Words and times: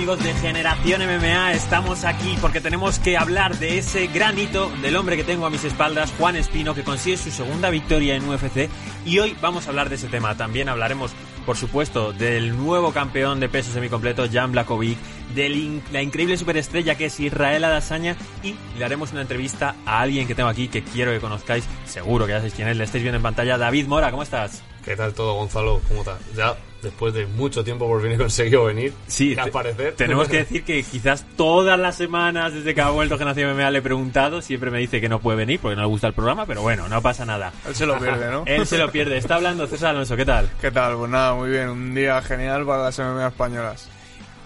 amigos 0.00 0.24
de 0.24 0.32
Generación 0.32 1.02
MMA? 1.02 1.52
Estamos 1.52 2.06
aquí 2.06 2.34
porque 2.40 2.62
tenemos 2.62 2.98
que 2.98 3.18
hablar 3.18 3.58
de 3.58 3.76
ese 3.76 4.06
gran 4.06 4.38
hito 4.38 4.70
del 4.80 4.96
hombre 4.96 5.14
que 5.14 5.24
tengo 5.24 5.44
a 5.44 5.50
mis 5.50 5.62
espaldas, 5.62 6.10
Juan 6.16 6.36
Espino, 6.36 6.74
que 6.74 6.84
consigue 6.84 7.18
su 7.18 7.30
segunda 7.30 7.68
victoria 7.68 8.14
en 8.14 8.26
UFC. 8.26 8.70
Y 9.04 9.18
hoy 9.18 9.36
vamos 9.42 9.66
a 9.66 9.68
hablar 9.68 9.90
de 9.90 9.96
ese 9.96 10.08
tema. 10.08 10.34
También 10.38 10.70
hablaremos, 10.70 11.12
por 11.44 11.58
supuesto, 11.58 12.14
del 12.14 12.56
nuevo 12.56 12.94
campeón 12.94 13.40
de 13.40 13.50
peso 13.50 13.72
semicompleto, 13.72 14.24
Jan 14.32 14.52
Blakovic, 14.52 14.96
de 15.34 15.82
la 15.92 16.00
increíble 16.00 16.38
superestrella 16.38 16.94
que 16.94 17.04
es 17.04 17.20
Israel 17.20 17.64
Adesanya 17.64 18.16
y 18.42 18.54
le 18.78 18.84
haremos 18.86 19.12
una 19.12 19.20
entrevista 19.20 19.76
a 19.84 20.00
alguien 20.00 20.26
que 20.26 20.34
tengo 20.34 20.48
aquí 20.48 20.68
que 20.68 20.82
quiero 20.82 21.12
que 21.12 21.20
conozcáis. 21.20 21.66
Seguro 21.84 22.24
que 22.24 22.32
ya 22.32 22.38
sabéis 22.38 22.54
quién 22.54 22.68
es, 22.68 22.76
le 22.78 22.84
estáis 22.84 23.02
viendo 23.02 23.18
en 23.18 23.22
pantalla. 23.22 23.58
David 23.58 23.86
Mora, 23.86 24.10
¿cómo 24.10 24.22
estás? 24.22 24.62
¿Qué 24.84 24.96
tal 24.96 25.12
todo, 25.12 25.34
Gonzalo? 25.34 25.80
¿Cómo 25.88 26.00
estás? 26.00 26.18
Ya 26.34 26.56
después 26.82 27.12
de 27.12 27.26
mucho 27.26 27.62
tiempo 27.62 27.86
por 27.86 28.02
fin 28.02 28.12
he 28.12 28.16
conseguido 28.16 28.64
venir 28.64 28.92
sí, 29.06 29.36
aparecer. 29.38 29.94
Tenemos 29.94 30.28
que 30.28 30.36
decir 30.44 30.64
que 30.64 30.82
quizás 30.82 31.26
todas 31.36 31.78
las 31.78 31.96
semanas 31.96 32.54
desde 32.54 32.74
que 32.74 32.80
ha 32.80 32.90
vuelto 32.90 33.18
Generación 33.18 33.54
MMA 33.54 33.70
le 33.70 33.78
he 33.78 33.82
preguntado, 33.82 34.40
siempre 34.42 34.70
me 34.70 34.78
dice 34.78 35.00
que 35.00 35.08
no 35.08 35.20
puede 35.20 35.38
venir 35.38 35.60
porque 35.60 35.76
no 35.76 35.82
le 35.82 35.88
gusta 35.88 36.06
el 36.06 36.14
programa, 36.14 36.46
pero 36.46 36.62
bueno, 36.62 36.88
no 36.88 37.02
pasa 37.02 37.24
nada. 37.24 37.52
Él 37.66 37.74
se 37.74 37.86
lo 37.86 37.98
pierde, 37.98 38.30
¿no? 38.30 38.44
Él 38.46 38.66
se 38.66 38.78
lo 38.78 38.90
pierde. 38.90 39.18
Está 39.18 39.36
hablando 39.36 39.66
César 39.66 39.90
Alonso, 39.90 40.16
¿qué 40.16 40.24
tal? 40.24 40.50
¿Qué 40.60 40.70
tal? 40.70 40.96
Pues 40.96 41.10
nada, 41.10 41.34
muy 41.34 41.50
bien. 41.50 41.68
Un 41.68 41.94
día 41.94 42.20
genial 42.22 42.64
para 42.64 42.84
las 42.84 42.98
MMA 42.98 43.28
españolas. 43.28 43.88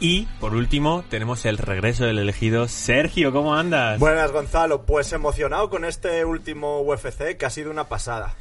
Y 0.01 0.27
por 0.41 0.55
último, 0.55 1.05
tenemos 1.09 1.47
el 1.47 1.57
regreso 1.57 2.05
del 2.05 2.19
elegido 2.19 2.67
Sergio. 2.69 3.33
¿Cómo 3.33 3.55
andas? 3.55 3.99
Buenas, 4.01 4.33
Gonzalo. 4.33 4.83
Pues 4.83 5.13
emocionado 5.13 5.71
con 5.71 5.85
este 5.85 6.25
último 6.25 6.81
UFC 6.81 7.37
que 7.39 7.47
ha 7.47 7.51
sido 7.51 7.71
una 7.71 7.89
pasada. 7.89 8.35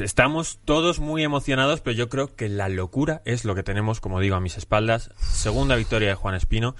Estamos 0.00 0.58
todos 0.64 1.00
muy 1.00 1.22
emocionados, 1.22 1.80
pero 1.80 1.96
yo 1.96 2.08
creo 2.08 2.34
que 2.34 2.48
la 2.48 2.68
locura 2.68 3.22
es 3.24 3.44
lo 3.44 3.54
que 3.54 3.62
tenemos, 3.62 4.00
como 4.00 4.20
digo, 4.20 4.36
a 4.36 4.40
mis 4.40 4.56
espaldas. 4.56 5.10
Segunda 5.18 5.76
victoria 5.76 6.08
de 6.08 6.14
Juan 6.14 6.34
Espino. 6.34 6.74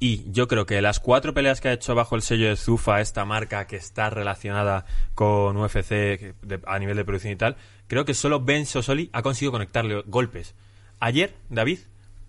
Y 0.00 0.30
yo 0.30 0.46
creo 0.46 0.64
que 0.64 0.80
las 0.80 1.00
cuatro 1.00 1.34
peleas 1.34 1.60
que 1.60 1.68
ha 1.68 1.72
hecho 1.72 1.94
bajo 1.96 2.14
el 2.14 2.22
sello 2.22 2.48
de 2.48 2.56
Zufa, 2.56 3.00
esta 3.00 3.24
marca 3.24 3.66
que 3.66 3.76
está 3.76 4.10
relacionada 4.10 4.86
con 5.14 5.56
UFC 5.56 6.34
a 6.66 6.78
nivel 6.78 6.96
de 6.96 7.04
producción 7.04 7.32
y 7.32 7.36
tal, 7.36 7.56
creo 7.88 8.04
que 8.04 8.14
solo 8.14 8.40
Ben 8.40 8.64
Sosoli 8.64 9.10
ha 9.12 9.22
conseguido 9.22 9.50
conectarle 9.50 10.02
golpes. 10.06 10.54
Ayer, 11.00 11.34
David, 11.48 11.80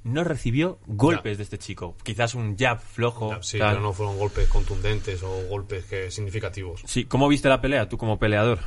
no 0.04 0.24
recibió 0.24 0.80
golpes 0.88 1.38
de 1.38 1.44
este 1.44 1.60
chico. 1.60 1.96
Quizás 2.04 2.34
un 2.34 2.58
jab 2.58 2.80
flojo. 2.80 3.38
sí, 3.44 3.60
pero 3.60 3.82
no 3.82 3.94
fueron 3.94 4.18
golpes 4.18 4.48
contundentes 4.48 5.22
o 5.22 5.48
golpes 5.48 5.86
que 5.86 6.10
significativos. 6.10 6.82
Sí, 6.86 7.06
¿cómo 7.06 7.28
viste 7.28 7.50
la 7.50 7.62
pelea 7.62 7.88
tú 7.88 8.00
como 8.00 8.18
peleador? 8.18 8.60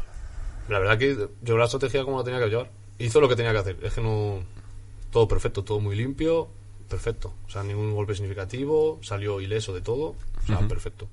La 0.69 0.79
verdad 0.79 0.99
que 0.99 1.29
yo 1.43 1.57
la 1.57 1.65
estrategia 1.65 2.05
como 2.05 2.19
la 2.19 2.25
tenía 2.25 2.41
que 2.41 2.49
llevar. 2.49 2.71
Hizo 2.99 3.21
lo 3.21 3.29
que 3.29 3.37
tenía 3.37 3.53
que 3.53 3.59
hacer. 3.59 3.77
Es 3.83 3.95
que 3.95 4.01
no. 4.01 4.41
Todo 5.11 5.29
perfecto, 5.29 5.63
todo 5.63 5.81
muy 5.81 5.97
limpio, 5.97 6.49
perfecto. 6.89 7.35
O 7.47 7.51
sea, 7.51 7.63
ningún 7.63 7.93
golpe 7.93 8.15
significativo, 8.15 8.99
salió 9.03 9.41
ileso 9.41 9.75
de 9.75 9.83
todo. 9.83 10.15
O 10.43 10.47
sea, 10.47 10.59
perfecto. 10.67 11.09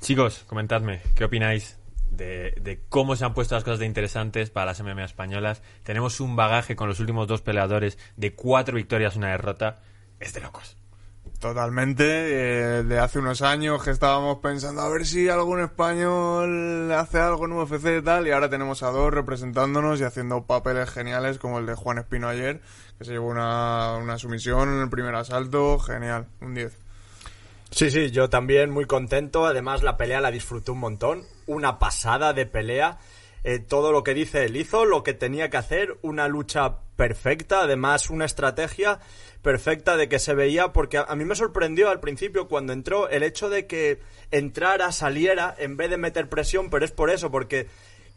Chicos, 0.00 0.44
comentadme, 0.46 1.00
¿qué 1.14 1.24
opináis 1.24 1.78
de, 2.10 2.50
de, 2.60 2.80
cómo 2.88 3.16
se 3.16 3.24
han 3.24 3.32
puesto 3.32 3.54
las 3.54 3.64
cosas 3.64 3.78
de 3.78 3.86
interesantes 3.86 4.50
para 4.50 4.66
las 4.66 4.82
MMA 4.82 5.04
españolas? 5.04 5.62
Tenemos 5.82 6.20
un 6.20 6.36
bagaje 6.36 6.76
con 6.76 6.88
los 6.88 7.00
últimos 7.00 7.26
dos 7.26 7.40
peleadores 7.40 7.98
de 8.16 8.34
cuatro 8.34 8.76
victorias, 8.76 9.16
una 9.16 9.30
derrota. 9.30 9.80
Es 10.20 10.34
de 10.34 10.40
locos. 10.40 10.76
Totalmente. 11.42 12.04
Eh, 12.06 12.84
de 12.84 13.00
hace 13.00 13.18
unos 13.18 13.42
años 13.42 13.82
que 13.82 13.90
estábamos 13.90 14.38
pensando 14.38 14.80
a 14.80 14.88
ver 14.88 15.04
si 15.04 15.28
algún 15.28 15.60
español 15.60 16.92
hace 16.92 17.18
algo 17.18 17.46
en 17.46 17.52
UFC 17.54 17.98
y 17.98 18.02
tal, 18.02 18.28
y 18.28 18.30
ahora 18.30 18.48
tenemos 18.48 18.84
a 18.84 18.92
dos 18.92 19.12
representándonos 19.12 20.00
y 20.00 20.04
haciendo 20.04 20.46
papeles 20.46 20.88
geniales 20.88 21.40
como 21.40 21.58
el 21.58 21.66
de 21.66 21.74
Juan 21.74 21.98
Espino 21.98 22.28
ayer, 22.28 22.60
que 22.96 23.04
se 23.04 23.10
llevó 23.14 23.26
una, 23.26 23.96
una 23.96 24.18
sumisión 24.18 24.72
en 24.72 24.82
el 24.82 24.88
primer 24.88 25.16
asalto. 25.16 25.80
Genial, 25.80 26.28
un 26.40 26.54
10. 26.54 26.78
Sí, 27.72 27.90
sí, 27.90 28.12
yo 28.12 28.30
también 28.30 28.70
muy 28.70 28.84
contento. 28.84 29.44
Además, 29.44 29.82
la 29.82 29.96
pelea 29.96 30.20
la 30.20 30.30
disfruté 30.30 30.70
un 30.70 30.78
montón. 30.78 31.24
Una 31.48 31.80
pasada 31.80 32.32
de 32.34 32.46
pelea. 32.46 33.00
Eh, 33.44 33.58
todo 33.58 33.90
lo 33.90 34.04
que 34.04 34.14
dice 34.14 34.44
él 34.44 34.56
hizo, 34.56 34.84
lo 34.84 35.02
que 35.02 35.14
tenía 35.14 35.50
que 35.50 35.56
hacer, 35.56 35.98
una 36.02 36.28
lucha 36.28 36.76
perfecta, 36.94 37.62
además 37.62 38.08
una 38.08 38.24
estrategia 38.24 39.00
perfecta 39.42 39.96
de 39.96 40.08
que 40.08 40.18
se 40.18 40.34
veía, 40.34 40.72
porque 40.72 40.98
a, 40.98 41.14
mí 41.16 41.24
me 41.24 41.34
sorprendió 41.34 41.90
al 41.90 42.00
principio 42.00 42.48
cuando 42.48 42.72
entró 42.72 43.08
el 43.08 43.22
hecho 43.22 43.50
de 43.50 43.66
que 43.66 44.00
entrara, 44.30 44.92
saliera, 44.92 45.54
en 45.58 45.76
vez 45.76 45.90
de 45.90 45.96
meter 45.96 46.28
presión, 46.28 46.70
pero 46.70 46.84
es 46.84 46.92
por 46.92 47.10
eso, 47.10 47.30
porque 47.30 47.66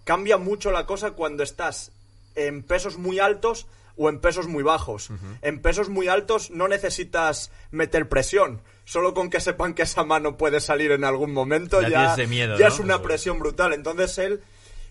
cambia 0.03 0.37
mucho 0.37 0.71
la 0.71 0.85
cosa 0.85 1.11
cuando 1.11 1.43
estás 1.43 1.91
en 2.35 2.63
pesos 2.63 2.97
muy 2.97 3.19
altos 3.19 3.65
o 3.97 4.09
en 4.09 4.19
pesos 4.19 4.47
muy 4.47 4.61
bajos. 4.61 5.09
En 5.41 5.61
pesos 5.61 5.89
muy 5.89 6.07
altos 6.07 6.51
no 6.51 6.67
necesitas 6.67 7.51
meter 7.71 8.07
presión. 8.07 8.61
Solo 8.83 9.13
con 9.13 9.29
que 9.29 9.39
sepan 9.39 9.73
que 9.73 9.81
esa 9.81 10.03
mano 10.03 10.37
puede 10.37 10.59
salir 10.59 10.91
en 10.91 11.05
algún 11.05 11.33
momento 11.33 11.81
ya, 11.81 12.15
ya 12.15 12.67
es 12.67 12.79
una 12.79 13.01
presión 13.01 13.39
brutal. 13.39 13.73
Entonces 13.73 14.17
él 14.19 14.43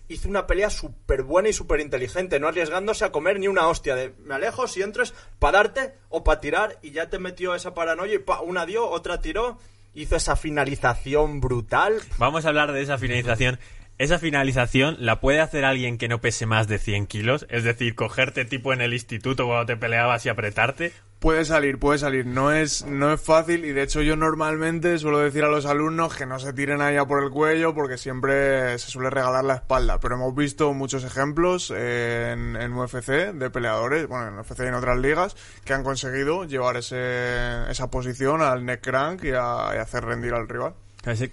hizo 0.07 0.29
una 0.29 0.47
pelea 0.47 0.69
súper 0.69 1.23
buena 1.23 1.49
y 1.49 1.53
súper 1.53 1.79
inteligente, 1.79 2.39
no 2.39 2.47
arriesgándose 2.47 3.05
a 3.05 3.11
comer 3.11 3.39
ni 3.39 3.47
una 3.47 3.67
hostia. 3.67 3.95
De 3.95 4.13
me 4.23 4.35
alejo, 4.35 4.67
si 4.67 4.81
entro 4.81 5.03
es 5.03 5.13
para 5.39 5.59
darte 5.59 5.95
o 6.09 6.23
para 6.23 6.39
tirar 6.39 6.79
y 6.81 6.91
ya 6.91 7.09
te 7.09 7.19
metió 7.19 7.55
esa 7.55 7.73
paranoia 7.73 8.15
y 8.15 8.19
pa, 8.19 8.41
una 8.41 8.65
dio, 8.65 8.87
otra 8.87 9.21
tiró. 9.21 9.57
Hizo 9.93 10.17
esa 10.17 10.35
finalización 10.35 11.39
brutal. 11.39 12.01
Vamos 12.17 12.45
a 12.45 12.49
hablar 12.49 12.73
de 12.73 12.81
esa 12.81 12.97
finalización. 12.97 13.59
Esa 13.97 14.19
finalización 14.19 14.97
la 14.99 15.21
puede 15.21 15.39
hacer 15.39 15.63
alguien 15.63 15.97
que 15.97 16.09
no 16.09 16.19
pese 16.19 16.45
más 16.45 16.67
de 16.67 16.79
100 16.79 17.07
kilos, 17.07 17.45
es 17.49 17.63
decir, 17.63 17.95
cogerte 17.95 18.43
tipo 18.43 18.73
en 18.73 18.81
el 18.81 18.93
instituto 18.93 19.45
cuando 19.45 19.65
te 19.65 19.77
peleabas 19.77 20.25
y 20.25 20.29
apretarte, 20.29 20.91
Puede 21.19 21.43
salir, 21.43 21.79
puede 21.79 21.97
salir. 21.97 22.27
No 22.27 22.51
es, 22.51 22.85
no 22.85 23.11
es 23.11 23.19
fácil 23.19 23.65
y 23.65 23.71
de 23.71 23.81
hecho 23.81 24.03
yo 24.03 24.15
normalmente 24.15 24.99
suelo 24.99 25.19
decir 25.19 25.43
a 25.43 25.47
los 25.47 25.65
alumnos 25.65 26.13
que 26.13 26.27
no 26.27 26.37
se 26.37 26.53
tiren 26.53 26.81
allá 26.81 27.05
por 27.05 27.23
el 27.23 27.31
cuello 27.31 27.73
porque 27.73 27.97
siempre 27.97 28.77
se 28.77 28.91
suele 28.91 29.09
regalar 29.09 29.43
la 29.43 29.55
espalda. 29.55 29.99
Pero 29.99 30.15
hemos 30.15 30.35
visto 30.35 30.71
muchos 30.73 31.03
ejemplos 31.03 31.71
en, 31.71 32.55
en 32.55 32.73
UFC 32.73 33.33
de 33.33 33.49
peleadores, 33.49 34.07
bueno, 34.07 34.27
en 34.27 34.37
UFC 34.37 34.59
y 34.59 34.67
en 34.67 34.75
otras 34.75 34.99
ligas, 34.99 35.35
que 35.63 35.73
han 35.73 35.83
conseguido 35.83 36.43
llevar 36.43 36.77
ese, 36.77 37.71
esa 37.71 37.89
posición 37.89 38.43
al 38.43 38.63
neck 38.63 38.81
crank 38.81 39.23
y, 39.23 39.31
a, 39.31 39.69
hacer 39.81 40.05
rendir 40.05 40.33
al 40.33 40.47
rival. 40.47 40.75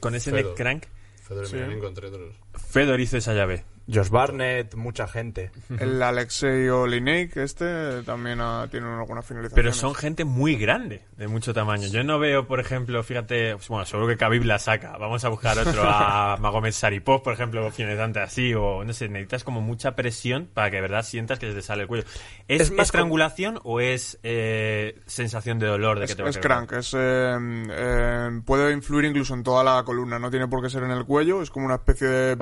Con 0.00 0.14
ese 0.14 0.32
neck 0.32 0.54
crank. 0.54 0.84
Fedor, 1.22 1.46
sí. 1.46 1.56
Fedor 2.70 3.00
hizo 3.00 3.16
esa 3.16 3.32
llave. 3.32 3.64
Josh 3.92 4.10
Barnett, 4.10 4.74
mucha 4.74 5.08
gente. 5.08 5.50
El 5.78 6.02
Alexei 6.02 6.68
Olinik, 6.68 7.36
este 7.36 8.02
también 8.02 8.38
tiene 8.70 8.86
alguna 8.86 9.22
finalización. 9.22 9.54
Pero 9.54 9.72
son 9.72 9.94
gente 9.94 10.24
muy 10.24 10.56
grande, 10.56 11.04
de 11.16 11.28
mucho 11.28 11.52
tamaño. 11.52 11.88
Yo 11.88 12.04
no 12.04 12.18
veo, 12.18 12.46
por 12.46 12.60
ejemplo, 12.60 13.02
fíjate, 13.02 13.54
bueno, 13.68 13.84
seguro 13.84 14.08
que 14.08 14.16
Khabib 14.16 14.44
la 14.44 14.58
saca. 14.58 14.96
Vamos 14.98 15.24
a 15.24 15.28
buscar 15.28 15.58
otro, 15.58 15.82
a 15.84 16.36
Magomed 16.40 16.72
Saripov, 16.72 17.22
por 17.22 17.34
ejemplo, 17.34 17.70
finalizante 17.70 18.20
así, 18.20 18.54
o 18.54 18.84
no 18.84 18.92
sé, 18.92 19.08
necesitas 19.08 19.44
como 19.44 19.60
mucha 19.60 19.96
presión 19.96 20.48
para 20.52 20.70
que 20.70 20.76
de 20.76 20.82
verdad 20.82 21.02
sientas 21.02 21.38
que 21.38 21.48
se 21.48 21.54
te 21.54 21.62
sale 21.62 21.82
el 21.82 21.88
cuello. 21.88 22.04
¿Es, 22.48 22.70
estrangulación 22.70 23.58
o 23.64 23.80
es 23.80 24.18
eh, 24.22 25.00
sensación 25.06 25.58
de 25.58 25.66
dolor 25.66 25.98
de 25.98 26.06
que 26.06 26.14
te 26.14 26.28
Es 26.28 26.38
crank, 26.38 26.72
es, 26.72 26.94
eh, 26.94 27.36
eh, 27.70 28.40
puede 28.44 28.72
influir 28.72 29.06
incluso 29.06 29.34
en 29.34 29.42
toda 29.42 29.64
la 29.64 29.82
columna, 29.84 30.18
no 30.18 30.30
tiene 30.30 30.48
por 30.48 30.62
qué 30.62 30.70
ser 30.70 30.84
en 30.84 30.90
el 30.90 31.04
cuello, 31.04 31.42
es 31.42 31.50
como 31.50 31.66
una 31.66 31.76
especie 31.76 32.06
de 32.06 32.38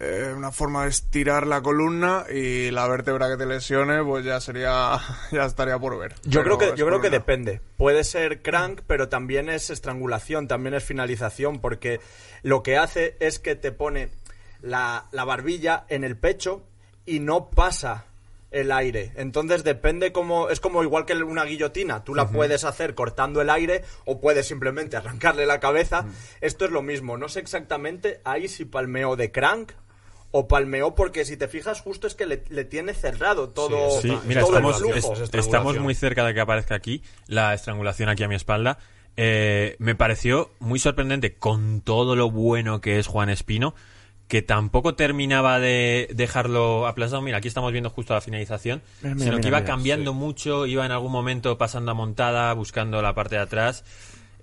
eh, 0.00 0.32
una 0.36 0.50
forma 0.50 0.84
de 0.84 0.90
estirar 0.90 1.46
la 1.46 1.62
columna 1.62 2.24
y 2.32 2.70
la 2.70 2.88
vértebra 2.88 3.28
que 3.28 3.36
te 3.36 3.46
lesione, 3.46 4.02
pues 4.02 4.24
ya 4.24 4.40
sería, 4.40 4.98
ya 5.32 5.44
estaría 5.44 5.78
por 5.78 5.98
ver. 5.98 6.14
Yo 6.24 6.42
creo 6.42 6.58
que, 6.58 6.72
yo 6.76 6.86
creo 6.86 7.00
que 7.00 7.10
depende. 7.10 7.60
Puede 7.76 8.04
ser 8.04 8.42
crank, 8.42 8.82
pero 8.86 9.08
también 9.08 9.48
es 9.48 9.70
estrangulación, 9.70 10.48
también 10.48 10.74
es 10.74 10.84
finalización, 10.84 11.60
porque 11.60 12.00
lo 12.42 12.62
que 12.62 12.76
hace 12.76 13.16
es 13.20 13.38
que 13.38 13.54
te 13.54 13.72
pone 13.72 14.08
la, 14.60 15.06
la 15.12 15.24
barbilla 15.24 15.84
en 15.88 16.04
el 16.04 16.16
pecho 16.16 16.64
y 17.06 17.20
no 17.20 17.50
pasa 17.50 18.06
el 18.54 18.70
aire. 18.70 19.12
Entonces 19.16 19.64
depende 19.64 20.12
como 20.12 20.48
es 20.48 20.60
como 20.60 20.82
igual 20.82 21.04
que 21.04 21.14
una 21.14 21.44
guillotina, 21.44 22.04
tú 22.04 22.14
la 22.14 22.28
puedes 22.28 22.64
hacer 22.64 22.94
cortando 22.94 23.40
el 23.40 23.50
aire 23.50 23.82
o 24.04 24.20
puedes 24.20 24.46
simplemente 24.46 24.96
arrancarle 24.96 25.44
la 25.44 25.60
cabeza. 25.60 26.06
Esto 26.40 26.64
es 26.64 26.70
lo 26.70 26.80
mismo, 26.80 27.18
no 27.18 27.28
sé 27.28 27.40
exactamente 27.40 28.20
ahí 28.24 28.48
si 28.48 28.64
palmeo 28.64 29.16
de 29.16 29.32
crank 29.32 29.72
o 30.36 30.48
palmeó 30.48 30.96
porque 30.96 31.24
si 31.24 31.36
te 31.36 31.46
fijas 31.46 31.80
justo 31.80 32.08
es 32.08 32.16
que 32.16 32.26
le, 32.26 32.64
tiene 32.64 32.92
cerrado 32.92 33.50
todo, 33.50 34.00
sí, 34.02 34.12
Mira, 34.26 34.40
estamos, 34.40 34.82
estamos 35.32 35.78
muy 35.78 35.94
cerca 35.94 36.24
de 36.24 36.34
que 36.34 36.40
aparezca 36.40 36.74
aquí 36.74 37.04
la 37.28 37.54
estrangulación 37.54 38.08
aquí 38.08 38.24
a 38.24 38.28
mi 38.28 38.34
espalda. 38.34 38.78
Eh, 39.16 39.76
me 39.78 39.94
pareció 39.94 40.50
muy 40.58 40.80
sorprendente 40.80 41.36
con 41.36 41.82
todo 41.82 42.16
lo 42.16 42.32
bueno 42.32 42.80
que 42.80 42.98
es 42.98 43.06
Juan 43.06 43.30
Espino 43.30 43.76
que 44.26 44.42
tampoco 44.42 44.96
terminaba 44.96 45.60
de 45.60 46.08
dejarlo 46.12 46.88
aplastado. 46.88 47.22
Mira, 47.22 47.38
aquí 47.38 47.46
estamos 47.46 47.70
viendo 47.70 47.90
justo 47.90 48.14
la 48.14 48.20
finalización, 48.20 48.82
sino 49.18 49.38
que 49.38 49.46
iba 49.46 49.62
cambiando 49.62 50.14
mucho, 50.14 50.66
iba 50.66 50.84
en 50.84 50.90
algún 50.90 51.12
momento 51.12 51.56
pasando 51.58 51.92
a 51.92 51.94
montada, 51.94 52.52
buscando 52.54 53.00
la 53.02 53.14
parte 53.14 53.36
de 53.36 53.42
atrás. 53.42 53.84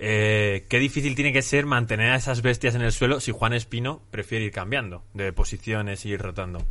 Eh, 0.04 0.66
qué 0.68 0.80
difícil 0.80 1.14
tiene 1.14 1.32
que 1.32 1.44
ser 1.44 1.68
mantener 1.68 2.12
a 2.12 2.16
esas 2.16 2.42
bestias 2.42 2.74
en 2.74 2.82
el 2.82 2.92
suelo 2.92 3.20
si 3.20 3.32
Juan 3.32 3.54
Espino 3.54 4.02
prefiere 4.10 4.46
ir 4.46 4.52
cambiando 4.52 5.04
de 5.14 5.32
posiciones 5.32 6.08
y 6.08 6.10
ir 6.10 6.20
rotando. 6.20 6.66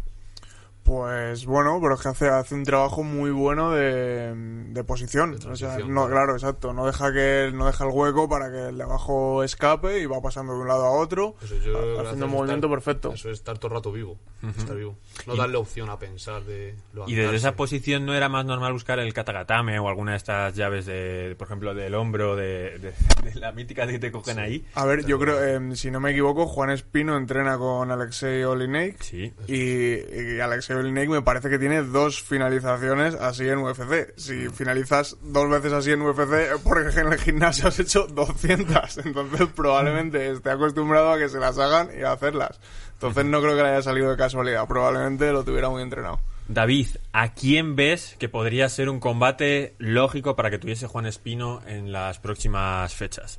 Pues 0.82 1.46
bueno, 1.46 1.78
pero 1.80 1.94
es 1.94 2.00
que 2.00 2.08
hace, 2.08 2.28
hace 2.28 2.54
un 2.54 2.64
trabajo 2.64 3.02
muy 3.04 3.30
bueno 3.30 3.70
de, 3.70 4.32
de 4.34 4.84
posición. 4.84 5.38
De 5.38 5.48
o 5.48 5.54
sea, 5.54 5.78
no, 5.78 6.08
claro. 6.08 6.32
exacto. 6.34 6.72
No 6.72 6.86
deja 6.86 7.12
que 7.12 7.50
no 7.54 7.66
deja 7.66 7.84
el 7.84 7.90
hueco 7.92 8.28
para 8.28 8.50
que 8.50 8.68
el 8.70 8.78
de 8.78 8.82
abajo 8.84 9.44
escape 9.44 10.00
y 10.00 10.06
va 10.06 10.20
pasando 10.20 10.54
de 10.54 10.60
un 10.60 10.68
lado 10.68 10.84
a 10.86 10.90
otro, 10.90 11.36
Eso 11.42 11.54
yo 11.58 12.00
haciendo 12.00 12.26
un 12.26 12.32
movimiento 12.32 12.66
estar- 12.66 12.70
perfecto. 12.76 13.12
Eso 13.12 13.30
es 13.30 13.38
estar 13.38 13.58
todo 13.58 13.68
el 13.68 13.74
rato 13.74 13.92
vivo. 13.92 14.16
Estar 14.56 14.74
vivo. 14.76 14.96
No 15.26 15.34
Y- 15.34 15.38
darle 15.38 15.58
opción 15.58 15.90
a 15.90 15.98
pensar 15.98 16.42
de 16.44 16.74
Y 17.06 17.14
desde 17.14 17.36
esa 17.36 17.54
posición 17.54 18.06
no 18.06 18.14
era 18.14 18.28
más 18.30 18.46
normal 18.46 18.72
buscar 18.72 18.98
el 18.98 19.12
katagatame 19.12 19.78
o 19.78 19.88
alguna 19.88 20.12
de 20.12 20.16
estas 20.16 20.56
llaves 20.56 20.86
de, 20.86 21.34
por 21.38 21.46
ejemplo, 21.46 21.74
del 21.74 21.94
hombro, 21.94 22.34
de, 22.36 22.78
de- 22.78 22.94
de 23.30 23.34
la 23.38 23.52
mítica 23.52 23.86
que 23.86 23.98
te 23.98 24.10
cogen 24.10 24.38
ahí. 24.38 24.64
A 24.74 24.86
ver, 24.86 25.04
yo 25.04 25.18
creo, 25.18 25.44
eh, 25.44 25.76
si 25.76 25.90
no 25.90 26.00
me 26.00 26.10
equivoco, 26.12 26.46
Juan 26.46 26.70
Espino 26.70 27.16
entrena 27.18 27.58
con 27.58 27.90
Alexei 27.90 28.42
Olineik. 28.44 29.00
Sí. 29.02 29.32
Y, 29.46 30.34
y 30.36 30.40
Alexei 30.40 30.69
Olineik 30.74 31.08
me 31.08 31.22
parece 31.22 31.48
que 31.48 31.58
tiene 31.58 31.82
dos 31.82 32.22
finalizaciones 32.22 33.14
así 33.14 33.48
en 33.48 33.58
UFC. 33.58 34.12
Si 34.16 34.48
finalizas 34.50 35.16
dos 35.22 35.48
veces 35.48 35.72
así 35.72 35.90
en 35.92 36.02
UFC 36.02 36.60
porque 36.62 37.00
en 37.00 37.12
el 37.12 37.18
gimnasio 37.18 37.68
has 37.68 37.78
hecho 37.80 38.06
200. 38.06 38.98
Entonces 39.04 39.48
probablemente 39.54 40.30
esté 40.30 40.50
acostumbrado 40.50 41.12
a 41.12 41.18
que 41.18 41.28
se 41.28 41.38
las 41.38 41.58
hagan 41.58 41.90
y 41.98 42.02
a 42.02 42.12
hacerlas. 42.12 42.60
Entonces 42.94 43.24
no 43.24 43.40
creo 43.40 43.56
que 43.56 43.62
le 43.62 43.68
haya 43.70 43.82
salido 43.82 44.10
de 44.10 44.16
casualidad. 44.16 44.66
Probablemente 44.66 45.32
lo 45.32 45.44
tuviera 45.44 45.68
muy 45.70 45.82
entrenado. 45.82 46.20
David, 46.48 46.88
¿a 47.12 47.32
quién 47.32 47.76
ves 47.76 48.16
que 48.18 48.28
podría 48.28 48.68
ser 48.68 48.88
un 48.88 48.98
combate 48.98 49.74
lógico 49.78 50.34
para 50.34 50.50
que 50.50 50.58
tuviese 50.58 50.88
Juan 50.88 51.06
Espino 51.06 51.62
en 51.66 51.92
las 51.92 52.18
próximas 52.18 52.92
fechas? 52.94 53.38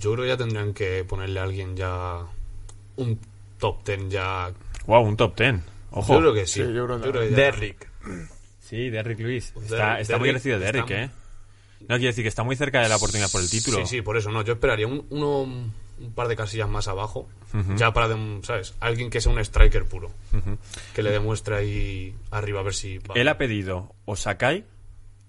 Yo 0.00 0.12
creo 0.12 0.24
que 0.24 0.28
ya 0.28 0.36
tendrían 0.36 0.74
que 0.74 1.04
ponerle 1.04 1.38
a 1.38 1.44
alguien 1.44 1.76
ya 1.76 2.18
un 2.96 3.18
top 3.58 3.84
ten 3.84 4.10
ya. 4.10 4.50
Wow, 4.86 5.02
un 5.04 5.16
top 5.16 5.36
ten. 5.36 5.71
Ojo. 5.92 6.14
Yo 6.14 6.20
creo 6.20 6.34
que 6.34 6.46
sí. 6.46 6.62
Sí, 6.64 6.72
yo 6.72 6.86
creo 6.86 7.00
que 7.00 7.28
Derrick. 7.30 7.88
Sí, 8.60 8.90
Derrick 8.90 9.18
Lewis. 9.20 9.52
Derrick- 9.54 9.62
Está, 9.64 10.00
está 10.00 10.18
muy 10.18 10.30
crecido 10.30 10.58
Derrick, 10.58 10.90
está- 10.90 11.02
¿eh? 11.04 11.10
No 11.82 11.88
quiere 11.96 12.06
decir 12.08 12.24
que 12.24 12.28
está 12.28 12.42
muy 12.44 12.54
cerca 12.56 12.80
de 12.80 12.88
la 12.88 12.96
oportunidad 12.96 13.30
por 13.30 13.40
el 13.40 13.50
título. 13.50 13.78
Sí, 13.78 13.86
sí, 13.86 14.02
por 14.02 14.16
eso 14.16 14.30
no. 14.30 14.42
Yo 14.42 14.52
esperaría 14.54 14.86
un, 14.86 15.04
uno, 15.10 15.40
un 15.42 16.12
par 16.14 16.28
de 16.28 16.36
casillas 16.36 16.68
más 16.68 16.86
abajo. 16.88 17.28
Ya 17.76 17.92
para, 17.92 18.08
dem- 18.08 18.42
¿sabes? 18.44 18.74
Alguien 18.80 19.10
que 19.10 19.20
sea 19.20 19.32
un 19.32 19.38
striker 19.40 19.84
puro. 19.86 20.10
Que 20.94 21.02
le 21.02 21.10
demuestre 21.10 21.56
ahí 21.56 22.14
arriba 22.30 22.60
a 22.60 22.62
ver 22.62 22.74
si. 22.74 22.98
va. 22.98 23.14
Él 23.16 23.28
ha 23.28 23.36
pedido 23.36 23.94
o 24.04 24.14
Sakai 24.16 24.64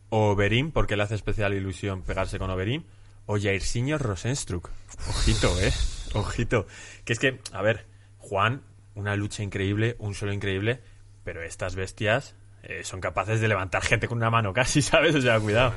o 0.09 0.29
Oberim, 0.31 0.71
porque 0.71 0.95
le 0.95 1.01
hace 1.03 1.15
especial 1.15 1.53
ilusión 1.55 2.03
pegarse 2.03 2.37
con 2.37 2.49
Oberim, 2.51 2.83
o 3.25 3.37
Jairzinho 3.39 3.97
Rosenstruck. 3.97 4.69
Ojito, 5.09 5.59
¿eh? 5.59 5.73
Ojito. 6.13 6.67
Que 7.03 7.13
es 7.13 7.19
que, 7.19 7.39
a 7.51 7.61
ver, 7.63 7.87
Juan, 8.19 8.61
una 8.95 9.15
lucha 9.15 9.43
increíble, 9.43 9.95
un 9.99 10.13
solo 10.13 10.33
increíble, 10.33 10.81
pero 11.23 11.41
estas 11.43 11.75
bestias 11.75 12.35
eh, 12.65 12.83
son 12.85 13.01
capaces 13.01 13.41
de 13.41 13.47
levantar 13.49 13.81
gente 13.83 14.07
con 14.07 14.17
una 14.19 14.29
mano 14.29 14.53
casi, 14.53 14.81
¿sabes? 14.81 15.15
O 15.15 15.21
sea, 15.21 15.37
cuidado. 15.39 15.73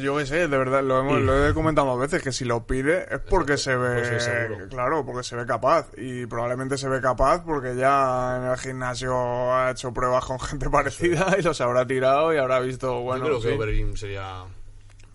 Yo 0.00 0.16
qué 0.18 0.26
sé, 0.26 0.36
de 0.46 0.56
verdad, 0.58 0.84
lo, 0.84 1.00
hemos, 1.00 1.20
lo 1.20 1.48
he 1.48 1.52
comentado 1.54 1.86
más 1.88 1.98
veces, 1.98 2.22
que 2.22 2.30
si 2.30 2.44
lo 2.44 2.64
pide 2.66 3.12
es 3.12 3.20
porque 3.28 3.56
se 3.56 3.76
Pues 3.76 4.08
ve, 4.10 4.20
seguro. 4.20 4.68
claro, 4.68 5.04
porque 5.04 5.24
se 5.24 5.34
ve 5.34 5.46
capaz. 5.46 5.88
Y 5.96 6.26
probablemente 6.26 6.78
se 6.78 6.88
ve 6.88 7.00
capaz 7.00 7.44
porque 7.44 7.74
ya 7.74 8.36
en 8.40 8.50
el 8.52 8.56
gimnasio 8.56 9.52
ha 9.52 9.70
hecho 9.72 9.92
pruebas 9.92 10.24
con 10.24 10.38
gente 10.38 10.70
parecida 10.70 11.34
y 11.38 11.42
los 11.42 11.60
habrá 11.60 11.84
tirado 11.86 12.32
y 12.32 12.36
habrá 12.38 12.60
visto, 12.60 13.00
bueno, 13.00 13.26
Yo 13.28 13.40
creo 13.40 13.50
que. 13.50 13.56
Overeem 13.56 13.96
sería. 13.96 14.44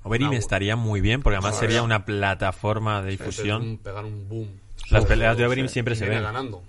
Oberim 0.06 0.34
estaría 0.34 0.76
muy 0.76 1.00
bien, 1.00 1.22
porque 1.22 1.38
además 1.38 1.58
sería 1.58 1.82
una 1.82 2.04
plataforma 2.04 3.02
de 3.02 3.14
es 3.14 3.20
difusión. 3.20 3.62
un- 3.62 3.78
pegar 3.78 4.04
un 4.04 4.28
boom. 4.28 4.60
Las 4.90 5.06
peleas 5.06 5.38
de 5.38 5.46
Overeem 5.46 5.70
siempre 5.70 5.94
y 5.94 5.98
se 5.98 6.10
ven. 6.10 6.22
ganando. 6.22 6.62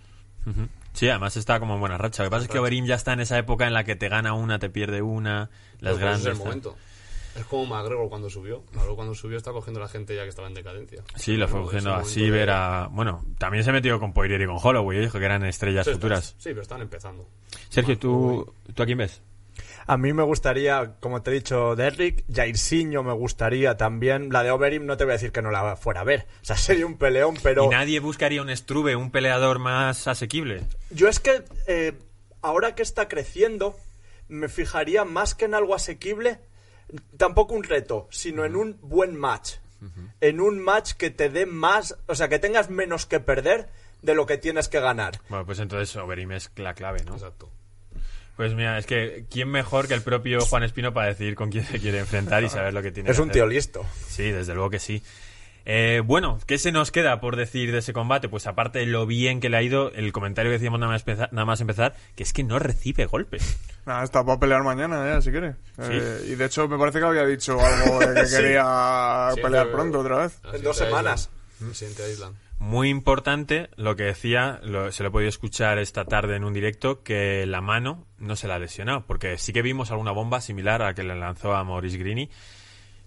Sí, 0.93 1.09
además 1.09 1.37
está 1.37 1.59
como 1.59 1.75
en 1.75 1.81
buena 1.81 1.99
racha. 1.99 2.23
Lo 2.23 2.29
que 2.29 2.31
pasa 2.31 2.45
es 2.45 2.51
que. 2.51 2.59
Oberim 2.59 2.87
ya 2.87 2.95
está 2.95 3.13
en 3.13 3.21
esa 3.21 3.39
época 3.39 3.67
en 3.67 3.75
la 3.75 3.85
que 3.85 3.97
te 3.97 4.09
gana 4.09 4.33
una, 4.33 4.59
te 4.59 4.71
pierde 4.71 5.03
una, 5.03 5.41
las 5.41 5.51
Pero 5.51 5.91
pues 5.93 6.01
grandes. 6.01 6.27
Es 6.27 6.33
el 6.33 6.39
momento. 6.39 6.77
Es 7.37 7.45
como 7.47 7.67
McGregor 7.67 8.09
cuando 8.09 8.31
subió. 8.31 8.63
McGregor 8.73 8.95
cuando 8.95 9.15
subió 9.15 9.37
está 9.37 9.51
cogiendo 9.51 9.81
a 9.81 9.85
la 9.85 9.89
gente 9.89 10.15
ya 10.15 10.23
que 10.23 10.29
estaba 10.29 10.47
en 10.47 10.55
decadencia. 10.55 11.03
Sí, 11.17 11.37
lo 11.37 11.49
fue 11.49 11.63
cogiendo 11.63 11.93
a 11.93 12.05
Siever, 12.05 12.49
a... 12.51 12.87
Bueno, 12.93 13.25
también 13.39 13.65
se 13.65 13.73
metió 13.73 13.99
con 13.99 14.13
Poirier 14.13 14.41
y 14.43 14.47
con 14.47 14.59
Holloway, 14.63 15.01
dijo 15.01 15.19
que 15.19 15.25
eran 15.25 15.45
estrellas 15.45 15.85
Sí, 15.85 15.95
futuras. 15.95 16.37
Sí, 16.39 16.51
pero 16.51 16.63
están 16.63 16.81
empezando. 16.81 17.29
Sergio, 17.71 17.99
¿tú, 17.99 18.55
¿tú 18.73 18.83
a 18.83 18.87
quién 18.87 18.99
ves? 18.99 19.21
A 19.87 19.97
mí 19.97 20.13
me 20.13 20.23
gustaría, 20.23 20.95
como 21.01 21.23
te 21.23 21.31
he 21.31 21.35
dicho, 21.35 21.77
Derrick, 21.77 22.25
Jairzinho 22.33 23.03
me 23.03 23.13
gustaría 23.13 23.77
también. 23.77 24.31
La 24.31 24.43
de 24.43 24.51
Overeem 24.51 24.87
no 24.87 24.97
te 24.97 25.05
voy 25.05 25.13
a 25.13 25.15
decir 25.15 25.33
que 25.33 25.43
no 25.43 25.51
la 25.51 25.77
fuera 25.77 26.01
a 26.01 26.05
ver. 26.05 26.27
O 26.43 26.45
sea, 26.45 26.57
sería 26.57 26.87
un 26.87 26.97
peleón, 26.97 27.37
pero... 27.43 27.65
¿Y 27.65 27.69
nadie 27.69 28.01
buscaría 28.01 28.43
un 28.43 28.55
Struve, 28.55 28.97
un 28.97 29.11
peleador 29.11 29.59
más 29.59 30.09
asequible? 30.09 30.63
Yo 30.91 31.09
es 31.09 31.21
que 31.21 31.45
eh, 31.67 31.93
ahora 32.41 32.75
que 32.75 32.83
está 32.83 33.09
creciendo, 33.09 33.77
me 34.29 34.49
fijaría 34.49 35.05
más 35.05 35.35
que 35.35 35.45
en 35.45 35.55
algo 35.55 35.75
asequible, 35.75 36.41
tampoco 37.17 37.55
un 37.55 37.65
reto, 37.65 38.09
sino 38.11 38.45
en 38.45 38.57
un 38.57 38.79
buen 38.81 39.17
match. 39.17 39.55
En 40.23 40.41
un 40.41 40.61
match 40.61 40.93
que 40.93 41.11
te 41.11 41.29
dé 41.29 41.45
más, 41.45 41.95
o 42.07 42.15
sea, 42.15 42.31
que 42.31 42.39
tengas 42.39 42.71
menos 42.71 43.05
que 43.05 43.21
perder 43.21 43.69
de 44.01 44.15
lo 44.15 44.25
que 44.25 44.39
tienes 44.39 44.69
que 44.69 44.81
ganar. 44.81 45.21
Bueno, 45.29 45.45
pues 45.45 45.59
entonces 45.59 45.95
Oberim 45.97 46.33
es 46.33 46.51
la 46.57 46.73
clave, 46.73 47.05
¿no? 47.05 47.13
Exacto. 47.13 47.51
Pues 48.37 48.53
mira, 48.55 48.77
es 48.79 48.87
que 48.87 49.27
¿quién 49.31 49.49
mejor 49.49 49.87
que 49.87 49.95
el 49.95 50.03
propio 50.03 50.41
Juan 50.41 50.65
Espino 50.65 50.93
para 50.93 51.09
decidir 51.09 51.35
con 51.37 51.51
quién 51.51 51.65
se 51.65 51.79
quiere 51.79 52.01
enfrentar 52.01 52.43
y 52.43 52.49
saber 52.49 52.75
lo 52.75 52.83
que 52.83 52.91
tiene 52.91 53.11
Es 53.11 53.17
que 53.17 53.23
un 53.23 53.31
hacer? 53.31 53.41
tío 53.43 53.47
listo. 53.47 53.87
Sí, 54.09 54.31
desde 54.31 54.55
luego 54.55 54.71
que 54.71 54.81
sí. 54.81 55.03
Eh, 55.67 56.03
bueno, 56.05 56.39
¿qué 56.47 56.59
se 56.59 56.73
nos 56.73 56.91
queda 56.91 57.21
por 57.21 57.37
decir 57.37 57.73
de 57.73 57.79
ese 57.79 57.93
combate? 57.95 58.29
Pues 58.29 58.47
aparte 58.47 58.81
de 58.81 58.87
lo 58.87 59.07
bien 59.07 59.41
que 59.41 59.49
le 59.49 59.57
ha 59.57 59.63
ido, 59.63 59.91
el 59.93 60.13
comentario 60.13 60.51
que 60.51 60.55
decíamos 60.59 60.79
nada 60.79 60.93
más 60.93 61.01
empezar, 61.03 61.33
nada 61.33 61.47
más 61.47 61.61
empezar 61.63 61.95
que 62.17 62.23
es 62.23 62.33
que 62.35 62.43
no 62.43 62.59
recibe 62.59 63.07
golpes. 63.07 63.57
Nada, 63.87 64.05
está 64.05 64.25
para 64.25 64.39
pelear 64.39 64.63
mañana, 64.63 65.07
ya, 65.07 65.23
si 65.23 65.31
quiere. 65.31 65.55
Eh, 65.79 66.27
y 66.29 66.35
de 66.35 66.45
hecho 66.45 66.69
me 66.69 66.77
parece 66.77 66.99
que 66.99 67.05
había 67.07 67.25
dicho 67.25 67.59
algo 67.65 68.01
de 68.01 68.15
que 68.15 68.27
Sí. 68.27 68.37
quería 68.37 69.31
Sí, 69.35 69.41
pelear 69.41 69.71
pronto 69.71 70.01
otra 70.01 70.17
vez. 70.19 70.39
En 70.53 70.63
dos 70.63 70.77
semanas. 70.77 71.31
Aíslan. 71.63 72.35
Muy 72.67 72.89
importante 72.89 73.69
lo 73.77 73.95
que 73.95 74.05
decía, 74.05 74.59
lo- 74.63 74.91
se 74.91 75.03
lo 75.03 75.11
he 75.11 75.13
podido 75.13 75.29
escuchar 75.29 75.77
esta 75.77 76.07
tarde 76.07 76.35
en 76.37 76.45
un 76.45 76.55
directo, 76.55 77.03
que 77.03 77.45
la 77.45 77.61
mano 77.61 78.07
no 78.17 78.37
se 78.37 78.49
la 78.49 78.55
ha 78.55 78.59
lesionado, 78.59 79.05
porque 79.07 79.37
sí 79.37 79.53
que 79.53 79.61
vimos 79.61 79.91
alguna 79.91 80.13
bomba 80.13 80.41
similar 80.41 80.81
a 80.81 80.87
la 80.87 80.95
que 80.95 81.03
le 81.03 81.15
lanzó 81.15 81.55
a 81.55 81.63
Maurice 81.63 81.99
Grini. 81.99 82.31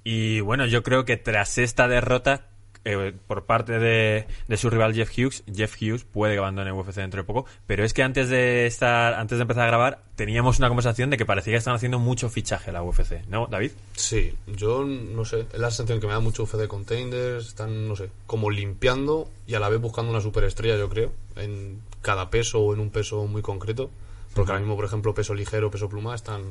Y 0.04 0.42
bueno, 0.42 0.68
yo 0.68 0.84
creo 0.84 1.06
que 1.06 1.18
tras 1.18 1.58
esta 1.58 1.88
derrota 1.88 2.46
eh, 2.88 3.14
por 3.28 3.46
parte 3.46 3.80
de, 3.80 4.28
de 4.48 4.58
su 4.58 4.70
rival 4.70 4.94
Jeff 4.94 5.12
Hughes, 5.18 5.44
Jeff 5.54 5.76
Hughes 5.82 6.04
puede 6.04 6.34
que 6.34 6.40
abandone 6.40 6.72
UFC 6.72 6.96
dentro 6.96 7.22
de 7.22 7.26
poco, 7.26 7.46
pero 7.66 7.84
es 7.84 7.94
que 7.94 8.04
antes 8.04 8.30
de 8.30 8.66
estar, 8.66 9.14
antes 9.16 9.38
de 9.38 9.42
empezar 9.42 9.64
a 9.64 9.68
grabar, 9.68 10.04
teníamos 10.16 10.58
una 10.60 10.70
conversación 10.70 11.10
de 11.10 11.18
que 11.18 11.26
parecía 11.26 11.54
que 11.54 11.58
están 11.58 11.76
haciendo 11.76 12.00
mucho 12.00 12.30
fichaje 12.30 12.72
la 12.72 12.84
UFC, 12.84 13.28
¿no, 13.28 13.48
David? 13.48 13.72
Sí, 13.94 14.34
yo 14.48 14.84
no 14.86 15.26
sé, 15.26 15.48
es 15.54 15.60
la 15.60 15.70
sensación 15.70 16.00
que 16.00 16.08
me 16.08 16.14
da 16.14 16.20
mucho 16.20 16.44
UFC 16.44 16.68
Containers, 16.68 17.48
están, 17.48 17.88
no 17.88 17.96
sé, 17.96 18.10
como 18.26 18.50
limpiando 18.50 19.30
y 19.46 19.56
a 19.56 19.60
la 19.60 19.70
vez 19.70 19.82
buscando 19.82 20.12
una 20.12 20.22
superestrella, 20.22 20.78
yo 20.78 20.90
creo, 20.90 21.12
en 21.36 21.82
cada 22.02 22.30
peso 22.30 22.62
o 22.62 22.74
en 22.74 22.80
un 22.80 22.90
peso 22.90 23.26
muy 23.28 23.42
concreto. 23.42 23.90
Porque 24.34 24.52
ahora 24.52 24.62
mismo, 24.62 24.76
por 24.76 24.86
ejemplo, 24.86 25.14
peso 25.16 25.34
ligero, 25.34 25.72
peso 25.72 25.90
pluma 25.90 26.14
están. 26.14 26.44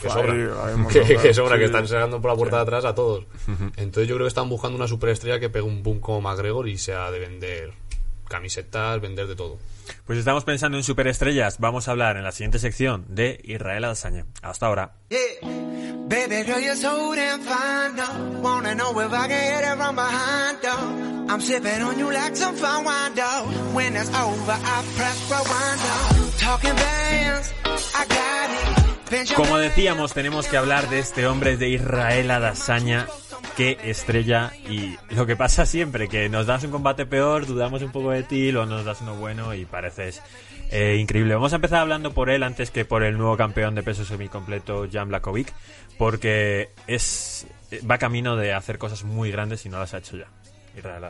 Que 0.00 0.08
sobra. 0.10 0.34
que, 1.22 1.34
sobra, 1.34 1.54
Sí. 1.56 1.60
que 1.60 1.64
están 1.66 1.88
sacando 1.88 2.20
por 2.20 2.30
la 2.30 2.36
puerta 2.36 2.56
de 2.56 2.62
atrás 2.62 2.84
a 2.84 2.94
todos. 2.94 3.24
Entonces 3.76 4.08
yo 4.08 4.14
creo 4.16 4.26
que 4.26 4.28
están 4.28 4.48
buscando 4.48 4.76
una 4.76 4.88
superestrella 4.88 5.40
que 5.40 5.48
pegue 5.48 5.64
un 5.64 5.82
boom 5.82 6.00
como 6.00 6.20
McGregor 6.20 6.68
y 6.68 6.78
sea 6.78 7.10
de 7.10 7.18
vender 7.18 7.72
camisetas, 8.28 9.00
vender 9.00 9.26
de 9.26 9.36
todo. 9.36 9.58
Pues 10.04 10.18
estamos 10.18 10.44
pensando 10.44 10.76
en 10.76 10.82
superestrellas, 10.84 11.58
vamos 11.60 11.86
a 11.86 11.92
hablar 11.92 12.16
en 12.16 12.24
la 12.24 12.32
siguiente 12.32 12.58
sección 12.58 13.04
de 13.08 13.40
Israel 13.44 13.84
Adesanya. 13.84 14.26
Hasta 14.42 14.66
ahora. 14.66 14.94
Yeah. 15.08 15.16
Como 29.36 29.58
decíamos, 29.58 30.14
tenemos 30.14 30.48
que 30.48 30.56
hablar 30.56 30.90
de 30.90 30.98
este 30.98 31.26
hombre 31.26 31.56
de 31.56 31.68
Israel 31.68 32.30
Adesanya. 32.30 33.06
Qué 33.56 33.78
estrella 33.84 34.52
y 34.68 34.96
lo 35.14 35.26
que 35.26 35.36
pasa 35.36 35.64
siempre, 35.64 36.08
que 36.08 36.28
nos 36.28 36.46
das 36.46 36.64
un 36.64 36.70
combate 36.70 37.06
peor, 37.06 37.46
dudamos 37.46 37.82
un 37.82 37.92
poco 37.92 38.10
de 38.10 38.22
ti, 38.22 38.50
luego 38.50 38.66
nos 38.66 38.84
das 38.84 39.00
uno 39.00 39.14
bueno 39.14 39.54
y 39.54 39.64
pareces 39.64 40.20
eh, 40.70 40.96
increíble. 41.00 41.34
Vamos 41.34 41.52
a 41.52 41.56
empezar 41.56 41.80
hablando 41.80 42.12
por 42.12 42.30
él 42.30 42.42
antes 42.42 42.70
que 42.70 42.84
por 42.84 43.04
el 43.04 43.16
nuevo 43.16 43.36
campeón 43.36 43.74
de 43.74 43.82
peso 43.82 44.04
semicompleto, 44.04 44.88
Jan 44.90 45.08
Blakovic, 45.08 45.52
porque 45.98 46.70
es 46.86 47.46
va 47.88 47.98
camino 47.98 48.36
de 48.36 48.52
hacer 48.52 48.78
cosas 48.78 49.04
muy 49.04 49.30
grandes 49.30 49.64
y 49.66 49.68
no 49.68 49.78
las 49.78 49.94
ha 49.94 49.98
hecho 49.98 50.16
ya. 50.16 50.26
Israel. 50.76 51.04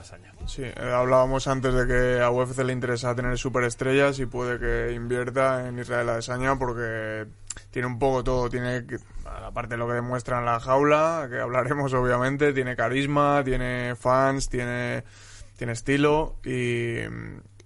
Sí, 0.47 0.63
eh, 0.63 0.75
hablábamos 0.93 1.47
antes 1.49 1.75
de 1.75 1.87
que 1.87 2.21
a 2.21 2.31
UFC 2.31 2.59
le 2.59 2.73
interesa 2.73 3.15
tener 3.15 3.37
superestrellas 3.37 4.19
y 4.21 4.27
puede 4.27 4.59
que 4.59 4.95
invierta 4.95 5.69
en 5.69 5.79
Israel 5.79 6.09
Adesanya 6.09 6.57
porque 6.57 7.27
tiene 7.71 7.89
un 7.89 7.99
poco 7.99 8.23
todo. 8.23 8.49
Tiene, 8.49 8.87
aparte 9.25 9.75
de 9.75 9.79
lo 9.79 9.89
que 9.89 9.95
demuestra 9.95 10.39
en 10.39 10.45
la 10.45 10.61
jaula, 10.61 11.27
que 11.31 11.41
hablaremos 11.41 11.93
obviamente, 11.95 12.53
tiene 12.53 12.77
carisma, 12.77 13.43
tiene 13.45 13.97
fans, 13.97 14.49
tiene, 14.49 15.05
tiene 15.57 15.73
estilo 15.73 16.37
y, 16.45 17.01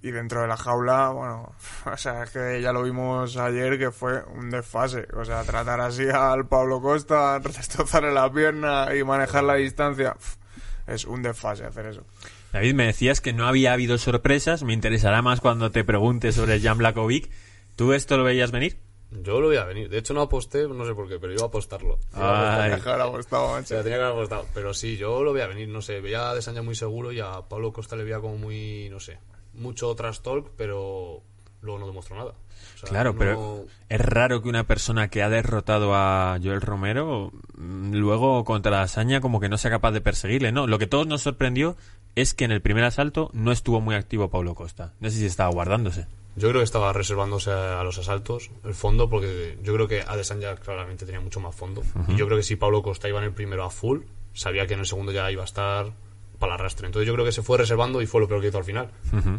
y 0.03 0.11
dentro 0.11 0.41
de 0.41 0.49
la 0.49 0.57
jaula, 0.57 1.11
bueno, 1.11 1.53
o 1.93 1.97
sea, 1.97 2.23
es 2.25 2.31
que 2.31 2.63
ya 2.63 2.73
lo 2.73 2.83
vimos 2.83 3.37
ayer 3.37 3.79
que 3.79 3.91
fue 3.91 4.23
un 4.25 4.51
desfase. 4.51 5.07
O 5.15 5.25
sea, 5.25 5.43
tratar 5.45 5.81
así 5.81 6.09
al 6.09 6.47
Pablo 6.47 6.81
Costa, 6.81 7.39
destrozarle 7.45 8.13
la 8.13 8.33
pierna 8.33 8.95
y 8.95 9.05
manejar 9.05 9.45
la 9.45 9.55
distancia, 9.57 10.17
es 10.91 11.05
un 11.05 11.23
desfase 11.23 11.65
hacer 11.65 11.87
eso. 11.87 12.05
David, 12.53 12.75
me 12.75 12.87
decías 12.87 13.21
que 13.21 13.33
no 13.33 13.47
había 13.47 13.73
habido 13.73 13.99
sorpresas. 13.99 14.63
Me 14.63 14.73
interesará 14.73 15.23
más 15.23 15.41
cuando 15.41 15.71
te 15.71 15.85
pregunte 15.85 16.33
sobre 16.33 16.61
Jan 16.61 16.79
Blakovic. 16.79 17.31
¿Tú 17.77 17.93
esto 17.93 18.17
lo 18.17 18.25
veías 18.25 18.51
venir? 18.51 18.79
Yo 19.11 19.41
lo 19.41 19.49
voy 19.49 19.57
a 19.57 19.65
venir. 19.65 19.89
De 19.89 19.99
hecho, 19.99 20.15
no 20.15 20.21
aposté, 20.23 20.69
no 20.69 20.85
sé 20.85 20.95
por 20.95 21.09
qué, 21.09 21.19
pero 21.19 21.33
iba 21.33 21.43
a 21.43 21.47
apostarlo. 21.47 21.99
Ay. 22.13 22.71
Tenía 22.71 22.85
que 22.85 22.89
haber 22.91 23.01
apostado, 23.03 23.53
macho. 23.53 23.83
Tenía 23.83 23.99
que 23.99 24.05
haber 24.05 24.17
apostado. 24.17 24.47
Pero 24.55 24.73
sí, 24.73 24.97
yo 24.97 25.25
lo 25.25 25.33
voy 25.33 25.41
a 25.41 25.49
venir. 25.49 25.69
No 25.69 25.83
sé, 25.83 26.01
veía 26.01 26.31
a 26.31 26.35
Desanya 26.35 26.63
muy 26.63 26.75
seguro 26.75 27.11
y 27.11 27.21
a 27.21 27.43
Pablo 27.49 27.73
Costa 27.73 27.97
le 27.97 28.05
veía 28.05 28.21
como 28.21 28.37
muy, 28.37 28.89
no 28.91 29.01
sé, 29.01 29.19
mucho 29.55 29.95
trash 29.95 30.21
talk, 30.21 30.53
pero 30.57 31.23
luego 31.63 31.79
no 31.81 31.87
demostró 31.87 32.17
nada. 32.17 32.31
O 32.33 32.79
sea, 32.79 32.89
Claro, 32.91 33.13
no- 33.13 33.19
pero 33.19 33.65
es 33.89 34.01
raro 34.01 34.43
que 34.43 34.49
una 34.49 34.65
persona 34.65 35.09
que 35.09 35.23
ha 35.23 35.29
derrotado 35.29 35.95
a 35.95 36.39
Joel 36.43 36.61
Romero 36.61 37.33
mm, 37.57 37.95
luego 37.95 38.45
contra 38.45 38.71
la 38.73 38.83
hazaña 38.83 39.21
como 39.21 39.41
que 39.41 39.49
no 39.49 39.59
sea 39.59 39.71
capaz 39.71 39.93
de 39.93 40.01
perseguirle, 40.01 40.53
¿no? 40.53 40.67
Lo 40.67 40.79
que 40.79 40.87
todos 40.87 41.07
nos 41.07 41.23
sorprendió 41.23 41.77
es 42.17 42.35
que 42.35 42.45
en 42.45 42.53
el 42.53 42.61
primer 42.61 42.85
asalto 42.85 43.31
no 43.33 43.53
estuvo 43.53 43.81
muy 43.81 43.95
activo 43.95 44.29
Pablo 44.31 44.55
Costa. 44.55 44.93
No 45.01 45.11
sé 45.11 45.19
si 45.19 45.27
estaba 45.27 45.51
guardándose. 45.51 46.07
Yo 46.37 46.49
creo 46.49 46.61
que 46.61 46.65
estaba 46.65 46.93
reservándose 46.93 47.51
a, 47.51 47.81
a 47.81 47.85
los 47.85 47.99
asaltos 47.99 48.51
el 48.65 48.75
fondo 48.75 49.11
porque 49.11 49.59
yo 49.63 49.75
creo 49.75 49.89
que 49.89 50.01
Adesanya 50.03 50.55
claramente 50.57 51.05
tenía 51.05 51.21
mucho 51.21 51.41
más 51.41 51.55
fondo. 51.55 51.83
Y 52.09 52.17
yo 52.17 52.27
creo 52.27 52.37
que 52.39 52.45
si 52.45 52.57
Pablo 52.57 52.83
Costa 52.83 53.09
iba 53.09 53.19
en 53.19 53.25
el 53.27 53.33
primero 53.33 53.65
a 53.65 53.71
full, 53.71 54.01
sabía 54.33 54.67
que 54.67 54.75
en 54.75 54.81
el 54.81 54.87
segundo 54.87 55.13
ya 55.13 55.31
iba 55.31 55.43
a 55.43 55.45
estar 55.45 55.87
para 56.39 56.55
el 56.55 56.61
arrastre. 56.61 56.87
Entonces 56.87 57.07
yo 57.07 57.13
creo 57.15 57.25
que 57.27 57.33
se 57.33 57.43
fue 57.43 57.59
reservando 57.59 58.01
y 58.01 58.07
fue 58.07 58.21
lo 58.21 58.29
peor 58.29 58.41
que 58.41 58.49
hizo 58.49 58.59
al 58.59 58.65
final. 58.65 58.91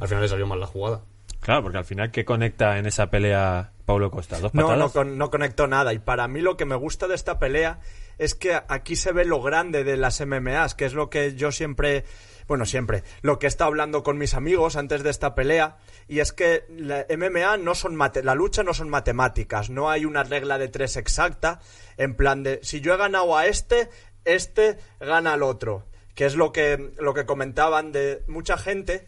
Al 0.02 0.08
final 0.08 0.22
le 0.22 0.28
salió 0.28 0.46
mal 0.48 0.60
la 0.60 0.68
jugada. 0.68 1.02
Claro, 1.42 1.64
porque 1.64 1.80
al 1.80 1.86
final, 1.86 2.12
¿qué 2.12 2.24
conecta 2.24 2.78
en 2.78 2.86
esa 2.86 3.10
pelea 3.10 3.72
Pablo 3.86 4.12
Costa? 4.12 4.40
¿Dos 4.40 4.54
No, 4.54 4.68
no, 4.78 4.92
con- 4.92 5.18
no 5.18 5.30
conectó 5.32 5.68
nada. 5.68 5.92
Y 5.94 6.00
para 6.00 6.28
mí 6.28 6.40
lo 6.42 6.56
que 6.56 6.66
me 6.66 6.76
gusta 6.76 7.08
de 7.08 7.16
esta 7.16 7.40
pelea 7.40 7.80
es 8.20 8.36
que 8.36 8.54
aquí 8.68 8.96
se 8.96 9.12
ve 9.12 9.26
lo 9.26 9.42
grande 9.42 9.84
de 9.84 9.98
las 9.98 10.22
MMAs, 10.22 10.76
que 10.76 10.86
es 10.86 10.94
lo 10.94 11.10
que 11.10 11.34
yo 11.36 11.52
siempre, 11.52 12.06
bueno, 12.48 12.66
siempre, 12.66 13.04
lo 13.24 13.40
que 13.40 13.48
he 13.48 13.50
estado 13.50 13.70
hablando 13.70 14.04
con 14.04 14.20
mis 14.20 14.36
amigos 14.36 14.76
antes 14.76 15.02
de 15.02 15.10
esta 15.10 15.34
pelea, 15.34 15.78
y 16.08 16.20
es 16.20 16.32
que 16.32 16.64
la 16.70 17.06
MMA 17.10 17.58
no 17.58 17.74
son 17.74 17.96
mate- 17.96 18.22
la 18.24 18.36
lucha 18.36 18.62
no 18.62 18.76
son 18.76 18.90
matemáticas, 18.90 19.72
no 19.72 19.90
hay 19.90 20.06
una 20.06 20.22
regla 20.24 20.60
de 20.60 20.68
tres 20.68 20.96
exacta, 20.98 21.60
en 21.98 22.16
plan 22.16 22.44
de 22.44 22.60
si 22.62 22.82
yo 22.82 22.94
he 22.94 22.98
ganado 22.98 23.36
a 23.36 23.48
este, 23.48 23.90
este 24.26 24.78
gana 25.00 25.34
al 25.34 25.42
otro, 25.42 25.88
que 26.14 26.28
es 26.28 26.36
lo 26.36 26.52
que, 26.52 26.94
lo 27.00 27.16
que 27.16 27.26
comentaban 27.26 27.92
de 27.92 28.24
mucha 28.28 28.58
gente 28.58 29.08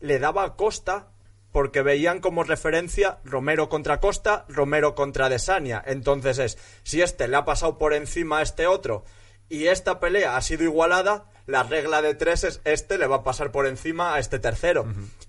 le 0.00 0.18
daba 0.18 0.44
a 0.44 0.56
Costa 0.56 1.08
porque 1.56 1.80
veían 1.80 2.20
como 2.20 2.44
referencia 2.44 3.18
Romero 3.24 3.70
contra 3.70 3.98
Costa, 3.98 4.44
Romero 4.46 4.94
contra 4.94 5.30
Desania. 5.30 5.82
Entonces 5.86 6.38
es, 6.38 6.58
si 6.82 7.00
este 7.00 7.28
le 7.28 7.36
ha 7.36 7.46
pasado 7.46 7.78
por 7.78 7.94
encima 7.94 8.40
a 8.40 8.42
este 8.42 8.66
otro 8.66 9.04
y 9.48 9.68
esta 9.68 9.98
pelea 9.98 10.36
ha 10.36 10.42
sido 10.42 10.64
igualada, 10.64 11.30
la 11.46 11.62
regla 11.62 12.02
de 12.02 12.14
tres 12.14 12.44
es 12.44 12.60
este 12.64 12.98
le 12.98 13.06
va 13.06 13.16
a 13.16 13.24
pasar 13.24 13.52
por 13.52 13.66
encima 13.66 14.14
a 14.14 14.18
este 14.18 14.38
tercero. 14.38 14.84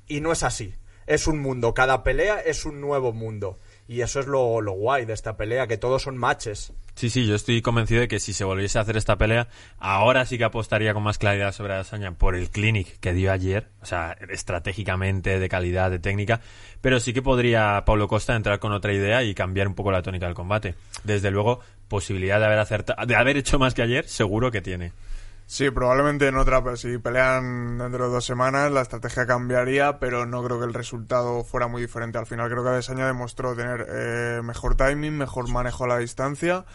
Y 0.05 0.19
no 0.19 0.33
es 0.33 0.43
así. 0.43 0.75
Es 1.05 1.27
un 1.27 1.39
mundo. 1.39 1.73
Cada 1.73 2.03
pelea 2.03 2.41
es 2.41 2.65
un 2.65 2.81
nuevo 2.81 3.13
mundo. 3.13 3.57
Y 3.87 4.01
eso 4.01 4.19
es 4.19 4.27
lo, 4.27 4.61
lo 4.61 4.73
guay 4.73 5.05
de 5.05 5.13
esta 5.13 5.37
pelea, 5.37 5.67
que 5.67 5.77
todos 5.77 6.03
son 6.03 6.17
matches. 6.17 6.73
Sí, 6.95 7.11
sí, 7.11 7.27
yo 7.27 7.35
estoy 7.35 7.61
convencido 7.61 8.01
de 8.01 8.07
que 8.07 8.19
si 8.19 8.33
se 8.33 8.43
volviese 8.43 8.79
a 8.79 8.81
hacer 8.81 8.97
esta 8.97 9.17
pelea, 9.17 9.47
ahora 9.77 10.25
sí 10.25 10.39
que 10.39 10.43
apostaría 10.43 10.95
con 10.95 11.03
más 11.03 11.19
claridad 11.19 11.51
sobre 11.51 11.75
Adesanya 11.75 12.11
por 12.11 12.35
el 12.35 12.49
clinic 12.49 12.99
que 12.99 13.13
dio 13.13 13.31
ayer, 13.31 13.67
o 13.81 13.85
sea, 13.85 14.17
estratégicamente, 14.29 15.39
de 15.39 15.47
calidad, 15.47 15.91
de 15.91 15.99
técnica, 15.99 16.41
pero 16.81 16.99
sí 16.99 17.13
que 17.13 17.21
podría 17.21 17.83
Pablo 17.85 18.07
Costa 18.07 18.35
entrar 18.35 18.57
con 18.57 18.71
otra 18.71 18.93
idea 18.93 19.21
y 19.23 19.35
cambiar 19.35 19.67
un 19.67 19.75
poco 19.75 19.91
la 19.91 20.01
tónica 20.01 20.25
del 20.25 20.33
combate. 20.33 20.73
Desde 21.03 21.29
luego, 21.29 21.59
posibilidad 21.87 22.39
de 22.39 22.45
haber 22.47 22.59
acertado, 22.59 23.05
de 23.05 23.15
haber 23.15 23.37
hecho 23.37 23.59
más 23.59 23.75
que 23.75 23.83
ayer, 23.83 24.07
seguro 24.07 24.49
que 24.49 24.61
tiene. 24.61 24.91
Sí, 25.49 25.71
probablemente 25.71 26.27
en 26.27 26.35
otra, 26.35 26.61
si 26.75 26.97
pelean 26.97 27.77
dentro 27.77 28.07
de 28.07 28.13
dos 28.15 28.25
semanas, 28.25 28.69
la 28.69 28.81
estrategia 28.81 29.25
cambiaría, 29.25 29.97
pero 29.97 30.25
no 30.25 30.43
creo 30.43 30.59
que 30.59 30.65
el 30.65 30.73
resultado 30.73 31.45
fuera 31.45 31.67
muy 31.67 31.81
diferente. 31.81 32.17
Al 32.17 32.25
final 32.25 32.49
creo 32.49 32.63
que 32.63 32.69
Adesanya 32.69 33.07
demostró 33.07 33.55
tener 33.55 33.87
eh, 33.89 34.41
mejor 34.43 34.75
timing, 34.75 35.17
mejor 35.17 35.49
manejo 35.49 35.85
a 35.85 35.87
la 35.87 35.97
distancia 35.99 36.65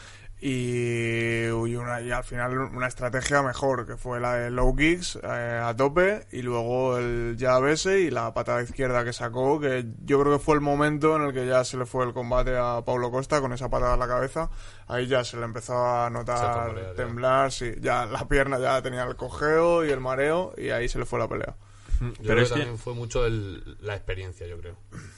y, 0.44 1.44
y 1.46 1.76
una, 1.76 2.00
y 2.00 2.10
al 2.10 2.24
final 2.24 2.58
una 2.58 2.88
estrategia 2.88 3.42
mejor, 3.42 3.86
que 3.86 3.96
fue 3.96 4.18
la 4.20 4.34
de 4.34 4.50
low 4.50 4.74
kicks 4.74 5.16
eh, 5.22 5.60
a 5.62 5.74
tope 5.76 6.26
y 6.32 6.42
luego 6.42 6.98
el 6.98 7.36
jab 7.38 7.66
ese 7.68 8.00
y 8.00 8.10
la 8.10 8.34
patada 8.34 8.62
izquierda 8.62 9.04
que 9.04 9.12
sacó, 9.12 9.60
que 9.60 9.86
yo 10.04 10.20
creo 10.20 10.38
que 10.38 10.44
fue 10.44 10.56
el 10.56 10.60
momento 10.60 11.14
en 11.16 11.22
el 11.22 11.32
que 11.32 11.46
ya 11.46 11.64
se 11.64 11.76
le 11.76 11.86
fue 11.86 12.04
el 12.04 12.12
combate 12.12 12.56
a 12.58 12.82
Paulo 12.84 13.10
Costa 13.10 13.40
con 13.40 13.52
esa 13.52 13.70
patada 13.70 13.94
en 13.94 14.00
la 14.00 14.08
cabeza. 14.08 14.50
Ahí 14.88 15.06
ya 15.06 15.22
se 15.24 15.36
le 15.36 15.44
empezó 15.44 15.76
a 15.86 16.10
notar 16.10 16.38
tambalear, 16.52 16.86
ya. 16.88 16.94
temblar, 16.94 17.52
sí, 17.52 17.72
ya 17.80 18.06
la 18.06 18.26
pierna 18.26 18.58
ya 18.58 18.82
tenía 18.82 19.04
el 19.04 19.16
cojeo 19.16 19.84
y 19.84 19.90
el 19.90 20.00
mareo 20.00 20.52
y 20.58 20.70
ahí 20.70 20.88
se 20.88 20.98
le 20.98 21.06
fue 21.06 21.18
la 21.18 21.28
pelea. 21.28 21.54
Yo 22.00 22.08
Pero 22.14 22.22
creo 22.34 22.42
es 22.42 22.48
que 22.48 22.54
que- 22.54 22.60
también 22.62 22.78
fue 22.78 22.94
mucho 22.94 23.24
el- 23.26 23.76
la 23.80 23.94
experiencia, 23.94 24.44
yo 24.48 24.58
creo. 24.58 24.74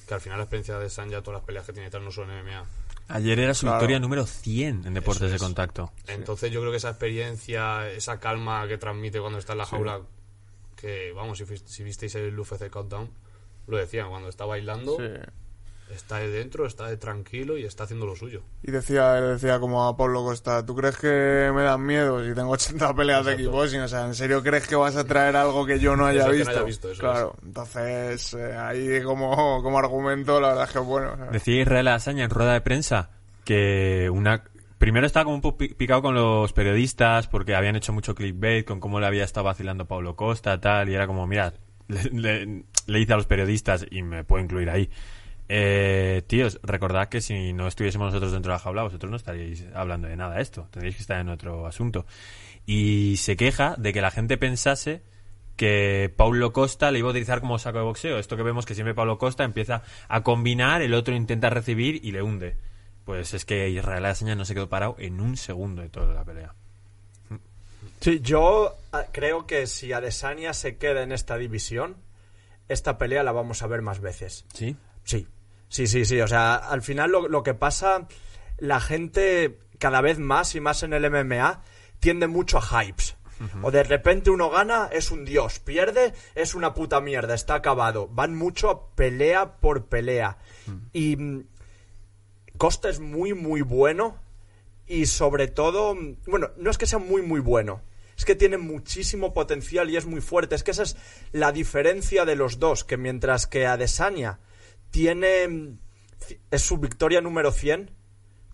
Que 0.06 0.12
al 0.14 0.20
final 0.20 0.36
la 0.38 0.44
experiencia 0.44 0.78
de 0.78 0.90
Sanya, 0.90 1.22
todas 1.22 1.38
las 1.40 1.46
peleas 1.46 1.64
que 1.64 1.72
tiene 1.72 1.88
tal, 1.88 2.04
no 2.04 2.10
son 2.10 2.28
MMA. 2.30 2.62
Ayer 3.08 3.38
era 3.38 3.54
su 3.54 3.66
Claro. 3.66 3.76
victoria 3.78 4.00
número 4.00 4.26
100 4.26 4.86
en 4.86 4.94
deportes 4.94 5.30
de 5.30 5.38
contacto. 5.38 5.92
Entonces 6.06 6.50
yo 6.50 6.60
creo 6.60 6.70
que 6.72 6.78
esa 6.78 6.90
experiencia, 6.90 7.90
esa 7.90 8.18
calma 8.18 8.66
que 8.66 8.78
transmite 8.78 9.20
cuando 9.20 9.38
está 9.38 9.52
en 9.52 9.58
la 9.58 9.66
jaula, 9.66 10.00
que 10.76 11.12
vamos, 11.12 11.42
si, 11.66 11.82
visteis 11.84 12.14
el 12.14 12.38
UFC 12.38 12.70
Countdown, 12.70 13.10
lo 13.66 13.76
decían, 13.76 14.08
cuando 14.08 14.28
está 14.28 14.44
bailando, 14.46 14.96
está 15.94 16.18
de 16.18 16.28
dentro, 16.28 16.66
está 16.66 16.88
de 16.88 16.96
tranquilo 16.96 17.56
y 17.56 17.64
está 17.64 17.84
haciendo 17.84 18.06
lo 18.06 18.16
suyo. 18.16 18.42
Y 18.62 18.70
decía, 18.70 19.12
decía 19.14 19.58
como 19.60 19.86
a 19.88 19.96
Pablo 19.96 20.22
Costa, 20.24 20.64
¿tú 20.66 20.74
crees 20.74 20.96
que 20.96 21.50
me 21.54 21.62
dan 21.62 21.84
miedo 21.84 22.24
si 22.24 22.34
tengo 22.34 22.50
80 22.50 22.94
peleas 22.94 23.24
de 23.24 23.32
Exacto. 23.32 23.50
kickboxing? 23.50 23.80
O 23.80 23.88
sea, 23.88 24.06
¿en 24.06 24.14
serio 24.14 24.42
crees 24.42 24.66
que 24.66 24.76
vas 24.76 24.96
a 24.96 25.04
traer 25.04 25.36
algo 25.36 25.64
que 25.66 25.78
yo 25.78 25.96
no 25.96 26.06
haya 26.06 26.20
Eso 26.22 26.30
que 26.30 26.32
no 26.32 26.38
visto? 26.38 26.50
haya 26.50 26.62
visto, 26.64 26.90
eso 26.90 27.00
claro, 27.00 27.36
entonces 27.44 28.34
eh, 28.34 28.54
ahí 28.56 29.02
como, 29.02 29.62
como 29.62 29.78
argumento 29.78 30.40
la 30.40 30.48
verdad 30.48 30.64
es 30.64 30.70
que 30.72 30.78
es 30.78 30.84
bueno. 30.84 31.12
o 31.12 31.16
sea. 31.16 31.26
Decía 31.26 31.62
Israel 31.62 31.88
Azaña 31.88 32.24
en 32.24 32.30
rueda 32.30 32.52
de 32.52 32.60
prensa 32.60 33.10
que 33.44 34.10
una 34.12 34.44
primero 34.78 35.06
estaba 35.06 35.24
como 35.24 35.36
un 35.36 35.40
poco 35.42 35.58
pi- 35.58 35.74
picado 35.74 36.02
con 36.02 36.14
los 36.14 36.52
periodistas 36.52 37.26
porque 37.28 37.54
habían 37.54 37.76
hecho 37.76 37.92
mucho 37.92 38.14
clickbait 38.14 38.66
con 38.66 38.80
cómo 38.80 39.00
le 39.00 39.06
había 39.06 39.24
estado 39.24 39.44
vacilando 39.44 39.86
Pablo 39.86 40.14
Costa 40.16 40.60
tal 40.60 40.88
y 40.90 40.94
era 40.94 41.06
como 41.06 41.26
mira 41.26 41.54
le, 41.88 42.02
le, 42.10 42.64
le 42.86 43.00
hice 43.00 43.12
a 43.12 43.16
los 43.16 43.26
periodistas 43.26 43.86
y 43.90 44.02
me 44.02 44.24
puedo 44.24 44.42
incluir 44.42 44.68
ahí 44.70 44.90
eh, 45.48 46.22
tíos 46.26 46.58
recordad 46.62 47.08
que 47.08 47.20
si 47.20 47.52
no 47.52 47.66
estuviésemos 47.66 48.06
nosotros 48.06 48.32
dentro 48.32 48.52
de 48.52 48.56
la 48.56 48.58
jaula 48.60 48.82
vosotros 48.82 49.10
no 49.10 49.16
estaríais 49.16 49.66
hablando 49.74 50.08
de 50.08 50.16
nada 50.16 50.36
de 50.36 50.42
esto 50.42 50.68
tendríais 50.70 50.96
que 50.96 51.02
estar 51.02 51.20
en 51.20 51.28
otro 51.28 51.66
asunto 51.66 52.06
y 52.66 53.16
se 53.18 53.36
queja 53.36 53.74
de 53.78 53.92
que 53.92 54.00
la 54.00 54.10
gente 54.10 54.38
pensase 54.38 55.02
que 55.56 56.12
Paulo 56.16 56.52
Costa 56.52 56.90
le 56.90 56.98
iba 56.98 57.08
a 57.08 57.10
utilizar 57.10 57.40
como 57.40 57.58
saco 57.58 57.78
de 57.78 57.84
boxeo. 57.84 58.18
Esto 58.18 58.36
que 58.36 58.42
vemos 58.42 58.66
que 58.66 58.74
siempre 58.74 58.94
Paulo 58.94 59.18
Costa 59.18 59.44
empieza 59.44 59.82
a 60.08 60.22
combinar, 60.22 60.82
el 60.82 60.94
otro 60.94 61.14
intenta 61.14 61.50
recibir 61.50 62.00
y 62.04 62.12
le 62.12 62.22
hunde. 62.22 62.56
Pues 63.04 63.34
es 63.34 63.44
que 63.44 63.68
Israel 63.68 64.04
Adesanya 64.04 64.34
no 64.34 64.44
se 64.44 64.54
quedó 64.54 64.68
parado 64.68 64.96
en 64.98 65.20
un 65.20 65.36
segundo 65.36 65.82
de 65.82 65.90
toda 65.90 66.14
la 66.14 66.24
pelea. 66.24 66.54
Sí, 68.00 68.20
yo 68.20 68.76
ah, 68.92 69.04
creo 69.12 69.46
que 69.46 69.66
si 69.66 69.92
Adesanya 69.92 70.52
se 70.52 70.76
queda 70.76 71.02
en 71.02 71.12
esta 71.12 71.36
división, 71.36 71.96
esta 72.68 72.98
pelea 72.98 73.22
la 73.22 73.32
vamos 73.32 73.62
a 73.62 73.66
ver 73.66 73.82
más 73.82 74.00
veces. 74.00 74.44
¿Sí? 74.52 74.76
Sí, 75.04 75.26
sí, 75.74 75.86
sí, 75.88 76.04
sí. 76.04 76.20
O 76.20 76.28
sea, 76.28 76.54
al 76.54 76.82
final 76.82 77.10
lo, 77.10 77.28
lo 77.28 77.42
que 77.42 77.54
pasa, 77.54 78.06
la 78.58 78.80
gente 78.80 79.58
cada 79.78 80.00
vez 80.00 80.18
más 80.18 80.54
y 80.54 80.60
más 80.60 80.82
en 80.82 80.92
el 80.92 81.10
MMA 81.10 81.62
tiende 81.98 82.28
mucho 82.28 82.58
a 82.58 82.84
hypes. 82.84 83.16
O 83.62 83.70
de 83.70 83.82
repente 83.82 84.30
uno 84.30 84.48
gana, 84.48 84.88
es 84.92 85.10
un 85.10 85.24
dios. 85.24 85.58
Pierde, 85.58 86.14
es 86.34 86.54
una 86.54 86.72
puta 86.72 87.00
mierda, 87.00 87.34
está 87.34 87.56
acabado. 87.56 88.08
Van 88.08 88.34
mucho 88.34 88.70
a 88.70 88.94
pelea 88.94 89.56
por 89.56 89.86
pelea. 89.86 90.38
Y 90.92 91.16
mm, 91.16 91.44
Costa 92.56 92.88
es 92.88 93.00
muy, 93.00 93.34
muy 93.34 93.60
bueno. 93.62 94.16
Y 94.86 95.06
sobre 95.06 95.48
todo, 95.48 95.94
mm, 95.94 96.18
bueno, 96.26 96.52
no 96.56 96.70
es 96.70 96.78
que 96.78 96.86
sea 96.86 97.00
muy, 97.00 97.22
muy 97.22 97.40
bueno. 97.40 97.82
Es 98.16 98.24
que 98.24 98.36
tiene 98.36 98.56
muchísimo 98.56 99.34
potencial 99.34 99.90
y 99.90 99.96
es 99.96 100.06
muy 100.06 100.20
fuerte. 100.20 100.54
Es 100.54 100.62
que 100.62 100.70
esa 100.70 100.84
es 100.84 100.96
la 101.32 101.50
diferencia 101.50 102.24
de 102.24 102.36
los 102.36 102.60
dos. 102.60 102.84
Que 102.84 102.96
mientras 102.96 103.46
que 103.46 103.66
Adesanya 103.66 104.38
tiene. 104.94 105.76
Es 106.52 106.62
su 106.62 106.78
victoria 106.78 107.20
número 107.20 107.50
100. 107.50 107.90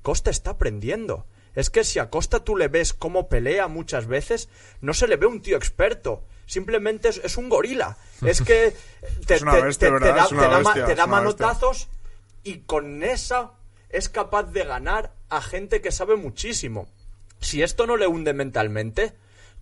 Costa 0.01 0.31
está 0.31 0.53
aprendiendo. 0.53 1.27
Es 1.55 1.69
que 1.69 1.85
si 1.85 1.99
a 1.99 2.09
Costa 2.09 2.43
tú 2.45 2.57
le 2.57 2.69
ves 2.69 2.95
cómo 2.95 3.29
pelea 3.29 3.69
muchas 3.69 4.07
veces, 4.07 4.49
no 4.81 4.95
se 4.95 5.07
le 5.07 5.17
ve 5.17 5.27
un 5.27 5.43
tío 5.43 5.59
experto. 5.59 6.25
Simplemente 6.47 7.11
es, 7.11 7.19
es 7.23 7.37
un 7.37 7.51
gorila. 7.51 7.99
Es 8.25 8.41
que 8.41 8.75
te, 9.27 9.35
Es 9.35 9.43
una 9.43 9.53
te- 9.53 9.63
bestia, 9.63 9.89
te- 9.91 9.99
te 9.99 10.05
¿verdad? 10.05 10.17
da, 10.17 10.29
te 10.29 10.35
da 10.37 10.49
ma- 10.49 10.57
bestia, 10.59 10.73
te 10.73 10.79
da 10.79 10.81
es 10.81 10.87
una 10.87 10.93
bestia. 10.95 11.07
manotazos 11.07 11.89
y 12.43 12.61
con 12.61 13.03
esa 13.03 13.53
es 13.91 14.09
capaz 14.09 14.45
de 14.45 14.65
ganar 14.65 15.13
a 15.29 15.43
gente 15.43 15.83
que 15.83 15.93
sabe 15.93 16.17
muchísimo. 16.17 16.89
Si 17.41 17.63
esto 17.63 17.87
no 17.87 17.97
le 17.99 18.07
hunde 18.07 18.33
mentalmente, 18.33 19.13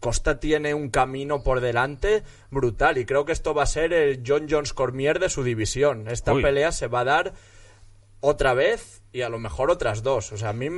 Costa 0.00 0.38
tiene 0.40 0.74
un 0.74 0.90
camino 0.90 1.42
por 1.42 1.60
delante 1.60 2.22
brutal 2.50 2.98
y 2.98 3.04
creo 3.04 3.24
que 3.24 3.32
esto 3.32 3.54
va 3.54 3.64
a 3.64 3.66
ser 3.66 3.92
el 3.92 4.22
John 4.26 4.46
Jones 4.48 4.72
Cormier 4.72 5.18
de 5.18 5.28
su 5.28 5.42
división. 5.42 6.08
Esta 6.08 6.32
Uy. 6.34 6.42
pelea 6.42 6.70
se 6.72 6.86
va 6.86 7.00
a 7.00 7.04
dar 7.04 7.32
otra 8.20 8.54
vez 8.54 9.02
y 9.12 9.22
a 9.22 9.28
lo 9.28 9.38
mejor 9.38 9.70
otras 9.70 10.02
dos. 10.02 10.32
O 10.32 10.36
sea, 10.36 10.50
a 10.50 10.52
mí, 10.52 10.68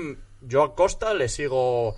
yo 0.40 0.62
a 0.62 0.74
Costa 0.74 1.12
le 1.14 1.28
sigo 1.28 1.96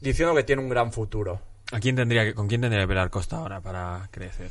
diciendo 0.00 0.34
que 0.34 0.44
tiene 0.44 0.62
un 0.62 0.68
gran 0.68 0.92
futuro. 0.92 1.40
¿A 1.72 1.80
quién 1.80 1.96
tendría 1.96 2.24
que, 2.24 2.34
¿Con 2.34 2.48
quién 2.48 2.60
tendría 2.60 2.82
que 2.82 2.88
pelear 2.88 3.10
Costa 3.10 3.36
ahora 3.36 3.60
para 3.60 4.08
crecer? 4.10 4.50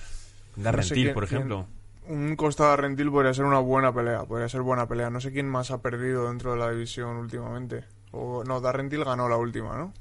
No 0.55 0.83
sé 0.83 1.11
por 1.13 1.23
ejemplo. 1.23 1.67
quién- 2.05 2.19
Un 2.29 2.35
Costa 2.35 2.75
Rentil 2.75 3.11
podría 3.11 3.33
ser 3.33 3.45
una 3.45 3.59
buena 3.59 3.93
pelea, 3.93 4.23
podría 4.23 4.49
ser 4.49 4.61
buena 4.61 4.87
pelea. 4.87 5.09
No 5.09 5.21
sé 5.21 5.31
quién 5.31 5.47
más 5.47 5.69
ha 5.71 5.81
perdido 5.81 6.27
dentro 6.27 6.53
de 6.53 6.57
la 6.59 6.71
división 6.71 7.17
últimamente. 7.17 7.83
O, 8.11 8.43
no, 8.43 8.59
Darrentil 8.59 9.05
ganó 9.05 9.29
la 9.29 9.37
última, 9.37 9.77
¿no? 9.77 9.93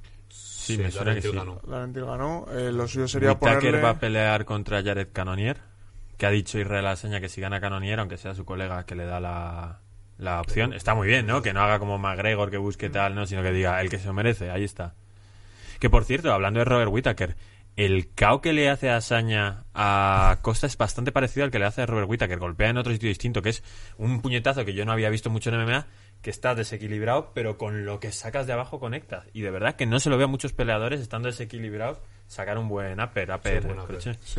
Sí, 0.77 0.79
me 0.79 0.91
suena 0.91 1.15
que 1.15 1.23
sí. 1.23 1.33
ganó. 1.33 1.61
Darrentil 1.67 2.05
ganó. 2.05 2.47
Eh, 2.53 2.73
lo 2.73 2.87
suyo 2.87 3.09
sería 3.09 3.33
Whittaker 3.33 3.59
ponerle... 3.59 3.81
va 3.83 3.91
a 3.91 3.99
pelear 3.99 4.45
contra 4.45 4.83
Jared 4.83 5.09
Cannonier, 5.13 5.59
que 6.17 6.27
ha 6.27 6.31
dicho 6.31 6.59
Israel 6.59 6.87
Aseña 6.87 7.21
que 7.21 7.29
si 7.29 7.41
gana 7.41 7.61
Cannonier, 7.61 8.01
aunque 8.01 8.17
sea 8.17 8.35
su 8.35 8.45
colega 8.45 8.85
que 8.85 8.95
le 8.95 9.05
da 9.05 9.21
la, 9.21 9.81
la 10.19 10.41
opción, 10.41 10.73
está 10.73 10.95
muy 10.95 11.09
bien, 11.09 11.27
¿no? 11.27 11.43
Que 11.43 11.53
no 11.53 11.61
haga 11.63 11.79
como 11.79 11.99
McGregor 11.99 12.51
que 12.51 12.59
busque 12.59 12.91
tal, 12.91 13.15
¿no? 13.15 13.27
Sino 13.27 13.43
que 13.43 13.53
diga 13.53 13.81
el 13.81 13.89
que 13.89 13.99
se 13.99 14.07
lo 14.07 14.13
merece, 14.13 14.51
ahí 14.51 14.65
está. 14.65 14.95
Que 15.79 15.89
por 15.89 16.05
cierto, 16.05 16.33
hablando 16.33 16.59
de 16.59 16.65
Robert 16.65 16.91
Whittaker, 16.91 17.37
el 17.79 18.09
KO 18.09 18.41
que 18.41 18.53
le 18.53 18.69
hace 18.69 18.91
a 18.91 18.97
Asaña 18.97 19.63
a 19.73 20.39
Costa 20.43 20.67
es 20.67 20.77
bastante 20.77 21.13
parecido 21.13 21.45
al 21.45 21.53
que 21.53 21.61
le 21.61 21.65
hace 21.65 21.83
a 21.83 21.87
Robert 21.87 22.11
Whittaker. 22.11 22.41
Golpea 22.41 22.71
en 22.71 22.77
otro 22.77 22.93
sitio 22.93 23.09
distinto, 23.09 23.41
que 23.41 23.51
es 23.51 23.63
un 23.97 24.21
puñetazo 24.21 24.65
que 24.65 24.75
yo 24.75 24.85
no 24.85 24.91
había 24.91 25.11
visto 25.11 25.31
mucho 25.31 25.51
en 25.51 25.65
MMA, 25.65 25.87
que 26.23 26.31
está 26.31 26.55
desequilibrado, 26.55 27.33
pero 27.35 27.59
con 27.59 27.85
lo 27.85 28.01
que 28.01 28.13
sacas 28.13 28.47
de 28.47 28.53
abajo 28.53 28.81
conectas. 28.81 29.27
Y 29.33 29.43
de 29.43 29.51
verdad 29.51 29.77
que 29.77 29.87
no 29.87 30.01
se 30.01 30.11
lo 30.11 30.17
veo 30.17 30.27
a 30.27 30.31
muchos 30.31 30.53
peleadores 30.53 31.01
estando 31.01 31.29
desequilibrados 31.29 31.99
sacar 32.27 32.59
un 32.59 32.69
buen 32.69 33.01
upper, 33.01 33.31
upper. 33.31 33.67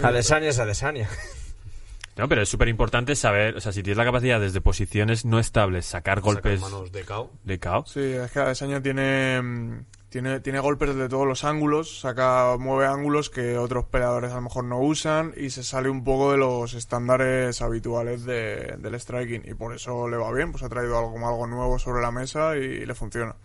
Adesanya 0.04 0.50
es 0.50 0.60
Adesanya. 0.60 1.10
No, 2.18 2.28
pero 2.28 2.42
es 2.42 2.50
súper 2.50 2.68
importante 2.68 3.16
saber, 3.16 3.56
o 3.56 3.62
sea, 3.62 3.72
si 3.72 3.82
tienes 3.82 3.98
la 3.98 4.04
capacidad 4.04 4.42
desde 4.42 4.60
posiciones 4.60 5.24
no 5.24 5.40
estables 5.40 5.86
sacar 5.86 6.18
Sacar 6.18 6.22
golpes 6.22 6.60
manos 6.60 6.92
de 6.92 7.06
KO. 7.06 7.32
de 7.46 7.60
KO. 7.60 7.86
Sí, 7.88 8.02
es 8.02 8.30
que 8.30 8.40
Adesanya 8.40 8.82
tiene, 8.82 9.42
mm, 9.42 9.86
tiene, 10.10 10.40
tiene 10.40 10.60
golpes 10.60 10.96
de 10.96 11.08
todos 11.10 11.28
los 11.28 11.44
ángulos, 11.44 12.00
saca, 12.00 12.56
mueve 12.60 12.88
ángulos 12.88 13.30
que 13.30 13.58
otros 13.58 13.86
peleadores 13.86 14.32
a 14.32 14.36
lo 14.36 14.42
mejor 14.42 14.64
no 14.66 14.80
usan 14.80 15.34
y 15.38 15.50
se 15.52 15.64
sale 15.64 15.90
un 15.90 16.04
poco 16.04 16.32
de 16.32 16.38
los 16.38 16.74
estándares 16.74 17.62
habituales 17.62 18.26
de- 18.26 18.76
del 18.80 19.00
striking 19.00 19.44
y 19.46 19.54
por 19.54 19.74
eso 19.76 20.08
le 20.10 20.18
va 20.18 20.32
bien, 20.34 20.52
pues 20.52 20.64
ha 20.64 20.70
traído 20.70 20.98
algo 20.98 21.12
como 21.14 21.28
algo 21.30 21.48
nuevo 21.48 21.78
sobre 21.80 22.02
la 22.02 22.12
mesa 22.12 22.58
y 22.58 22.86
le 22.86 22.96
funciona. 22.96 23.36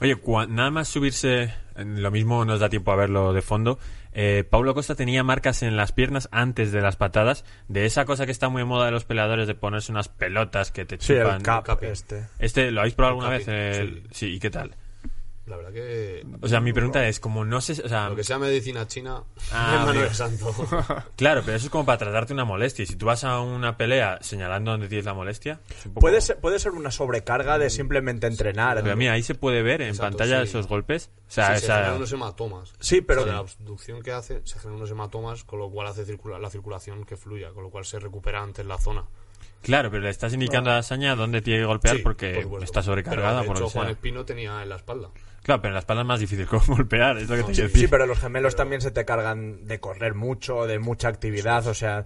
Oye, 0.00 0.16
cua- 0.20 0.48
nada 0.48 0.70
más 0.70 0.88
subirse, 0.88 1.54
en- 1.76 2.02
lo 2.02 2.10
mismo 2.10 2.44
nos 2.44 2.60
da 2.60 2.68
tiempo 2.68 2.92
a 2.92 2.96
verlo 2.96 3.32
de 3.32 3.40
fondo. 3.42 3.78
Eh, 4.14 4.44
Paulo 4.50 4.74
Costa 4.74 4.94
tenía 4.94 5.22
marcas 5.24 5.62
en 5.62 5.76
las 5.76 5.92
piernas 5.92 6.28
antes 6.32 6.70
de 6.72 6.82
las 6.82 6.96
patadas, 6.96 7.44
de 7.68 7.86
esa 7.86 8.04
cosa 8.04 8.26
que 8.26 8.32
está 8.32 8.50
muy 8.50 8.62
moda 8.64 8.84
de 8.86 8.90
los 8.92 9.04
peleadores 9.04 9.46
de 9.46 9.54
ponerse 9.54 9.90
unas 9.92 10.08
pelotas 10.08 10.70
que 10.70 10.84
te 10.84 10.98
Sí, 11.00 11.14
chupan. 11.14 11.36
el 11.36 11.42
cap 11.42 11.64
capi. 11.64 11.86
este. 11.86 12.26
Este, 12.38 12.70
¿lo 12.72 12.80
habéis 12.80 12.94
probado 12.94 13.20
alguna 13.22 13.30
vez? 13.38 13.46
sí. 14.10 14.26
¿y 14.26 14.38
qué 14.38 14.50
tal? 14.50 14.74
La 15.44 15.56
verdad 15.56 15.72
que 15.72 16.24
O 16.40 16.46
sea, 16.46 16.60
mi 16.60 16.72
pregunta 16.72 17.04
es, 17.08 17.18
como 17.18 17.44
no 17.44 17.60
sé, 17.60 17.72
o 17.84 17.88
sea, 17.88 18.08
lo 18.08 18.14
que 18.14 18.22
sea 18.22 18.38
medicina 18.38 18.86
china, 18.86 19.24
Ah, 19.50 19.90
de 19.92 20.14
santo. 20.14 20.54
claro, 21.16 21.42
pero 21.44 21.56
eso 21.56 21.66
es 21.66 21.70
como 21.70 21.84
para 21.84 21.98
tratarte 21.98 22.32
una 22.32 22.44
molestia. 22.44 22.84
Y 22.84 22.86
si 22.86 22.94
tú 22.94 23.06
vas 23.06 23.24
a 23.24 23.40
una 23.40 23.76
pelea 23.76 24.18
señalando 24.22 24.70
dónde 24.70 24.86
tienes 24.86 25.04
la 25.04 25.14
molestia, 25.14 25.58
poco- 25.88 26.00
Puede 26.00 26.20
ser, 26.20 26.38
puede 26.38 26.60
ser 26.60 26.70
una 26.72 26.92
sobrecarga 26.92 27.58
de 27.58 27.70
simplemente 27.70 28.28
entrenar. 28.28 28.80
Pero 28.84 28.96
mira, 28.96 29.14
ahí 29.14 29.24
se 29.24 29.34
puede 29.34 29.62
ver 29.62 29.82
en 29.82 29.88
Exacto, 29.88 30.16
pantalla 30.18 30.42
sí. 30.42 30.50
esos 30.50 30.68
golpes. 30.68 31.10
O 31.26 31.30
sea, 31.32 31.56
Sí, 31.56 31.66
se 31.66 31.72
generan 31.72 31.96
unos 31.96 32.12
hematomas. 32.12 32.72
Sí, 32.78 33.00
pero- 33.00 33.22
O 33.22 33.24
sea, 33.24 33.32
la 33.32 33.38
abducción 33.40 34.00
que 34.00 34.12
hace, 34.12 34.42
se 34.44 34.60
generan 34.60 34.76
unos 34.76 34.92
hematomas, 34.92 35.42
con 35.42 35.58
lo 35.58 35.68
cual 35.70 35.88
hace 35.88 36.04
circula- 36.06 36.38
la 36.38 36.50
circulación 36.50 37.04
que 37.04 37.16
fluya, 37.16 37.50
con 37.50 37.64
lo 37.64 37.70
cual 37.70 37.84
se 37.84 37.98
recupera 37.98 38.40
antes 38.42 38.64
la 38.64 38.78
zona. 38.78 39.04
Claro, 39.60 39.90
pero 39.90 40.02
le 40.04 40.10
estás 40.10 40.32
indicando 40.34 40.70
a 40.70 40.82
Saña 40.82 41.14
dónde 41.16 41.40
tiene 41.42 41.60
que 41.60 41.66
golpear 41.66 41.96
Sí, 41.96 42.02
porque 42.02 42.46
por 42.48 42.62
está 42.62 42.82
sobrecargada. 42.82 43.40
Pero, 43.40 43.46
por 43.48 43.56
de 43.56 43.60
lo 43.60 43.66
hecho, 43.66 43.66
que 43.66 43.72
sea. 43.72 43.82
Juan 43.82 43.90
Espino 43.92 44.24
tenía 44.24 44.62
en 44.62 44.68
la 44.68 44.76
espalda. 44.76 45.08
Claro, 45.42 45.60
pero 45.60 45.70
en 45.70 45.74
la 45.74 45.80
espalda 45.80 46.02
es 46.02 46.08
más 46.08 46.20
difícil 46.20 46.46
como 46.48 46.62
golpear, 46.76 47.18
es 47.18 47.28
lo 47.28 47.36
que 47.36 47.42
te 47.44 47.54
Sí, 47.54 47.62
decir. 47.62 47.90
pero 47.90 48.06
los 48.06 48.18
gemelos 48.18 48.54
también 48.56 48.80
se 48.80 48.90
te 48.90 49.04
cargan 49.04 49.66
de 49.66 49.80
correr 49.80 50.14
mucho, 50.14 50.66
de 50.66 50.78
mucha 50.78 51.08
actividad, 51.08 51.66
o 51.66 51.74
sea, 51.74 52.04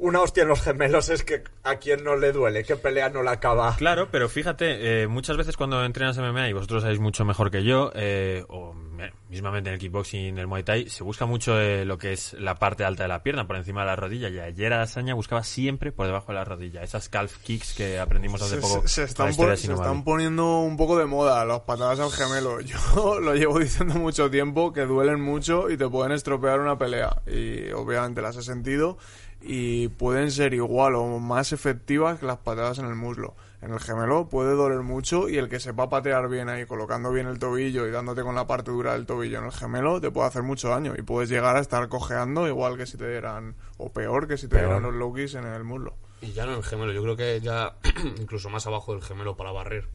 una 0.00 0.20
hostia 0.22 0.42
en 0.42 0.48
los 0.48 0.60
gemelos 0.62 1.08
es 1.10 1.22
que 1.24 1.42
a 1.62 1.76
quien 1.76 2.02
no 2.02 2.16
le 2.16 2.32
duele, 2.32 2.64
que 2.64 2.74
pelea 2.76 3.08
no 3.10 3.22
la 3.22 3.32
acaba. 3.32 3.74
Claro, 3.76 4.08
pero 4.10 4.28
fíjate, 4.28 5.02
eh, 5.02 5.06
muchas 5.06 5.36
veces 5.36 5.56
cuando 5.56 5.84
entrenas 5.84 6.18
MMA, 6.18 6.48
y 6.48 6.52
vosotros 6.52 6.82
sabéis 6.82 7.00
mucho 7.00 7.24
mejor 7.24 7.50
que 7.50 7.62
yo, 7.64 7.92
eh, 7.94 8.44
o 8.48 8.74
eh, 8.98 9.12
mismamente 9.28 9.68
en 9.70 9.74
el 9.74 9.80
kickboxing, 9.80 10.24
en 10.26 10.38
el 10.38 10.46
muay 10.46 10.62
thai, 10.62 10.88
se 10.88 11.04
busca 11.04 11.26
mucho 11.26 11.60
eh, 11.60 11.84
lo 11.84 11.98
que 11.98 12.12
es 12.12 12.32
la 12.34 12.54
parte 12.56 12.84
alta 12.84 13.04
de 13.04 13.08
la 13.10 13.22
pierna, 13.22 13.46
por 13.46 13.56
encima 13.56 13.80
de 13.82 13.86
la 13.88 13.96
rodilla, 13.96 14.28
y 14.30 14.38
ayer 14.40 14.72
Asaña 14.72 15.14
buscaba 15.14 15.42
siempre 15.44 15.92
por 15.92 16.06
debajo 16.06 16.32
de 16.32 16.38
la 16.38 16.44
rodilla, 16.44 16.82
esas 16.82 17.08
calf 17.08 17.36
kicks 17.42 17.74
que 17.74 17.98
aprendimos 17.98 18.40
hace 18.42 18.56
Se, 18.56 18.60
poco. 18.60 18.82
se- 18.82 18.88
se 18.88 19.02
están, 19.04 19.28
de 19.36 19.56
se 19.56 19.72
están 19.72 20.02
poniendo 20.04 20.60
un 20.60 20.76
poco 20.76 20.98
de 20.98 21.04
moda 21.06 21.44
las 21.44 21.60
patadas 21.60 22.00
al 22.00 22.10
gemelo. 22.10 22.60
Yo 22.62 23.20
lo 23.20 23.34
llevo 23.34 23.58
diciendo 23.58 23.94
mucho 23.96 24.30
tiempo 24.30 24.72
que 24.72 24.82
duelen 24.86 25.20
mucho 25.20 25.68
y 25.70 25.76
te 25.76 25.88
pueden 25.88 26.12
estropear 26.12 26.58
una 26.60 26.78
pelea. 26.78 27.22
Y 27.26 27.70
obviamente 27.72 28.22
las 28.22 28.36
he 28.36 28.42
sentido 28.42 28.98
y 29.42 29.88
pueden 29.88 30.30
ser 30.30 30.54
igual 30.54 30.94
o 30.94 31.18
más 31.18 31.52
efectivas 31.52 32.18
que 32.18 32.26
las 32.26 32.38
patadas 32.38 32.78
en 32.78 32.86
el 32.86 32.94
muslo. 32.94 33.34
En 33.62 33.72
el 33.72 33.80
gemelo 33.80 34.28
puede 34.28 34.54
doler 34.54 34.80
mucho 34.80 35.28
y 35.28 35.36
el 35.36 35.48
que 35.48 35.60
sepa 35.60 35.90
patear 35.90 36.28
bien 36.28 36.48
ahí, 36.48 36.64
colocando 36.64 37.12
bien 37.12 37.26
el 37.26 37.38
tobillo 37.38 37.86
y 37.86 37.90
dándote 37.90 38.22
con 38.22 38.34
la 38.34 38.46
parte 38.46 38.70
dura 38.70 38.94
del 38.94 39.04
tobillo 39.04 39.38
en 39.38 39.44
el 39.44 39.52
gemelo, 39.52 40.00
te 40.00 40.10
puede 40.10 40.28
hacer 40.28 40.42
mucho 40.42 40.68
daño 40.68 40.94
y 40.96 41.02
puedes 41.02 41.28
llegar 41.28 41.56
a 41.56 41.60
estar 41.60 41.86
cojeando 41.88 42.48
igual 42.48 42.78
que 42.78 42.86
si 42.86 42.96
te 42.96 43.08
dieran, 43.08 43.54
o 43.76 43.92
peor 43.92 44.28
que 44.28 44.38
si 44.38 44.48
te 44.48 44.58
dieran 44.58 44.82
los 44.82 44.94
low 44.94 45.14
kicks 45.14 45.34
en 45.34 45.46
el 45.46 45.64
muslo. 45.64 45.94
Y 46.22 46.32
ya 46.32 46.46
no 46.46 46.52
en 46.52 46.58
el 46.58 46.64
gemelo, 46.64 46.92
yo 46.92 47.02
creo 47.02 47.16
que 47.16 47.40
ya 47.40 47.76
incluso 48.18 48.48
más 48.48 48.66
abajo 48.66 48.92
del 48.92 49.02
gemelo 49.02 49.36
para 49.36 49.52
barrer. 49.52 49.88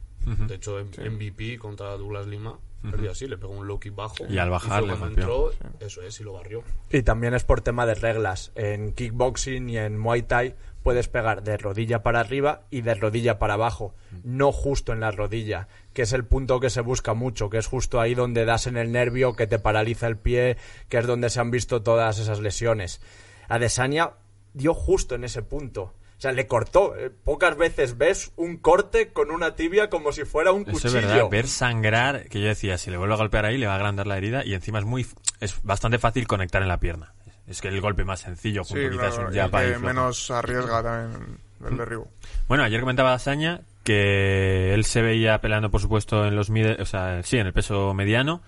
De 0.48 0.56
hecho, 0.56 0.80
en 0.80 0.88
MVP 0.88 1.56
contra 1.56 1.96
Douglas 1.96 2.26
Lima, 2.26 2.58
perdió 2.82 3.10
así, 3.10 3.26
le 3.26 3.38
pegó 3.38 3.52
un 3.54 3.66
low 3.66 3.78
kick 3.80 3.94
bajo. 3.94 4.26
Y 4.28 4.38
al 4.38 4.50
bajar 4.50 4.82
hizo 4.82 4.92
le 4.92 4.98
cuando 4.98 5.06
rompió. 5.06 5.52
entró, 5.52 5.86
eso 5.86 6.02
es, 6.02 6.20
y 6.20 6.24
lo 6.24 6.32
barrió. 6.34 6.62
Y 6.90 7.02
también 7.02 7.34
es 7.34 7.44
por 7.44 7.60
tema 7.60 7.86
de 7.86 7.94
reglas. 7.94 8.52
En 8.54 8.92
kickboxing 8.92 9.68
y 9.70 9.78
en 9.78 9.98
muay 9.98 10.22
thai 10.22 10.54
puedes 10.86 11.08
pegar 11.08 11.42
de 11.42 11.56
rodilla 11.56 12.04
para 12.04 12.20
arriba 12.20 12.62
y 12.70 12.82
de 12.82 12.94
rodilla 12.94 13.40
para 13.40 13.54
abajo, 13.54 13.92
no 14.22 14.52
justo 14.52 14.92
en 14.92 15.00
la 15.00 15.10
rodilla, 15.10 15.66
que 15.92 16.02
es 16.02 16.12
el 16.12 16.24
punto 16.24 16.60
que 16.60 16.70
se 16.70 16.80
busca 16.80 17.12
mucho, 17.12 17.50
que 17.50 17.58
es 17.58 17.66
justo 17.66 18.00
ahí 18.00 18.14
donde 18.14 18.44
das 18.44 18.68
en 18.68 18.76
el 18.76 18.92
nervio, 18.92 19.34
que 19.34 19.48
te 19.48 19.58
paraliza 19.58 20.06
el 20.06 20.16
pie, 20.16 20.56
que 20.88 20.98
es 20.98 21.06
donde 21.08 21.28
se 21.28 21.40
han 21.40 21.50
visto 21.50 21.82
todas 21.82 22.20
esas 22.20 22.38
lesiones. 22.38 23.00
Adesanya 23.48 24.12
dio 24.54 24.74
justo 24.74 25.16
en 25.16 25.24
ese 25.24 25.42
punto. 25.42 25.92
O 26.18 26.20
sea, 26.20 26.32
le 26.32 26.46
cortó. 26.46 26.96
Eh, 26.96 27.10
Pocas 27.10 27.56
veces 27.56 27.98
ves 27.98 28.32
un 28.36 28.56
corte 28.56 29.12
con 29.12 29.30
una 29.30 29.54
tibia 29.54 29.90
como 29.90 30.12
si 30.12 30.24
fuera 30.24 30.52
un 30.52 30.62
Eso 30.62 30.72
cuchillo. 30.72 30.98
es 30.98 31.06
verdad, 31.06 31.28
ver 31.30 31.46
sangrar, 31.46 32.28
que 32.28 32.40
yo 32.40 32.46
decía, 32.46 32.78
si 32.78 32.90
le 32.90 32.96
vuelve 32.96 33.14
a 33.14 33.18
golpear 33.18 33.44
ahí 33.44 33.58
le 33.58 33.66
va 33.66 33.72
a 33.74 33.76
agrandar 33.76 34.06
la 34.06 34.16
herida 34.16 34.42
y 34.44 34.54
encima 34.54 34.78
es 34.78 34.84
muy 34.86 35.06
es 35.40 35.62
bastante 35.62 35.98
fácil 35.98 36.26
conectar 36.26 36.62
en 36.62 36.68
la 36.68 36.80
pierna. 36.80 37.12
Es 37.46 37.60
que 37.60 37.68
el 37.68 37.80
golpe 37.80 38.04
más 38.04 38.20
sencillo, 38.20 38.64
Sí, 38.64 38.74
junto 38.74 38.90
quizás 38.90 39.14
claro, 39.14 39.28
un 39.28 39.34
y 39.34 39.38
jab 39.38 39.50
que 39.50 39.78
menos 39.78 40.30
arriesga 40.30 40.82
también 40.82 41.38
el 41.64 41.76
derribo. 41.76 42.08
Bueno, 42.48 42.64
ayer 42.64 42.80
comentaba 42.80 43.12
Asaña 43.12 43.60
que 43.84 44.74
él 44.74 44.84
se 44.84 45.00
veía 45.02 45.40
peleando, 45.40 45.70
por 45.70 45.80
supuesto, 45.80 46.26
en 46.26 46.34
los 46.34 46.50
mide, 46.50 46.80
o 46.80 46.86
sea, 46.86 47.22
sí, 47.22 47.36
en 47.38 47.46
el 47.46 47.52
peso 47.52 47.94
mediano, 47.94 48.42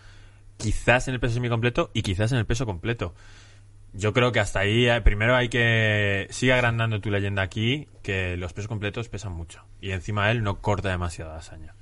quizás 0.56 1.06
en 1.06 1.14
el 1.14 1.20
peso 1.20 1.34
semicompleto 1.34 1.90
y 1.94 2.02
quizás 2.02 2.32
en 2.32 2.38
el 2.38 2.46
peso 2.46 2.66
completo. 2.66 3.14
Yo 3.94 4.12
creo 4.12 4.32
que 4.32 4.40
hasta 4.40 4.60
ahí, 4.60 4.88
eh, 4.88 5.00
primero 5.00 5.34
hay 5.34 5.48
que 5.48 6.26
sigue 6.30 6.52
agrandando 6.52 7.00
tu 7.00 7.10
leyenda 7.10 7.42
aquí, 7.42 7.88
que 8.02 8.36
los 8.36 8.52
pesos 8.52 8.68
completos 8.68 9.08
pesan 9.08 9.32
mucho. 9.32 9.64
Y 9.80 9.90
encima 9.92 10.30
él 10.30 10.42
no 10.42 10.60
corta 10.60 10.90
demasiado 10.90 11.32
a 11.32 11.38
Asaña. 11.38 11.74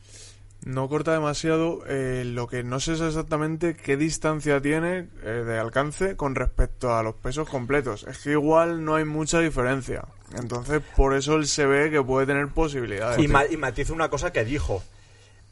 No 0.65 0.89
corta 0.89 1.13
demasiado, 1.13 1.85
eh, 1.87 2.25
lo 2.25 2.49
que 2.49 2.65
no 2.65 2.81
sé 2.81 2.95
es 2.95 3.01
exactamente 3.01 3.77
qué 3.77 3.97
distancia 3.97 4.61
tiene 4.61 5.09
eh, 5.23 5.29
de 5.47 5.59
alcance 5.59 6.17
con 6.17 6.35
respecto 6.35 6.95
a 6.97 7.03
los 7.03 7.15
pesos 7.15 7.49
completos. 7.49 8.05
Es 8.09 8.19
que 8.19 8.31
igual 8.33 8.85
no 8.85 8.95
hay 8.97 9.05
mucha 9.05 9.39
diferencia. 9.41 10.05
Entonces, 10.37 10.83
por 10.97 11.15
eso 11.15 11.37
él 11.37 11.47
se 11.47 11.67
ve 11.67 11.91
que 11.91 12.03
puede 12.03 12.27
tener 12.27 12.49
posibilidades. 12.49 13.23
Y, 13.23 13.29
ma- 13.29 13.47
y 13.49 13.57
matizo 13.57 13.93
una 13.95 14.09
cosa 14.09 14.33
que 14.33 14.45
dijo. 14.45 14.83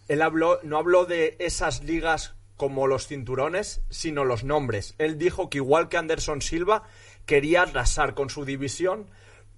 Él 0.09 0.21
habló, 0.23 0.59
no 0.65 0.79
habló 0.79 1.05
de 1.05 1.37
esas 1.39 1.85
ligas 1.85 2.35
como 2.57 2.87
los 2.87 3.07
cinturones, 3.07 3.83
sino 3.91 4.25
los 4.25 4.45
nombres. 4.45 4.95
Él 4.99 5.19
dijo 5.19 5.51
que 5.51 5.59
igual 5.59 5.89
que 5.89 5.97
Anderson 5.97 6.41
Silva 6.43 6.85
quería 7.27 7.63
arrasar 7.63 8.15
con 8.15 8.31
su 8.31 8.45
división, 8.45 9.09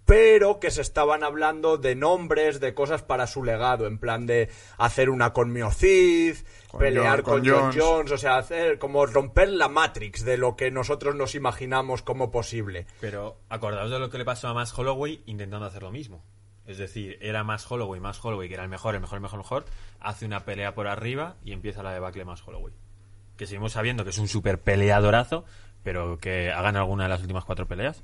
pero 0.04 0.61
que 0.61 0.70
se 0.70 0.82
estaban 0.82 1.24
hablando 1.24 1.78
de 1.78 1.96
nombres, 1.96 2.61
de 2.61 2.74
cosas 2.74 3.02
para 3.02 3.26
su 3.26 3.42
legado, 3.42 3.87
en 3.88 3.98
plan 3.98 4.24
de 4.24 4.48
hacer 4.78 5.11
una 5.11 5.32
con 5.32 5.52
Miocic, 5.52 6.44
Con 6.68 6.78
pelear 6.78 7.22
John- 7.22 7.24
con, 7.24 7.40
con 7.40 7.48
John 7.48 7.62
Jones. 7.72 7.76
Jones, 7.85 8.12
o 8.12 8.18
sea, 8.18 8.37
hacer 8.37 8.78
como 8.78 9.04
romper 9.04 9.48
la 9.48 9.68
Matrix 9.68 10.24
de 10.24 10.37
lo 10.37 10.54
que 10.56 10.70
nosotros 10.70 11.16
nos 11.16 11.35
imaginamos 11.35 12.02
como 12.02 12.30
posible. 12.30 12.87
Pero 13.00 13.40
acordaos 13.48 13.90
de 13.90 13.98
lo 13.98 14.09
que 14.09 14.18
le 14.18 14.24
pasó 14.24 14.46
a 14.46 14.54
Max 14.54 14.72
Holloway 14.78 15.22
intentando 15.26 15.66
hacer 15.66 15.82
lo 15.82 15.90
mismo. 15.90 16.22
Es 16.66 16.78
decir, 16.78 17.18
era 17.20 17.42
más 17.44 17.68
Holloway, 17.70 18.00
más 18.00 18.24
Holloway, 18.24 18.48
que 18.48 18.54
era 18.54 18.62
el 18.64 18.68
mejor, 18.68 18.94
el 18.94 19.00
mejor, 19.00 19.16
el 19.16 19.22
mejor, 19.22 19.38
el 19.38 19.42
mejor. 19.44 19.64
Hace 20.00 20.24
una 20.26 20.44
pelea 20.44 20.74
por 20.74 20.87
arriba 20.88 21.37
y 21.44 21.52
empieza 21.52 21.82
la 21.82 21.92
debacle 21.92 22.24
más 22.24 22.46
Holloway. 22.46 22.72
Que 23.37 23.46
seguimos 23.46 23.72
sabiendo 23.72 24.05
que 24.05 24.11
es 24.11 24.18
un 24.18 24.29
super 24.29 24.59
peleadorazo, 24.61 25.44
pero 25.83 26.18
que 26.18 26.51
hagan 26.53 26.77
alguna 26.77 27.05
de 27.05 27.11
las 27.11 27.20
últimas 27.20 27.44
cuatro 27.44 27.66
peleas. 27.66 28.03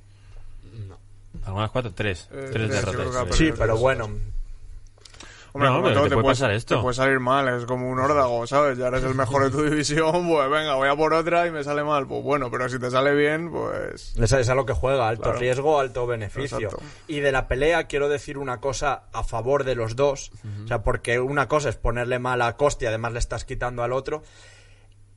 No. 0.88 0.98
¿Algunas 1.44 1.70
cuatro? 1.70 1.92
Tres. 1.94 2.28
Eh, 2.32 2.50
tres 2.52 2.68
derrotas. 2.70 3.36
sí. 3.36 3.46
Sí, 3.46 3.52
pero 3.58 3.76
bueno, 3.76 4.08
Hombre, 5.54 5.68
No, 5.68 5.82
todo, 5.92 6.04
te 6.08 6.14
puede 6.14 6.26
pasar 6.28 6.50
esto. 6.52 6.76
Te 6.76 6.80
puede 6.80 6.94
salir 6.94 7.20
mal, 7.20 7.46
es 7.46 7.66
como 7.66 7.90
un 7.90 7.98
órdago, 7.98 8.46
¿sabes? 8.46 8.78
Ya 8.78 8.86
eres 8.88 9.04
el 9.04 9.14
mejor 9.14 9.44
de 9.44 9.50
tu 9.50 9.62
división, 9.70 10.26
pues 10.26 10.50
venga, 10.50 10.76
voy 10.76 10.88
a 10.88 10.96
por 10.96 11.12
otra 11.12 11.46
y 11.46 11.50
me 11.50 11.62
sale 11.62 11.84
mal. 11.84 12.06
Pues 12.06 12.22
bueno, 12.22 12.50
pero 12.50 12.70
si 12.70 12.78
te 12.78 12.90
sale 12.90 13.14
bien, 13.14 13.50
pues... 13.50 14.14
Es, 14.18 14.32
es 14.32 14.48
a 14.48 14.54
lo 14.54 14.64
que 14.64 14.72
juega, 14.72 15.08
alto 15.08 15.24
Claro. 15.24 15.38
riesgo, 15.38 15.78
alto 15.78 16.06
beneficio. 16.06 16.56
Exacto. 16.58 16.82
Y 17.06 17.20
de 17.20 17.32
la 17.32 17.48
pelea 17.48 17.84
quiero 17.86 18.08
decir 18.08 18.38
una 18.38 18.60
cosa 18.60 19.02
a 19.12 19.24
favor 19.24 19.64
de 19.64 19.74
los 19.74 19.94
dos. 19.94 20.30
O 20.64 20.68
sea, 20.68 20.82
porque 20.82 21.20
una 21.20 21.48
cosa 21.48 21.68
es 21.68 21.76
ponerle 21.76 22.18
mal 22.18 22.40
a 22.40 22.56
Costa 22.56 22.86
y 22.86 22.88
además 22.88 23.12
le 23.12 23.18
estás 23.18 23.44
quitando 23.44 23.82
al 23.82 23.92
otro. 23.92 24.22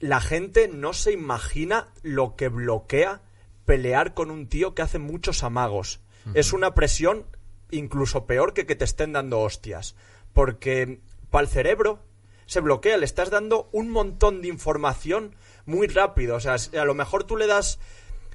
La 0.06 0.22
gente 0.22 0.68
no 0.68 0.94
se 0.94 1.14
imagina 1.14 1.88
lo 2.04 2.36
que 2.36 2.48
bloquea 2.48 3.24
pelear 3.66 4.14
con 4.14 4.30
un 4.30 4.48
tío 4.48 4.76
que 4.76 4.84
hace 4.84 5.00
muchos 5.00 5.42
amagos. 5.42 6.00
Es 6.36 6.54
una 6.54 6.76
presión 6.76 7.26
incluso 7.72 8.28
peor 8.28 8.54
que 8.54 8.68
que 8.68 8.76
te 8.76 8.86
estén 8.86 9.14
dando 9.14 9.40
hostias. 9.40 9.96
Porque 10.32 11.00
para 11.32 11.42
el 11.42 11.50
cerebro 11.50 12.04
se 12.46 12.60
bloquea, 12.60 12.98
le 12.98 13.06
estás 13.06 13.32
dando 13.32 13.68
un 13.72 13.90
montón 13.90 14.44
de 14.44 14.48
información 14.48 15.36
muy 15.66 15.88
rápido. 15.88 16.36
O 16.36 16.40
sea, 16.40 16.54
a 16.54 16.86
lo 16.86 16.94
mejor 16.94 17.24
tú 17.24 17.36
le 17.36 17.48
das, 17.48 17.80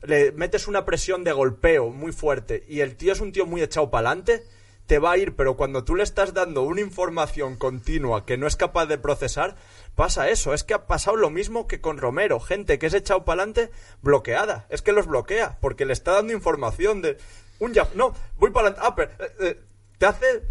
le 0.02 0.32
metes 0.32 0.66
una 0.66 0.84
presión 0.84 1.22
de 1.22 1.30
golpeo 1.30 1.90
muy 1.90 2.10
fuerte 2.10 2.64
y 2.68 2.80
el 2.80 2.96
tío 2.96 3.12
es 3.12 3.20
un 3.20 3.30
tío 3.30 3.46
muy 3.46 3.62
echado 3.62 3.92
para 3.92 4.08
adelante, 4.08 4.42
te 4.90 4.98
va 4.98 5.12
a 5.12 5.18
ir, 5.18 5.36
pero 5.36 5.56
cuando 5.56 5.84
tú 5.84 5.94
le 5.94 6.02
estás 6.02 6.34
dando 6.34 6.62
una 6.62 6.80
información 6.80 7.54
continua 7.54 8.26
que 8.26 8.36
no 8.36 8.48
es 8.48 8.56
capaz 8.56 8.86
de 8.86 8.98
procesar, 8.98 9.54
pasa 9.94 10.30
eso. 10.30 10.52
Es 10.52 10.64
que 10.64 10.74
ha 10.74 10.88
pasado 10.88 11.16
lo 11.16 11.30
mismo 11.30 11.68
que 11.68 11.80
con 11.80 11.96
Romero. 11.96 12.40
Gente 12.40 12.80
que 12.80 12.86
es 12.86 12.94
echado 12.94 13.24
para 13.24 13.44
adelante 13.44 13.70
bloqueada. 14.02 14.66
Es 14.68 14.82
que 14.82 14.90
los 14.90 15.06
bloquea 15.06 15.58
porque 15.60 15.84
le 15.86 15.92
está 15.92 16.10
dando 16.10 16.32
información 16.32 17.02
de 17.02 17.18
un 17.60 17.72
jab. 17.72 17.94
No, 17.94 18.16
voy 18.36 18.50
para 18.50 18.70
adelante. 18.70 18.84
Ah, 18.84 18.94
pero, 18.96 19.12
eh, 19.12 19.32
eh, 19.42 19.60
te 19.96 20.06
hace 20.06 20.42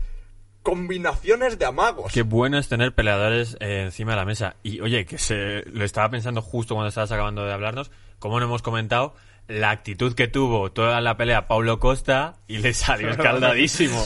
combinaciones 0.63 1.60
de 1.60 1.65
amagos. 1.65 2.13
Qué 2.13 2.21
bueno 2.21 2.58
es 2.60 2.69
tener 2.69 2.95
peleadores 2.95 3.58
eh, 3.60 3.82
encima 3.84 4.13
de 4.13 4.17
la 4.19 4.25
mesa. 4.25 4.56
Y 4.63 4.80
oye, 4.80 5.06
que 5.06 5.17
se 5.17 5.63
lo 5.69 5.84
estaba 5.84 6.10
pensando 6.12 6.41
justo 6.41 6.75
cuando 6.75 6.88
estabas 6.88 7.12
acabando 7.12 7.43
de 7.43 7.52
hablarnos, 7.52 7.91
como 8.19 8.39
no 8.39 8.45
hemos 8.45 8.62
comentado, 8.62 9.15
la 9.50 9.72
actitud 9.72 10.14
que 10.14 10.28
tuvo 10.30 10.72
toda 10.72 11.02
la 11.02 11.18
pelea 11.18 11.48
Paulo 11.48 11.80
Costa 11.80 12.38
y 12.48 12.60
le 12.60 12.74
salió 12.74 13.10
escaldadísimo. 13.12 14.00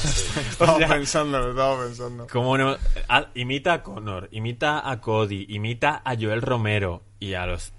Estaba 0.50 0.78
pensando, 0.88 1.50
estaba 1.52 1.84
pensando. 1.84 2.26
No- 2.58 2.78
ah, 3.10 3.28
imita 3.36 3.74
a 3.74 3.84
Conor, 3.84 4.30
imita 4.32 4.90
a 4.90 5.00
Cody, 5.02 5.46
imita 5.50 6.02
a 6.04 6.16
Joel 6.16 6.42
Romero 6.42 7.04
y 7.20 7.34
a 7.36 7.46
los 7.46 7.74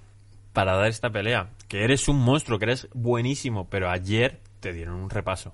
para 0.53 0.75
dar 0.77 0.87
esta 0.87 1.09
pelea. 1.09 1.49
Que 1.67 1.83
eres 1.83 2.07
un 2.07 2.19
monstruo, 2.21 2.59
que 2.59 2.65
eres 2.65 2.87
buenísimo, 2.93 3.67
pero 3.69 3.89
ayer 3.89 4.39
te 4.59 4.71
dieron 4.71 4.95
un 4.95 5.09
repaso. 5.09 5.53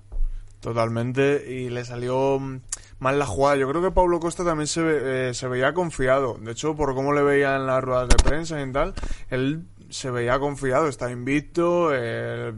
Totalmente, 0.60 1.44
y 1.50 1.70
le 1.70 1.84
salió 1.84 2.38
mm, 2.38 2.60
mal 3.00 3.18
la 3.18 3.26
jugada. 3.26 3.56
Yo 3.56 3.68
creo 3.68 3.82
que 3.82 3.90
Pablo 3.90 4.20
Costa 4.20 4.44
también 4.44 4.68
se, 4.68 4.80
ve- 4.80 5.30
eh, 5.30 5.34
se 5.34 5.48
veía 5.48 5.74
confiado. 5.74 6.34
De 6.40 6.52
hecho, 6.52 6.76
por 6.76 6.94
cómo 6.94 7.12
le 7.12 7.22
veía 7.22 7.56
en 7.56 7.66
las 7.66 7.82
ruedas 7.82 8.08
de 8.08 8.16
prensa 8.22 8.62
y 8.62 8.70
tal, 8.70 8.94
él 9.30 9.64
se 9.92 10.10
veía 10.10 10.38
confiado, 10.38 10.88
está 10.88 11.10
invicto, 11.10 11.90
eh, 11.92 12.54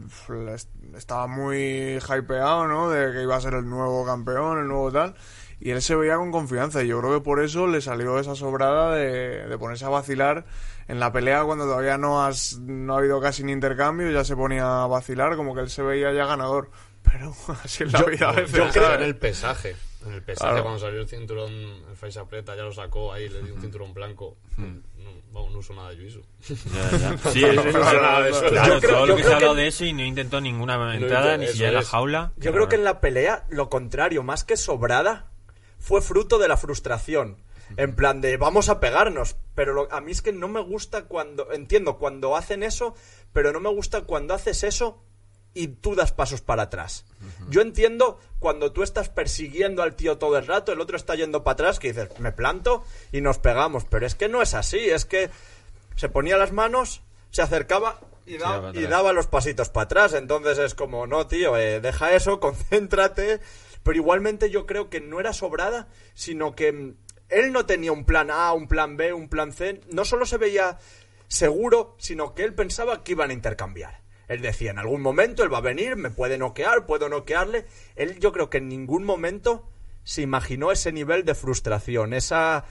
estaba 0.95 1.27
muy 1.27 1.99
hypeado, 1.99 2.67
¿no? 2.67 2.89
De 2.89 3.11
que 3.11 3.23
iba 3.23 3.35
a 3.35 3.41
ser 3.41 3.55
el 3.55 3.69
nuevo 3.69 4.05
campeón, 4.05 4.59
el 4.59 4.67
nuevo 4.67 4.91
tal. 4.91 5.15
Y 5.59 5.71
él 5.71 5.81
se 5.81 5.95
veía 5.95 6.15
con 6.15 6.31
confianza 6.31 6.81
y 6.81 6.87
yo 6.87 6.99
creo 6.99 7.13
que 7.15 7.23
por 7.23 7.43
eso 7.43 7.67
le 7.67 7.81
salió 7.81 8.19
esa 8.19 8.35
sobrada 8.35 8.95
de, 8.95 9.47
de 9.47 9.57
ponerse 9.57 9.85
a 9.85 9.89
vacilar 9.89 10.45
en 10.87 10.99
la 10.99 11.11
pelea 11.11 11.43
cuando 11.43 11.65
todavía 11.65 11.97
no, 11.97 12.25
has, 12.25 12.57
no 12.59 12.95
ha 12.95 12.99
habido 12.99 13.19
casi 13.19 13.43
ni 13.43 13.51
intercambio, 13.51 14.09
ya 14.11 14.23
se 14.23 14.35
ponía 14.35 14.83
a 14.83 14.87
vacilar 14.87 15.35
como 15.35 15.53
que 15.55 15.61
él 15.61 15.69
se 15.69 15.81
veía 15.81 16.13
ya 16.13 16.25
ganador. 16.25 16.71
Pero 17.03 17.35
así 17.63 17.83
es 17.83 17.91
la 17.91 18.03
vida 18.03 18.29
a 18.29 18.31
veces, 18.31 18.55
Yo 18.55 18.69
creo 18.69 18.95
en 18.95 19.03
el 19.03 19.15
pesaje. 19.15 19.75
En 20.05 20.13
el 20.13 20.21
pesaje, 20.23 20.49
Claro. 20.51 20.63
cuando 20.63 20.79
salió 20.79 21.01
el 21.01 21.07
cinturón, 21.07 21.51
el 21.51 21.95
Face 21.95 22.19
aprieta, 22.19 22.55
ya 22.55 22.63
lo 22.63 22.71
sacó 22.71 23.11
ahí, 23.11 23.27
le 23.29 23.41
dio 23.41 23.55
un 23.55 23.61
cinturón 23.61 23.93
blanco. 23.93 24.37
No, 24.57 25.11
vamos, 25.31 25.51
no 25.51 25.59
uso 25.59 25.73
nada 25.73 25.89
de 25.89 25.97
Jiu-Jitsu. 25.97 26.21
Sí, 26.41 26.55
sí, 27.33 27.41
No 27.55 27.61
uso 27.61 28.01
nada 28.01 28.21
de 28.23 28.29
eso. 28.29 28.45
Claro, 28.47 28.73
Yo 28.75 28.79
creo- 28.79 28.91
todo 28.91 28.99
yo 29.01 29.05
lo 29.07 29.15
que 29.17 29.23
se 29.23 29.31
ha 29.31 29.35
hablado 29.35 29.55
que- 29.55 29.61
de 29.61 29.67
eso 29.67 29.85
y 29.85 29.93
no 29.93 30.03
intentó 30.03 30.39
ninguna 30.41 30.77
No 30.77 30.93
entrada, 30.93 31.37
ni 31.37 31.47
siquiera 31.47 31.69
en 31.69 31.75
la 31.75 31.83
jaula. 31.83 32.33
Yo 32.37 32.51
creo 32.51 32.67
que 32.69 32.75
en 32.75 32.83
la 32.83 33.01
pelea, 33.01 33.45
lo 33.49 33.69
contrario, 33.69 34.23
más 34.23 34.43
que 34.43 34.57
sobrada, 34.57 35.31
fue 35.79 36.01
fruto 36.01 36.37
de 36.39 36.47
la 36.47 36.57
frustración. 36.57 37.37
En 37.77 37.95
plan 37.95 38.21
de 38.21 38.37
vamos 38.37 38.69
a 38.69 38.79
pegarnos. 38.79 39.37
Pero 39.55 39.73
lo- 39.73 39.91
a 39.91 39.99
mí 39.99 40.11
es 40.11 40.21
que 40.21 40.31
no 40.31 40.47
me 40.47 40.61
gusta 40.61 41.05
cuando. 41.05 41.51
Entiendo 41.51 41.97
cuando 41.97 42.35
hacen 42.35 42.61
eso, 42.61 42.93
pero 43.33 43.51
no 43.51 43.59
me 43.59 43.69
gusta 43.69 44.01
cuando 44.01 44.35
haces 44.35 44.63
eso 44.63 45.01
y 45.55 45.69
tú 45.69 45.95
das 45.95 46.11
pasos 46.11 46.41
para 46.41 46.63
atrás. 46.63 47.05
Yo 47.49 47.61
entiendo 47.61 48.19
cuando 48.39 48.71
tú 48.71 48.83
estás 48.83 49.09
persiguiendo 49.09 49.81
al 49.81 49.95
tío 49.95 50.19
todo 50.19 50.37
el 50.37 50.45
rato, 50.45 50.71
el 50.71 50.81
otro 50.81 50.95
está 50.97 51.15
yendo 51.15 51.43
para 51.43 51.53
atrás, 51.53 51.79
que 51.79 51.87
dices, 51.93 52.09
me 52.19 52.31
planto 52.31 52.83
y 53.11 53.21
nos 53.21 53.39
pegamos. 53.39 53.85
Pero 53.85 54.05
es 54.05 54.13
que 54.13 54.29
no 54.29 54.41
es 54.43 54.53
así, 54.53 54.77
es 54.77 55.05
que 55.05 55.31
se 55.95 56.09
ponía 56.09 56.37
las 56.37 56.51
manos, 56.51 57.01
se 57.31 57.41
acercaba 57.41 57.99
y, 58.27 58.37
da- 58.37 58.71
daba 58.87 59.13
los 59.13 59.27
pasitos 59.27 59.69
para 59.69 59.85
atrás. 59.85 60.13
Entonces 60.13 60.59
es 60.59 60.75
como, 60.75 61.07
no, 61.07 61.25
tío, 61.25 61.57
eh, 61.57 61.79
deja 61.81 62.13
eso, 62.13 62.39
concéntrate. 62.41 63.39
Pero 63.81 63.95
igualmente 63.97 64.49
yo 64.51 64.65
creo 64.65 64.89
que 64.89 64.99
no 64.99 65.19
era 65.19 65.31
sobrada, 65.31 65.87
sino 66.15 66.53
que 66.55 66.71
mm, 66.73 66.95
él 67.29 67.51
no 67.53 67.65
tenía 67.65 67.91
un 67.93 68.03
plan 68.05 68.29
A, 68.29 68.51
un 68.53 68.67
plan 68.67 68.97
B, 68.97 69.13
un 69.13 69.29
plan 69.29 69.53
C. 69.53 69.79
No 69.93 70.03
solo 70.05 70.25
se 70.25 70.37
veía 70.37 70.77
seguro, 71.27 71.95
sino 71.97 72.33
que 72.35 72.43
él 72.43 72.53
pensaba 72.53 73.03
que 73.03 73.13
iban 73.13 73.29
a 73.29 73.33
intercambiar. 73.33 74.01
Él 74.27 74.41
decía, 74.41 74.71
en 74.71 74.79
algún 74.79 75.01
momento 75.01 75.43
él 75.43 75.53
va 75.53 75.59
a 75.59 75.61
venir, 75.61 75.95
me 75.95 76.09
puede 76.09 76.37
noquear, 76.37 76.85
puedo 76.85 77.09
noquearle. 77.09 77.65
Él 77.95 78.19
yo 78.19 78.31
creo 78.31 78.49
que 78.49 78.57
en 78.57 78.67
ningún 78.67 79.03
momento 79.03 79.69
se 80.03 80.21
imaginó 80.21 80.71
ese 80.71 80.91
nivel 80.91 81.25
de 81.25 81.35
frustración, 81.35 82.13
esa... 82.13 82.65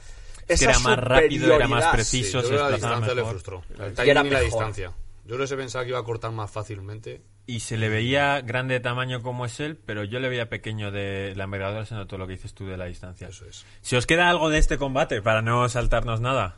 Es 0.47 0.61
que 0.61 0.67
esa 0.67 0.71
era 0.71 0.79
más 0.81 0.99
rápido, 0.99 1.55
era 1.55 1.67
más 1.69 1.87
preciso. 1.87 2.41
Sí, 2.43 2.49
se 2.49 2.53
yo 2.53 2.57
creo 2.59 2.67
que 2.67 2.71
la 2.71 2.77
distancia 2.77 3.15
le 3.15 3.25
frustró. 3.25 3.63
El 3.79 3.93
Y 3.93 3.95
timing 3.95 4.11
era 4.11 4.11
y 4.11 4.15
la 4.15 4.23
mejor. 4.25 4.45
distancia. 4.45 4.93
Yo 5.25 5.29
creo 5.29 5.39
que 5.39 5.47
se 5.47 5.57
pensaba 5.57 5.85
que 5.85 5.91
iba 5.91 5.99
a 5.99 6.05
cortar 6.05 6.33
más 6.33 6.51
fácilmente. 6.51 7.23
Y 7.47 7.61
se 7.61 7.79
le 7.79 7.89
veía 7.89 8.43
grande 8.43 8.75
de 8.75 8.81
tamaño 8.81 9.23
como 9.23 9.47
es 9.47 9.59
él, 9.61 9.79
pero 9.87 10.05
yo 10.05 10.21
le 10.21 10.29
veía 10.29 10.51
pequeño 10.51 10.91
de 10.91 11.33
la 11.35 11.45
envergadura, 11.45 11.87
se 11.87 11.95
notó 11.95 12.19
lo 12.19 12.27
que 12.27 12.35
dices 12.35 12.53
tú 12.53 12.67
de 12.67 12.77
la 12.77 12.85
distancia. 12.85 13.29
Eso 13.29 13.47
es. 13.47 13.65
Si 13.81 13.97
os 13.97 14.07
queda 14.07 14.29
algo 14.29 14.51
de 14.51 14.59
este 14.59 14.77
combate, 14.77 15.23
para 15.23 15.41
no 15.41 15.67
saltarnos 15.71 16.21
nada, 16.21 16.57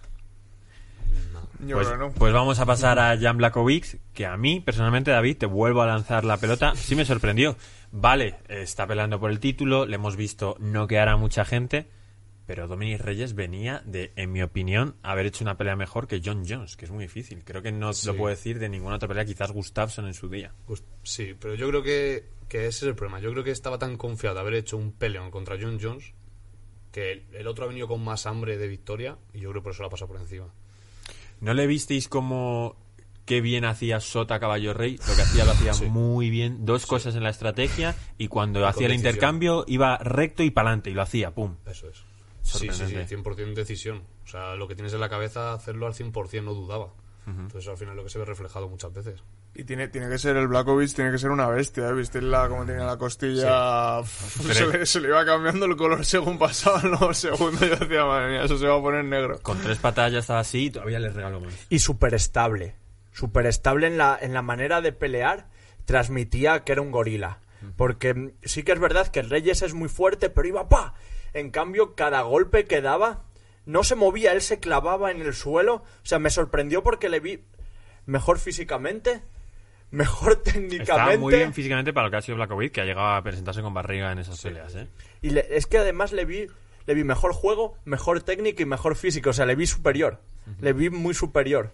Yo 1.61 1.77
pues, 1.77 1.88
creo 1.88 1.99
no. 1.99 2.11
pues 2.12 2.33
vamos 2.33 2.59
a 2.59 2.66
pasar 2.66 2.99
a 2.99 3.19
Jan 3.19 3.37
Blakovic, 3.38 3.99
que 4.12 4.27
a 4.27 4.37
mí, 4.37 4.61
personalmente, 4.61 5.11
David, 5.11 5.38
te 5.38 5.47
vuelvo 5.47 5.83
a 5.83 5.87
lanzar 5.87 6.25
la 6.25 6.37
pelota. 6.37 6.75
Sí 6.77 6.95
me 6.95 7.05
sorprendió. 7.05 7.57
Vale, 7.92 8.37
está 8.49 8.87
peleando 8.87 9.19
por 9.21 9.31
el 9.31 9.40
título, 9.40 9.87
le 9.87 9.95
hemos 9.97 10.16
visto 10.16 10.57
noquear 10.59 11.09
a 11.09 11.16
mucha 11.16 11.45
gente, 11.45 11.88
pero 12.47 12.69
Dominic 12.69 13.01
Reyes 13.01 13.35
venía 13.35 13.83
de, 13.87 14.12
en 14.16 14.33
mi 14.33 14.42
opinión, 14.42 14.97
haber 15.03 15.27
hecho 15.27 15.45
una 15.45 15.57
pelea 15.57 15.77
mejor 15.77 16.07
que 16.07 16.21
John 16.25 16.45
Jones, 16.47 16.77
que 16.77 16.85
es 16.85 16.90
muy 16.90 17.05
difícil. 17.05 17.42
Creo 17.45 17.62
que 17.62 17.73
no 17.73 17.92
Sí. 17.92 18.07
lo 18.07 18.16
puedo 18.16 18.29
decir 18.35 18.59
de 18.59 18.69
ninguna 18.69 18.97
otra 18.97 19.09
pelea, 19.09 19.25
quizás 19.25 19.51
Gustafsson 19.53 20.07
en 20.07 20.14
su 20.14 20.29
día. 20.29 20.53
Pues, 20.66 20.85
sí, 21.03 21.35
pero 21.40 21.55
yo 21.55 21.69
creo 21.69 21.83
que, 21.83 22.29
que 22.49 22.66
ese 22.66 22.85
es 22.85 22.88
el 22.90 22.95
problema. 22.95 23.19
Yo 23.21 23.33
creo 23.33 23.42
que 23.45 23.51
estaba 23.51 23.79
tan 23.79 23.97
confiado 23.97 24.35
de 24.35 24.40
haber 24.42 24.55
hecho 24.55 24.77
un 24.77 24.92
peleón 24.92 25.31
contra 25.31 25.57
John 25.61 25.79
Jones 25.81 26.12
que 26.92 27.12
el, 27.12 27.25
el 27.33 27.47
otro 27.47 27.64
ha 27.64 27.69
venido 27.69 27.88
con 27.88 28.03
más 28.05 28.27
hambre 28.27 28.57
de 28.59 28.69
victoria 28.69 29.16
y 29.35 29.40
yo 29.40 29.51
creo 29.51 29.62
que 29.62 29.64
por 29.64 29.73
eso 29.73 29.83
la 29.83 29.88
pasa 29.90 30.07
por 30.07 30.16
encima. 30.19 30.47
¿No 31.40 31.55
le 31.55 31.66
visteis 31.66 32.09
como 32.09 32.77
qué 33.25 33.40
bien 33.40 33.64
hacía 33.64 34.01
Sota 34.01 34.38
Caballo 34.38 34.72
Rey? 34.72 34.99
Lo 35.09 35.14
que 35.16 35.22
hacía 35.22 35.44
lo 35.44 35.53
hacía 35.53 35.75
Sí. 35.75 35.87
muy 35.87 36.31
bien. 36.31 36.64
Dos 36.64 36.87
cosas 36.87 37.14
en 37.16 37.22
la 37.25 37.31
estrategia 37.31 37.94
y 38.18 38.29
cuando 38.29 38.66
hacía 38.66 38.87
el 38.87 38.94
intercambio 38.94 39.64
iba 39.66 39.99
recto 39.99 40.42
y 40.42 40.51
para 40.51 40.68
adelante 40.68 40.90
y 40.90 40.94
lo 40.94 41.03
hacía, 41.03 41.35
pum. 41.35 41.57
Eso 41.66 41.88
es. 41.88 41.96
Sí, 42.42 42.59
sí, 42.59 42.59
sí, 42.59 42.66
Sorprendente. 42.77 43.16
100% 43.16 43.55
decisión. 43.55 44.03
O 44.25 44.29
sea, 44.29 44.55
lo 44.55 44.68
que 44.68 44.75
tienes 44.77 44.92
en 44.94 45.01
la 45.01 45.09
cabeza, 45.09 45.53
hacerlo 45.53 45.87
al 45.87 45.94
100% 45.94 46.44
no 46.44 46.55
dudaba. 46.55 46.92
Entonces 47.27 47.68
al 47.68 47.77
final 47.77 47.96
lo 47.96 48.05
que 48.05 48.11
se 48.11 48.20
ve 48.20 48.25
reflejado 48.25 48.68
muchas 48.68 48.92
veces. 48.92 49.20
Y 49.59 49.64
tiene, 49.64 49.88
tiene 49.88 50.11
que 50.11 50.19
ser 50.19 50.37
el 50.37 50.49
Blackovich, 50.49 50.95
tiene 50.95 51.11
que 51.11 51.16
ser 51.16 51.31
una 51.31 51.49
bestia, 51.49 51.88
¿eh? 51.88 51.92
¿Viste 51.95 52.21
la, 52.21 52.47
cómo 52.47 52.66
tenía 52.66 52.85
la 52.85 52.99
costilla? 52.99 54.03
Se, 54.05 54.66
le, 54.66 54.85
se 54.85 55.01
le 55.01 55.09
iba 55.09 55.25
cambiando 55.25 55.64
el 55.64 55.77
color 55.77 56.05
según 56.05 56.38
pasaban 56.38 56.90
los 56.90 57.16
segundos. 57.16 57.61
Yo 57.61 57.77
decía, 57.77 58.05
madre 58.05 58.33
mía, 58.33 58.45
eso 58.45 58.59
se 58.59 58.66
va 58.66 58.77
a 58.77 58.83
poner 58.83 59.05
negro. 59.05 59.38
Con 59.40 59.59
tres 59.61 59.79
patadas 59.79 60.12
ya 60.12 60.19
estaba 60.19 60.40
así 60.40 60.66
y 60.66 60.71
todavía 60.71 60.99
les 60.99 61.14
regalo 61.14 61.40
más. 61.40 61.55
y 61.71 61.79
súper 61.79 62.12
estable. 62.12 62.77
Súper 63.12 63.47
estable 63.47 63.87
en 63.87 63.97
la, 63.97 64.19
en 64.21 64.35
la 64.35 64.42
manera 64.42 64.83
de 64.83 64.92
pelear. 64.92 65.49
Transmitía 65.87 66.62
que 66.64 66.73
era 66.73 66.83
un 66.83 66.90
gorila. 66.90 67.38
Porque 67.77 68.35
sí 68.42 68.62
que 68.62 68.73
es 68.73 68.79
verdad 68.79 69.09
que 69.09 69.23
Reyes 69.23 69.62
es 69.62 69.73
muy 69.73 69.88
fuerte, 69.88 70.29
pero 70.29 70.47
iba 70.47 70.69
pa. 70.69 70.95
En 71.33 71.51
cambio, 71.51 71.95
cada 71.95 72.21
golpe 72.21 72.66
que 72.66 72.83
daba 72.83 73.25
no 73.64 73.85
se 73.85 73.95
movía, 73.95 74.33
él 74.33 74.42
se 74.42 74.61
clavaba 74.61 75.11
en 75.11 75.23
el 75.23 75.33
suelo. 75.33 75.77
O 75.77 75.85
sea, 76.03 76.19
me 76.19 76.29
sorprendió 76.29 76.83
porque 76.83 77.09
le 77.09 77.21
vi 77.21 77.42
mejor 78.05 78.38
físicamente, 78.38 79.23
mejor 79.90 80.37
técnicamente. 80.42 80.92
Está 80.92 81.16
muy 81.18 81.35
bien 81.35 81.55
físicamente 81.55 81.92
para 81.92 82.07
lo 82.07 82.11
que 82.11 82.16
ha 82.18 82.22
sido 82.22 82.37
Blakovic, 82.37 82.72
que 82.72 82.81
ha 82.81 82.85
llegado 82.85 83.09
a 83.09 83.22
presentarse 83.22 83.62
con 83.62 83.72
barriga 83.75 84.12
en 84.12 84.18
esas 84.18 84.40
peleas, 84.40 84.75
¿eh? 84.75 84.88
Y 85.22 85.31
le- 85.31 85.46
es 85.51 85.66
que 85.66 85.79
además 85.79 86.12
le 86.12 86.25
vi, 86.25 86.46
le 86.87 86.94
vi 86.94 87.05
mejor 87.05 87.33
juego, 87.33 87.77
mejor 87.85 88.22
técnica 88.22 88.62
y 88.62 88.66
mejor 88.66 88.96
físico. 88.96 89.31
O 89.31 89.33
sea, 89.33 89.46
le 89.46 89.55
vi 89.55 89.66
superior. 89.66 90.20
Le 90.61 90.72
vi 90.72 90.90
muy 90.90 91.12
superior. 91.14 91.72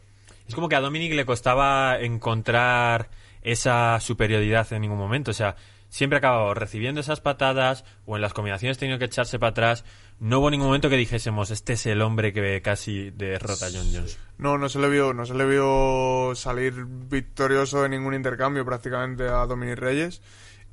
Es 0.49 0.55
como 0.55 0.69
que 0.69 0.77
a 0.77 0.81
Dominic 0.81 1.13
le 1.13 1.25
costaba 1.27 1.99
encontrar 2.01 3.11
esa 3.43 3.99
superioridad 4.01 4.73
en 4.73 4.81
ningún 4.83 4.99
momento. 4.99 5.31
O 5.31 5.35
sea, 5.35 5.57
siempre 5.89 6.19
acababa 6.19 6.55
recibiendo 6.55 7.01
esas 7.01 7.21
patadas 7.21 7.85
o 8.07 8.17
en 8.17 8.23
las 8.23 8.33
combinaciones 8.33 8.79
tenido 8.79 8.99
que 8.99 9.05
echarse 9.05 9.39
para 9.39 9.51
atrás. 9.51 9.85
No 10.23 10.39
hubo 10.39 10.51
ningún 10.51 10.69
momento 10.69 10.89
que 10.89 10.97
dijésemos, 10.97 11.51
este 11.51 11.73
es 11.73 11.85
el 11.87 12.01
hombre 12.01 12.33
que 12.33 12.63
casi 12.63 13.11
derrota 13.11 13.67
a 13.67 13.71
John 13.73 13.89
Jones. 13.93 14.17
No, 14.39 14.57
no 14.57 14.69
se 14.69 14.79
le 14.79 14.89
vio, 14.89 15.13
no 15.13 15.27
se 15.27 15.35
le 15.35 15.45
vio 15.45 16.33
salir 16.37 16.75
victorioso 16.87 17.85
en 17.85 17.91
ningún 17.91 18.15
intercambio 18.15 18.65
prácticamente 18.65 19.25
a 19.25 19.45
Dominic 19.47 19.79
Reyes. 19.79 20.23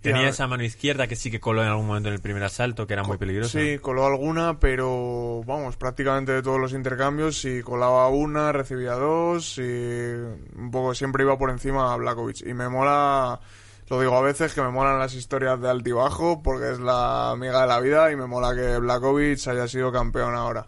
Tenía 0.02 0.28
a- 0.28 0.30
esa 0.30 0.46
mano 0.46 0.64
izquierda 0.64 1.08
que 1.08 1.16
sí 1.16 1.32
que 1.32 1.40
coló 1.40 1.64
en 1.64 1.68
algún 1.68 1.88
momento 1.88 2.10
en 2.10 2.16
el 2.16 2.22
primer 2.22 2.44
asalto, 2.44 2.86
que 2.86 2.94
era 2.94 3.02
muy 3.04 3.18
peligrosa. 3.18 3.60
Sí, 3.60 3.80
coló 3.80 4.06
alguna, 4.06 4.60
pero 4.60 5.44
vamos, 5.48 5.78
prácticamente 5.78 6.32
de 6.32 6.44
todos 6.44 6.60
los 6.60 6.72
intercambios, 6.74 7.40
si 7.42 7.64
colaba 7.64 8.08
una, 8.10 8.52
recibía 8.52 8.92
dos, 8.94 9.58
y 9.58 9.62
un 9.62 10.70
poco 10.72 10.94
siempre 10.94 11.24
iba 11.24 11.38
por 11.40 11.50
encima 11.50 11.92
a 11.92 11.98
Blakovic. 11.98 12.46
Y 12.46 12.54
me 12.54 12.70
mola, 12.70 13.40
lo 13.90 14.00
digo 14.00 14.16
a 14.16 14.22
veces, 14.22 14.54
que 14.54 14.62
me 14.62 14.70
molan 14.70 15.00
las 15.00 15.16
historias 15.16 15.60
de 15.60 15.70
altibajo, 15.70 16.42
porque 16.44 16.72
es 16.72 16.80
la 16.80 17.32
amiga 17.32 17.62
de 17.62 17.68
la 17.68 17.80
vida, 17.80 18.12
y 18.12 18.16
me 18.16 18.28
mola 18.28 18.54
que 18.56 18.78
Blakovic 18.78 19.48
haya 19.48 19.68
sido 19.68 19.92
campeón 19.92 20.36
ahora. 20.36 20.68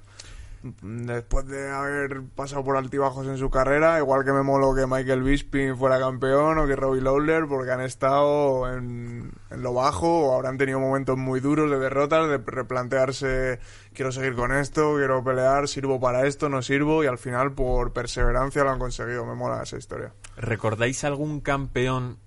Después 0.84 1.48
de 1.48 1.72
haber 1.72 2.22
pasado 2.36 2.64
por 2.64 2.78
altibajos 2.78 3.26
en 3.26 3.38
su 3.38 3.50
carrera, 3.50 3.98
igual 3.98 4.24
que 4.24 4.32
me 4.32 4.44
molo 4.44 4.76
que 4.76 4.86
Michael 4.86 5.24
Bisping 5.24 5.76
fuera 5.76 6.00
campeón 6.00 6.60
o 6.60 6.68
que 6.68 6.76
Robbie 6.76 7.02
Lawler, 7.02 7.48
porque 7.48 7.72
han 7.72 7.82
estado 7.82 8.72
en, 8.72 9.32
en 9.50 9.62
lo 9.64 9.74
bajo 9.74 10.28
o 10.28 10.36
habrán 10.36 10.60
tenido 10.60 10.80
momentos 10.80 11.18
muy 11.18 11.40
duros 11.40 11.70
de 11.72 11.80
derrotas, 11.80 12.30
de 12.30 12.38
replantearse, 12.38 13.60
quiero 13.94 14.12
seguir 14.12 14.36
con 14.36 14.52
esto, 14.52 14.96
quiero 14.98 15.24
pelear, 15.24 15.68
sirvo 15.68 16.00
para 16.00 16.28
esto, 16.28 16.48
no 16.48 16.62
sirvo, 16.62 17.04
y 17.04 17.08
al 17.08 17.18
final 17.18 17.54
por 17.54 17.92
perseverancia 17.92 18.64
lo 18.64 18.70
han 18.70 18.80
conseguido. 18.80 19.26
Me 19.26 19.34
mola 19.34 19.64
esa 19.64 19.78
historia. 19.78 20.14
¿Recordáis 20.38 21.04
algún 21.04 21.42
campeón 21.42 22.20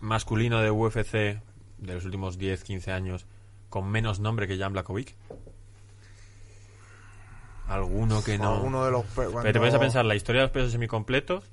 masculino 0.00 0.60
de 0.60 0.70
UFC 0.70 1.12
de 1.12 1.94
los 1.94 2.04
últimos 2.04 2.38
10, 2.38 2.62
15 2.64 2.92
años 2.92 3.26
con 3.68 3.88
menos 3.90 4.20
nombre 4.20 4.46
que 4.48 4.58
Jan 4.58 4.72
Blakovic? 4.72 5.14
¿Alguno 7.68 8.22
que 8.22 8.38
no? 8.38 8.54
Alguno 8.56 8.84
de 8.84 8.90
los 8.92 9.04
pe- 9.04 9.10
Pero 9.16 9.26
te 9.28 9.32
cuando- 9.32 9.58
pones 9.60 9.74
a 9.74 9.80
pensar, 9.80 10.04
la 10.04 10.14
historia 10.14 10.42
de 10.42 10.46
los 10.46 10.52
pesos 10.52 10.70
semicompletos, 10.72 11.44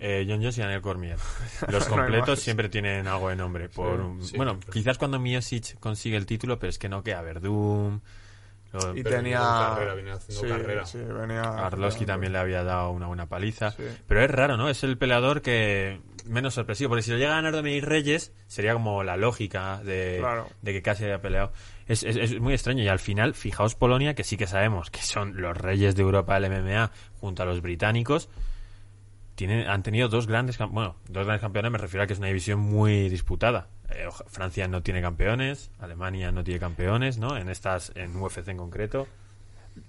eh, 0.00 0.26
John 0.28 0.38
Jones 0.40 0.58
y 0.58 0.60
Daniel 0.60 0.82
Cormier. 0.82 1.16
Los 1.68 1.86
completos 1.86 2.40
siempre 2.40 2.68
tienen 2.68 3.06
algo 3.06 3.28
de 3.28 3.36
nombre. 3.36 3.68
Por, 3.68 4.00
un- 4.00 4.24
sí, 4.24 4.36
bueno, 4.36 4.58
quizás 4.72 4.98
cuando 4.98 5.20
Miosic 5.20 5.78
consigue 5.78 6.16
el 6.16 6.26
título, 6.26 6.58
pero 6.58 6.70
es 6.70 6.78
que 6.80 6.88
no 6.88 7.04
queda 7.04 7.22
Verdum. 7.22 8.00
lo- 8.72 8.96
Y 8.96 9.04
tenía... 9.04 9.38
carrera, 9.38 9.94
venía 9.94 10.14
haciendo 10.14 10.42
sí, 10.42 10.48
carrera. 10.48 10.84
sí, 10.86 10.98
venía... 10.98 11.42
Arlovsky 11.42 12.04
también 12.04 12.32
le 12.32 12.40
había 12.40 12.64
dado 12.64 12.90
una 12.90 13.06
buena 13.06 13.26
paliza. 13.26 13.70
Sí. 13.70 13.84
Pero 14.08 14.22
es 14.24 14.30
raro, 14.32 14.56
¿no? 14.56 14.68
Es 14.68 14.82
el 14.82 14.98
peleador 14.98 15.40
que 15.40 16.00
menos 16.24 16.54
sorpresivo. 16.54 16.90
Porque 16.90 17.02
si 17.02 17.10
lo 17.10 17.18
llega 17.18 17.32
a 17.32 17.36
ganar 17.36 17.52
Dominic 17.52 17.84
Reyes, 17.84 18.32
sería 18.46 18.72
como 18.74 19.02
la 19.04 19.16
lógica 19.16 19.82
de, 19.84 20.16
Claro. 20.20 20.48
de 20.62 20.72
que 20.72 20.82
casi 20.82 21.04
haya 21.04 21.20
peleado. 21.20 21.52
Es, 21.86 22.02
es- 22.02 22.16
es 22.16 22.40
muy 22.40 22.54
extraño. 22.54 22.82
Y 22.82 22.88
al 22.88 22.98
final, 22.98 23.34
fijaos 23.34 23.74
Polonia, 23.74 24.14
que 24.14 24.24
sí 24.24 24.36
que 24.36 24.46
sabemos 24.46 24.90
que 24.90 25.02
son 25.02 25.40
los 25.40 25.56
reyes 25.56 25.94
de 25.96 26.02
Europa 26.02 26.38
del 26.38 26.50
MMA 26.50 26.90
junto 27.20 27.42
a 27.42 27.46
los 27.46 27.60
británicos. 27.62 28.28
Tienen, 29.34 29.66
han 29.68 29.82
tenido 29.82 30.08
dos 30.08 30.28
grandes, 30.28 30.58
bueno, 30.58 30.94
dos 31.08 31.24
grandes 31.26 31.40
campeones, 31.40 31.72
me 31.72 31.78
refiero 31.78 32.04
a 32.04 32.06
que 32.06 32.12
es 32.12 32.20
una 32.20 32.28
división 32.28 32.60
muy 32.60 33.08
disputada. 33.08 33.66
Eh, 33.90 34.06
Francia 34.28 34.68
no 34.68 34.82
tiene 34.84 35.02
campeones, 35.02 35.72
Alemania 35.80 36.30
no 36.30 36.44
tiene 36.44 36.60
campeones, 36.60 37.18
¿no? 37.18 37.36
En 37.36 37.48
estas, 37.48 37.90
en 37.96 38.14
UFC 38.16 38.46
en 38.48 38.56
concreto. 38.58 39.08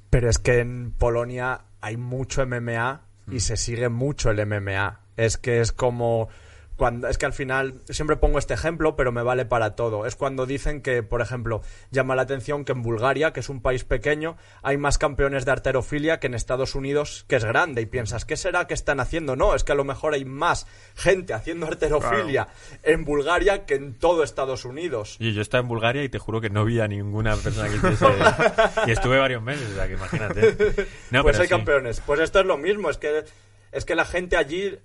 Pero 0.09 0.31
es 0.31 0.39
que 0.39 0.59
en 0.61 0.91
Polonia 0.91 1.61
hay 1.79 1.95
mucho 1.95 2.41
MMA 2.47 3.01
y 3.31 3.39
se 3.41 3.55
sigue 3.55 3.87
mucho 3.89 4.31
el 4.31 4.39
MMA. 4.47 4.99
Es 5.17 5.37
que 5.37 5.61
es 5.61 5.71
como 5.71 6.29
cuando 6.75 7.07
es 7.07 7.17
que 7.17 7.25
al 7.25 7.33
final 7.33 7.81
siempre 7.89 8.17
pongo 8.17 8.37
este 8.37 8.53
ejemplo, 8.53 8.95
pero 8.95 9.11
me 9.11 9.23
vale 9.23 9.45
para 9.45 9.75
todo. 9.75 10.05
Es 10.05 10.15
cuando 10.15 10.45
dicen 10.45 10.81
que, 10.81 11.03
por 11.03 11.21
ejemplo, 11.21 11.61
llama 11.91 12.15
la 12.15 12.23
atención 12.23 12.65
que 12.65 12.73
en 12.73 12.81
Bulgaria, 12.81 13.31
que 13.31 13.39
es 13.39 13.49
un 13.49 13.61
país 13.61 13.83
pequeño, 13.83 14.35
hay 14.61 14.77
más 14.77 14.97
campeones 14.97 15.45
de 15.45 15.51
arterofilia 15.51 16.19
que 16.19 16.27
en 16.27 16.33
Estados 16.33 16.75
Unidos, 16.75 17.25
que 17.27 17.37
es 17.37 17.45
grande. 17.45 17.81
Y 17.81 17.85
piensas, 17.85 18.25
¿qué 18.25 18.35
será 18.35 18.67
que 18.67 18.73
están 18.73 18.99
haciendo? 18.99 19.35
No, 19.35 19.55
es 19.55 19.63
que 19.63 19.71
a 19.71 19.75
lo 19.75 19.85
mejor 19.85 20.13
hay 20.13 20.25
más 20.25 20.67
gente 20.95 21.33
haciendo 21.33 21.67
arterofilia 21.67 22.47
en 22.83 23.05
Bulgaria 23.05 23.65
que 23.65 23.75
en 23.75 23.97
todo 23.97 24.23
Estados 24.23 24.65
Unidos. 24.65 25.15
Y 25.19 25.33
yo 25.33 25.41
estaba 25.41 25.61
en 25.61 25.69
Bulgaria 25.69 26.03
y 26.03 26.09
te 26.09 26.19
juro 26.19 26.41
que 26.41 26.49
no 26.49 26.65
vi 26.65 26.79
a 26.81 26.87
ninguna 26.87 27.35
persona 27.37 27.69
que 27.69 27.75
hiciese. 27.77 28.05
y 28.87 28.91
estuve 28.91 29.17
varios 29.17 29.41
meses, 29.41 29.69
o 29.71 29.75
sea 29.75 29.87
que 29.87 29.93
imagínate. 29.93 30.87
No, 31.11 31.23
pues 31.23 31.39
hay 31.39 31.47
sí. 31.47 31.49
campeones. 31.49 32.01
Pues 32.01 32.19
esto 32.19 32.41
es 32.41 32.45
lo 32.45 32.57
mismo, 32.57 32.89
es 32.89 32.97
que 32.97 33.23
es 33.71 33.85
que 33.85 33.95
la 33.95 34.05
gente 34.05 34.37
allí 34.37 34.77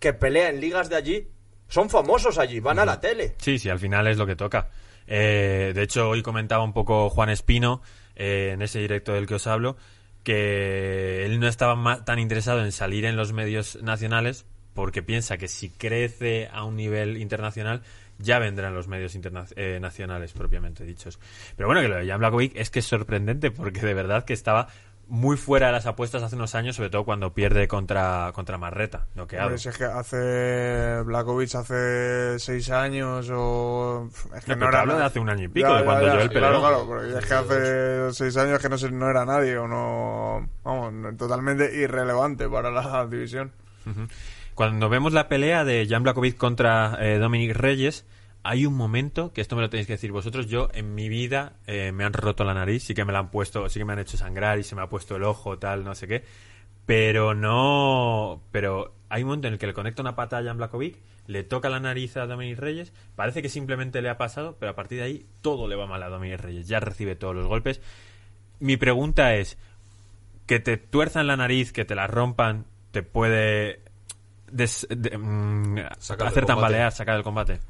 que 0.00 0.12
pelea 0.12 0.48
en 0.50 0.60
ligas 0.60 0.88
de 0.88 0.96
allí 0.96 1.28
son 1.68 1.88
famosos 1.88 2.38
allí, 2.38 2.58
van 2.58 2.80
a 2.80 2.84
la 2.84 3.00
tele. 3.00 3.36
Sí, 3.38 3.58
sí, 3.60 3.68
al 3.68 3.78
final 3.78 4.08
es 4.08 4.16
lo 4.16 4.26
que 4.26 4.34
toca. 4.34 4.70
Eh, 5.06 5.70
de 5.74 5.82
hecho, 5.82 6.08
hoy 6.08 6.22
comentaba 6.22 6.64
un 6.64 6.72
poco 6.72 7.08
Juan 7.10 7.30
Espino, 7.30 7.80
eh, 8.16 8.50
en 8.54 8.62
ese 8.62 8.80
directo 8.80 9.12
del 9.12 9.26
que 9.26 9.34
os 9.36 9.46
hablo, 9.46 9.76
que 10.24 11.24
él 11.24 11.40
no 11.40 11.48
estaba 11.48 11.74
ma- 11.76 12.04
tan 12.04 12.18
interesado 12.18 12.62
en 12.64 12.72
salir 12.72 13.04
en 13.04 13.16
los 13.16 13.32
medios 13.32 13.80
nacionales 13.82 14.46
porque 14.74 15.02
piensa 15.02 15.36
que 15.38 15.48
si 15.48 15.70
crece 15.70 16.48
a 16.52 16.64
un 16.64 16.76
nivel 16.76 17.16
internacional 17.16 17.82
ya 18.18 18.38
vendrán 18.38 18.74
los 18.74 18.86
medios 18.86 19.16
eh, 19.56 19.78
nacionales 19.80 20.32
propiamente 20.32 20.84
dichos. 20.84 21.18
Pero 21.56 21.68
bueno, 21.68 21.80
que 21.80 21.88
lo 21.88 21.96
de 21.96 22.06
Jan 22.06 22.18
Blachowicz 22.20 22.52
es 22.54 22.70
que 22.70 22.80
es 22.80 22.84
sorprendente 22.86 23.50
porque 23.50 23.80
de 23.80 23.94
verdad 23.94 24.24
que 24.24 24.34
estaba 24.34 24.68
muy 25.10 25.36
fuera 25.36 25.66
de 25.66 25.72
las 25.72 25.86
apuestas 25.86 26.22
hace 26.22 26.36
unos 26.36 26.54
años, 26.54 26.76
sobre 26.76 26.88
todo 26.88 27.04
cuando 27.04 27.34
pierde 27.34 27.66
contra, 27.68 28.30
contra 28.32 28.56
Marreta, 28.58 29.06
noqueado. 29.16 29.58
Si 29.58 29.68
es 29.68 29.76
que 29.76 29.84
hace 29.84 31.02
Blakovic 31.02 31.54
hace 31.56 32.38
seis 32.38 32.70
años 32.70 33.28
o 33.32 34.08
es 34.36 34.44
que 34.44 34.52
No, 34.52 34.56
no, 34.56 34.60
pero 34.60 34.60
te 34.60 34.66
era 34.68 34.80
hablo 34.80 34.96
de 34.98 35.04
hace 35.04 35.18
un 35.18 35.28
año 35.28 35.44
y 35.44 35.48
pico, 35.48 35.74
de 35.74 35.84
cuando 35.84 36.06
yo 36.06 36.20
él 36.20 36.30
claro, 36.30 36.30
peleó. 36.30 36.60
claro, 36.60 36.86
porque 36.86 37.18
es 37.18 37.26
que 37.26 37.34
hace 37.34 38.12
seis 38.14 38.36
años 38.36 38.60
que 38.60 38.68
no, 38.68 38.78
se- 38.78 38.90
no 38.90 39.10
era 39.10 39.24
nadie 39.26 39.58
o 39.58 39.66
no 39.68 40.48
vamos 40.64 41.16
totalmente 41.18 41.74
irrelevante 41.76 42.48
para 42.48 42.70
la 42.70 43.06
división 43.06 43.52
Cuando 44.54 44.88
vemos 44.88 45.12
la 45.12 45.28
pelea 45.28 45.64
de 45.64 45.86
Jan 45.88 46.02
Blachowicz 46.02 46.36
contra 46.36 46.96
eh, 47.00 47.18
Dominic 47.18 47.56
Reyes, 47.56 48.04
hay 48.42 48.66
un 48.66 48.74
momento, 48.74 49.32
que 49.32 49.40
esto 49.40 49.56
me 49.56 49.62
lo 49.62 49.70
tenéis 49.70 49.86
que 49.86 49.94
decir 49.94 50.12
vosotros, 50.12 50.46
yo 50.46 50.68
en 50.72 50.94
mi 50.94 51.08
vida 51.08 51.54
eh, 51.66 51.92
me 51.92 52.04
han 52.04 52.12
roto 52.12 52.44
la 52.44 52.54
nariz, 52.54 52.84
sí 52.84 52.94
que 52.94 53.04
me 53.04 53.12
la 53.12 53.18
han 53.20 53.30
puesto, 53.30 53.68
sí 53.68 53.78
que 53.78 53.84
me 53.84 53.92
han 53.92 53.98
hecho 53.98 54.16
sangrar 54.16 54.58
y 54.58 54.62
se 54.62 54.74
me 54.74 54.82
ha 54.82 54.88
puesto 54.88 55.16
el 55.16 55.24
ojo, 55.24 55.58
tal, 55.58 55.84
no 55.84 55.94
sé 55.94 56.06
qué, 56.06 56.24
pero 56.86 57.34
no, 57.34 58.42
pero 58.50 58.94
hay 59.08 59.22
un 59.22 59.28
momento 59.28 59.48
en 59.48 59.54
el 59.54 59.58
que 59.58 59.66
le 59.66 59.74
conecta 59.74 60.02
una 60.02 60.16
pata 60.16 60.38
a 60.38 60.42
Jan 60.44 60.58
le 61.26 61.44
toca 61.44 61.68
la 61.68 61.78
nariz 61.80 62.16
a 62.16 62.26
Dominic 62.26 62.58
Reyes, 62.58 62.92
parece 63.14 63.42
que 63.42 63.48
simplemente 63.48 64.02
le 64.02 64.08
ha 64.08 64.16
pasado, 64.18 64.56
pero 64.58 64.72
a 64.72 64.74
partir 64.74 64.98
de 64.98 65.04
ahí 65.04 65.26
todo 65.42 65.68
le 65.68 65.76
va 65.76 65.86
mal 65.86 66.02
a 66.02 66.08
Dominic 66.08 66.40
Reyes, 66.40 66.66
ya 66.66 66.80
recibe 66.80 67.14
todos 67.14 67.36
los 67.36 67.46
golpes. 67.46 67.80
Mi 68.58 68.76
pregunta 68.76 69.34
es, 69.36 69.56
que 70.46 70.58
te 70.58 70.76
tuerzan 70.78 71.28
la 71.28 71.36
nariz, 71.36 71.72
que 71.72 71.84
te 71.84 71.94
la 71.94 72.08
rompan, 72.08 72.64
te 72.90 73.04
puede 73.04 73.82
des- 74.50 74.88
de- 74.90 75.16
mm, 75.16 75.78
hacer 76.26 76.44
tambalear, 76.46 76.90
sacar 76.90 77.14
del 77.14 77.22
combate. 77.22 77.60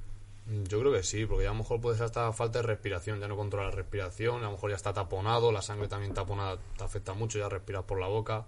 Mm, 0.50 0.64
Yo 0.64 0.80
creo 0.80 0.92
que 0.92 1.02
sí, 1.02 1.24
porque 1.26 1.44
ya 1.44 1.50
a 1.50 1.52
lo 1.52 1.58
mejor 1.60 1.80
puede 1.80 1.96
ser 1.96 2.06
hasta 2.06 2.32
falta 2.32 2.60
de 2.60 2.66
respiración, 2.66 3.20
ya 3.20 3.28
no 3.28 3.36
controla 3.36 3.70
la 3.70 3.74
respiración, 3.74 4.40
a 4.42 4.46
lo 4.46 4.52
mejor 4.52 4.70
ya 4.70 4.76
está 4.76 4.92
taponado, 4.92 5.52
la 5.52 5.62
sangre 5.62 5.88
también 5.88 6.12
taponada 6.12 6.58
te 6.76 6.84
afecta 6.84 7.14
mucho, 7.14 7.38
ya 7.38 7.48
respiras 7.48 7.84
por 7.84 8.00
la 8.00 8.08
boca. 8.08 8.44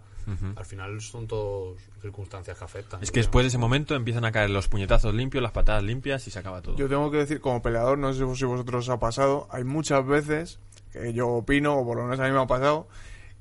Al 0.54 0.64
final 0.64 1.00
son 1.00 1.26
todas 1.26 1.80
circunstancias 2.00 2.56
que 2.56 2.64
afectan. 2.64 3.02
Es 3.02 3.10
que 3.10 3.18
después 3.18 3.42
de 3.42 3.48
ese 3.48 3.58
momento 3.58 3.96
empiezan 3.96 4.24
a 4.24 4.30
caer 4.30 4.50
los 4.50 4.68
puñetazos 4.68 5.12
limpios, 5.12 5.42
las 5.42 5.50
patadas 5.50 5.82
limpias 5.82 6.24
y 6.28 6.30
se 6.30 6.38
acaba 6.38 6.62
todo. 6.62 6.76
yo 6.76 6.88
tengo 6.88 7.10
que 7.10 7.16
decir 7.16 7.40
como 7.40 7.60
peleador 7.60 7.98
no 7.98 8.12
sé 8.12 8.24
si 8.36 8.44
vosotros 8.44 8.84
os 8.84 8.88
ha 8.88 9.00
pasado 9.00 9.48
hay 9.50 9.64
muchas 9.64 10.06
veces 10.06 10.60
que 10.92 11.12
yo 11.12 11.26
opino 11.28 11.76
o 11.76 11.84
por 11.84 11.96
lo 11.96 12.04
menos 12.04 12.20
a 12.20 12.24
mí 12.24 12.30
me 12.30 12.40
ha 12.40 12.46
pasado 12.46 12.86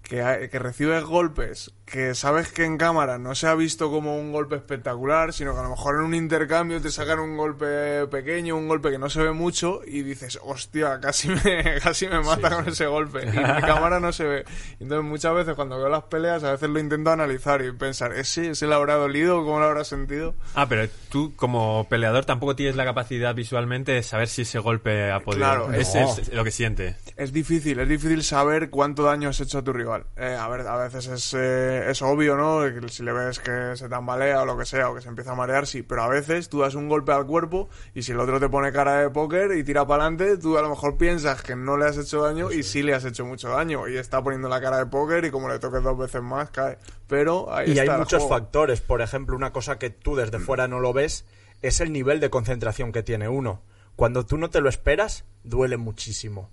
que, 0.04 0.50
que 0.52 0.60
recibes 0.60 1.04
golpes 1.04 1.72
que 1.92 2.16
sabes 2.16 2.48
que 2.54 2.64
en 2.64 2.78
cámara 2.78 3.18
no 3.18 3.36
se 3.36 3.48
ha 3.48 3.54
visto 3.54 3.92
como 3.92 4.18
un 4.18 4.32
golpe 4.32 4.56
espectacular, 4.56 5.34
sino 5.34 5.54
que 5.54 5.60
a 5.60 5.64
lo 5.64 5.72
mejor 5.72 5.96
en 5.96 6.02
un 6.04 6.16
intercambio 6.16 6.82
te 6.82 6.90
sacan 6.90 7.20
un 7.20 7.36
golpe 7.36 8.08
pequeño, 8.08 8.56
un 8.56 8.70
golpe 8.70 8.92
que 8.92 8.98
no 8.98 9.10
se 9.10 9.22
ve 9.22 9.34
mucho 9.34 9.82
y 9.86 10.02
dices, 10.02 10.40
hostia, 10.42 11.02
casi 11.02 11.28
me, 11.28 11.80
casi 11.84 12.08
me 12.08 12.22
mata 12.22 12.50
con 12.50 12.68
ese 12.68 12.86
golpe. 12.88 13.22
Y 13.32 13.38
en 13.38 13.62
cámara 13.62 14.00
no 14.00 14.14
se 14.14 14.24
ve. 14.24 14.46
Entonces 14.80 15.06
muchas 15.06 15.34
veces 15.36 15.56
cuando 15.56 15.78
veo 15.78 15.90
las 15.90 16.04
peleas 16.04 16.44
a 16.44 16.52
veces 16.54 16.70
lo 16.70 16.80
intento 16.80 17.12
analizar 17.12 17.62
y 17.62 17.72
pensar, 17.74 18.14
¿ese, 18.14 18.52
ese 18.52 18.68
le 18.68 18.76
habrá 18.76 18.96
dolido? 18.96 19.44
¿Cómo 19.44 19.60
le 19.60 19.66
habrá 19.66 19.84
sentido? 19.84 20.34
Ah, 20.56 20.68
pero 20.70 20.88
tú 21.10 21.34
como 21.36 21.88
peleador 21.90 22.24
tampoco 22.26 22.56
tienes 22.56 22.78
la 22.78 22.86
capacidad 22.86 23.36
visualmente 23.36 23.92
de 23.92 24.04
saber 24.04 24.30
si 24.30 24.44
ese 24.44 24.60
golpe 24.60 25.12
ha 25.12 25.20
podido... 25.20 25.46
Claro, 25.46 25.68
no. 25.68 25.74
es 25.74 26.34
lo 26.34 26.44
que 26.44 26.52
siente. 26.52 26.96
Es 27.18 27.34
difícil, 27.34 27.80
es 27.80 27.90
difícil 27.90 28.24
saber 28.24 28.70
cuánto 28.70 29.04
daño 29.04 29.30
has 29.30 29.40
hecho 29.42 29.60
a 29.60 29.64
tu 29.64 29.74
rival. 29.74 29.91
Rival. 30.00 30.06
Eh, 30.18 30.36
a 30.36 30.48
ver, 30.48 30.68
a 30.68 30.78
veces 30.78 31.08
es, 31.08 31.34
eh, 31.38 31.90
es 31.90 32.02
obvio, 32.02 32.36
¿no? 32.36 32.62
Si 32.90 33.04
le 33.04 33.12
ves 33.12 33.40
que 33.40 33.76
se 33.76 33.90
tambalea 33.90 34.42
o 34.42 34.46
lo 34.46 34.58
que 34.58 34.66
sea, 34.66 34.90
o 34.90 34.96
que 34.96 35.02
se 35.02 35.10
empieza 35.10 35.32
a 35.32 35.36
marear, 35.36 35.68
sí. 35.68 35.84
Pero 35.84 36.04
a 36.04 36.08
veces 36.08 36.50
tú 36.50 36.60
das 36.62 36.76
un 36.76 36.88
golpe 36.90 37.12
al 37.12 37.26
cuerpo 37.26 37.70
y 37.94 38.04
si 38.04 38.12
el 38.12 38.20
otro 38.20 38.40
te 38.40 38.50
pone 38.50 38.72
cara 38.72 38.98
de 39.02 39.10
póker 39.10 39.52
y 39.54 39.64
tira 39.64 39.86
para 39.86 40.04
adelante, 40.04 40.38
tú 40.38 40.58
a 40.58 40.62
lo 40.62 40.70
mejor 40.70 40.98
piensas 40.98 41.42
que 41.42 41.56
no 41.56 41.78
le 41.78 41.86
has 41.86 41.98
hecho 41.98 42.22
daño 42.22 42.52
y 42.52 42.64
sí 42.64 42.84
le 42.84 42.94
has 42.94 43.06
hecho 43.06 43.26
mucho 43.26 43.50
daño. 43.50 43.88
Y 43.88 43.98
está 43.98 44.24
poniendo 44.24 44.50
la 44.50 44.62
cara 44.62 44.78
de 44.78 44.86
póker 44.86 45.26
y 45.26 45.32
como 45.32 45.50
le 45.50 45.60
toques 45.60 45.84
dos 45.84 45.98
veces 45.98 46.22
más, 46.22 46.50
cae. 46.52 46.78
Pero 47.08 47.54
ahí 47.54 47.72
Y 47.72 47.80
hay 47.80 47.88
está 47.88 47.98
muchos 47.98 48.24
juego. 48.24 48.36
factores. 48.36 48.82
Por 48.82 49.02
ejemplo, 49.02 49.36
una 49.36 49.52
cosa 49.52 49.78
que 49.78 49.90
tú 49.90 50.16
desde 50.16 50.40
fuera 50.40 50.68
no 50.68 50.80
lo 50.80 50.94
ves 50.94 51.26
es 51.62 51.80
el 51.82 51.92
nivel 51.92 52.20
de 52.20 52.30
concentración 52.30 52.92
que 52.92 53.04
tiene 53.04 53.30
uno. 53.30 53.62
Cuando 54.02 54.26
tú 54.26 54.40
no 54.40 54.50
te 54.50 54.62
lo 54.62 54.68
esperas, 54.68 55.26
duele 55.44 55.78
muchísimo. 55.78 56.50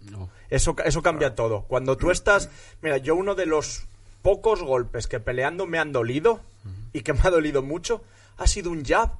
Eso, 0.50 0.76
eso 0.84 1.02
cambia 1.02 1.34
todo. 1.34 1.62
Cuando 1.62 1.96
tú 1.96 2.10
estás... 2.10 2.50
Mira, 2.82 2.98
yo 2.98 3.14
uno 3.14 3.34
de 3.34 3.46
los 3.46 3.86
pocos 4.20 4.62
golpes 4.62 5.06
que 5.06 5.18
peleando 5.18 5.64
me 5.64 5.78
han 5.78 5.90
dolido 5.90 6.42
y 6.92 7.00
que 7.00 7.14
me 7.14 7.20
ha 7.24 7.30
dolido 7.30 7.62
mucho 7.62 8.04
ha 8.36 8.46
sido 8.46 8.70
un 8.70 8.84
jab 8.84 9.12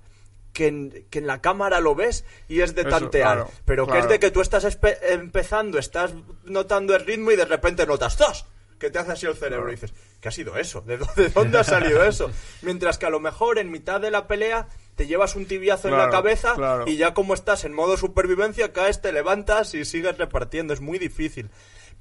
que 0.52 0.66
en, 0.66 1.06
que 1.08 1.20
en 1.20 1.26
la 1.26 1.40
cámara 1.40 1.80
lo 1.80 1.94
ves 1.94 2.26
y 2.48 2.60
es 2.60 2.74
de 2.74 2.82
Eso, 2.82 2.90
tantear. 2.90 3.36
claro, 3.36 3.50
pero 3.64 3.86
que 3.86 3.98
es 3.98 4.08
de 4.10 4.18
que 4.18 4.30
tú 4.30 4.42
estás 4.42 4.76
empezando, 5.10 5.78
estás 5.78 6.12
notando 6.44 6.94
el 6.94 7.06
ritmo 7.06 7.30
y 7.30 7.36
de 7.36 7.46
repente 7.46 7.86
notas 7.86 8.18
¡Zas! 8.18 8.44
que 8.78 8.90
te 8.90 8.98
hace 8.98 9.12
así 9.12 9.24
el 9.24 9.36
cerebro 9.36 9.68
y 9.70 9.76
dices, 9.76 9.94
¿qué 10.20 10.28
ha 10.28 10.32
sido 10.32 10.58
eso? 10.58 10.82
¿De 10.82 10.98
dónde, 10.98 11.22
de 11.22 11.28
dónde 11.30 11.58
ha 11.58 11.64
salido 11.64 12.04
eso? 12.04 12.30
Mientras 12.62 12.98
que 12.98 13.06
a 13.06 13.10
lo 13.10 13.20
mejor 13.20 13.58
en 13.58 13.70
mitad 13.70 14.02
de 14.02 14.10
la 14.10 14.26
pelea 14.26 14.68
te 14.98 15.06
llevas 15.06 15.36
un 15.36 15.46
tibiazo 15.46 15.86
en 15.86 15.96
la 15.96 16.10
cabeza 16.10 16.54
claro. 16.56 16.84
y 16.88 16.96
ya 16.96 17.14
como 17.14 17.32
estás 17.32 17.64
en 17.64 17.72
modo 17.72 17.96
supervivencia 17.96 18.72
caes, 18.72 19.00
te 19.00 19.12
levantas 19.12 19.72
y 19.74 19.84
sigues 19.84 20.18
repartiendo. 20.18 20.74
Es 20.74 20.80
muy 20.80 20.98
difícil. 20.98 21.50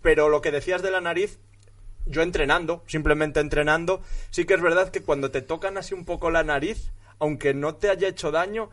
Pero 0.02 0.30
lo 0.30 0.42
que 0.42 0.52
decías 0.52 0.82
de 0.82 0.90
la 0.90 1.00
nariz, 1.00 1.38
yo 2.08 2.24
entrenando, 2.24 2.84
simplemente 2.88 3.40
entrenando, 3.40 4.02
sí 4.32 4.46
que 4.46 4.56
es 4.56 4.62
verdad 4.62 4.90
que 4.90 5.04
cuando 5.04 5.30
te 5.30 5.44
tocan 5.44 5.78
así 5.78 5.94
un 5.94 6.06
poco 6.06 6.32
la 6.32 6.44
nariz, 6.44 6.92
aunque 7.20 7.54
no 7.54 7.76
te 7.76 7.92
haya 7.92 8.08
hecho 8.08 8.32
daño, 8.32 8.72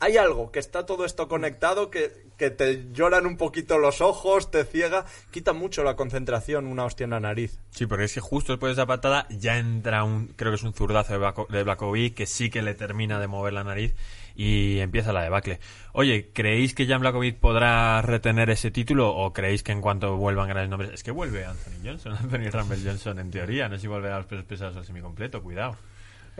hay 0.00 0.16
algo 0.16 0.50
que 0.50 0.58
está 0.58 0.86
todo 0.86 1.04
esto 1.04 1.28
conectado 1.28 1.90
que, 1.90 2.26
que 2.36 2.50
te 2.50 2.86
lloran 2.92 3.26
un 3.26 3.36
poquito 3.36 3.78
los 3.78 4.00
ojos, 4.00 4.50
te 4.50 4.64
ciega, 4.64 5.04
quita 5.30 5.52
mucho 5.52 5.82
la 5.84 5.96
concentración 5.96 6.66
una 6.66 6.84
hostia 6.84 7.04
en 7.04 7.10
la 7.10 7.20
nariz. 7.20 7.58
Sí, 7.70 7.86
porque 7.86 8.04
es 8.04 8.14
que 8.14 8.20
justo 8.20 8.52
después 8.52 8.70
de 8.70 8.82
esa 8.82 8.86
patada 8.86 9.26
ya 9.30 9.58
entra 9.58 10.04
un, 10.04 10.28
creo 10.28 10.50
que 10.52 10.56
es 10.56 10.62
un 10.62 10.74
zurdazo 10.74 11.12
de, 11.12 11.18
Blako- 11.20 11.48
de 11.48 11.62
Blakovic 11.62 12.14
que 12.14 12.26
sí 12.26 12.50
que 12.50 12.62
le 12.62 12.74
termina 12.74 13.18
de 13.20 13.26
mover 13.28 13.52
la 13.52 13.64
nariz 13.64 13.94
y 14.34 14.78
empieza 14.78 15.12
la 15.12 15.22
debacle. 15.22 15.58
Oye, 15.92 16.30
¿creéis 16.32 16.74
que 16.74 16.86
Jan 16.86 17.00
Blakovic 17.00 17.38
podrá 17.38 18.00
retener 18.02 18.50
ese 18.50 18.70
título 18.70 19.08
o 19.14 19.32
creéis 19.32 19.62
que 19.64 19.72
en 19.72 19.80
cuanto 19.80 20.16
vuelvan 20.16 20.48
grandes 20.48 20.70
nombres... 20.70 20.90
Es 20.92 21.02
que 21.02 21.10
vuelve 21.10 21.44
Anthony 21.44 21.80
Johnson, 21.84 22.12
Anthony 22.20 22.50
Rumble 22.52 22.78
Johnson 22.84 23.18
en 23.18 23.30
teoría, 23.32 23.68
no 23.68 23.76
sé 23.76 23.82
si 23.82 23.86
volverá 23.88 24.14
a 24.14 24.18
los 24.18 24.26
pesos 24.26 24.44
pesados 24.44 24.76
al 24.76 24.84
semicompleto, 24.84 25.42
cuidado. 25.42 25.76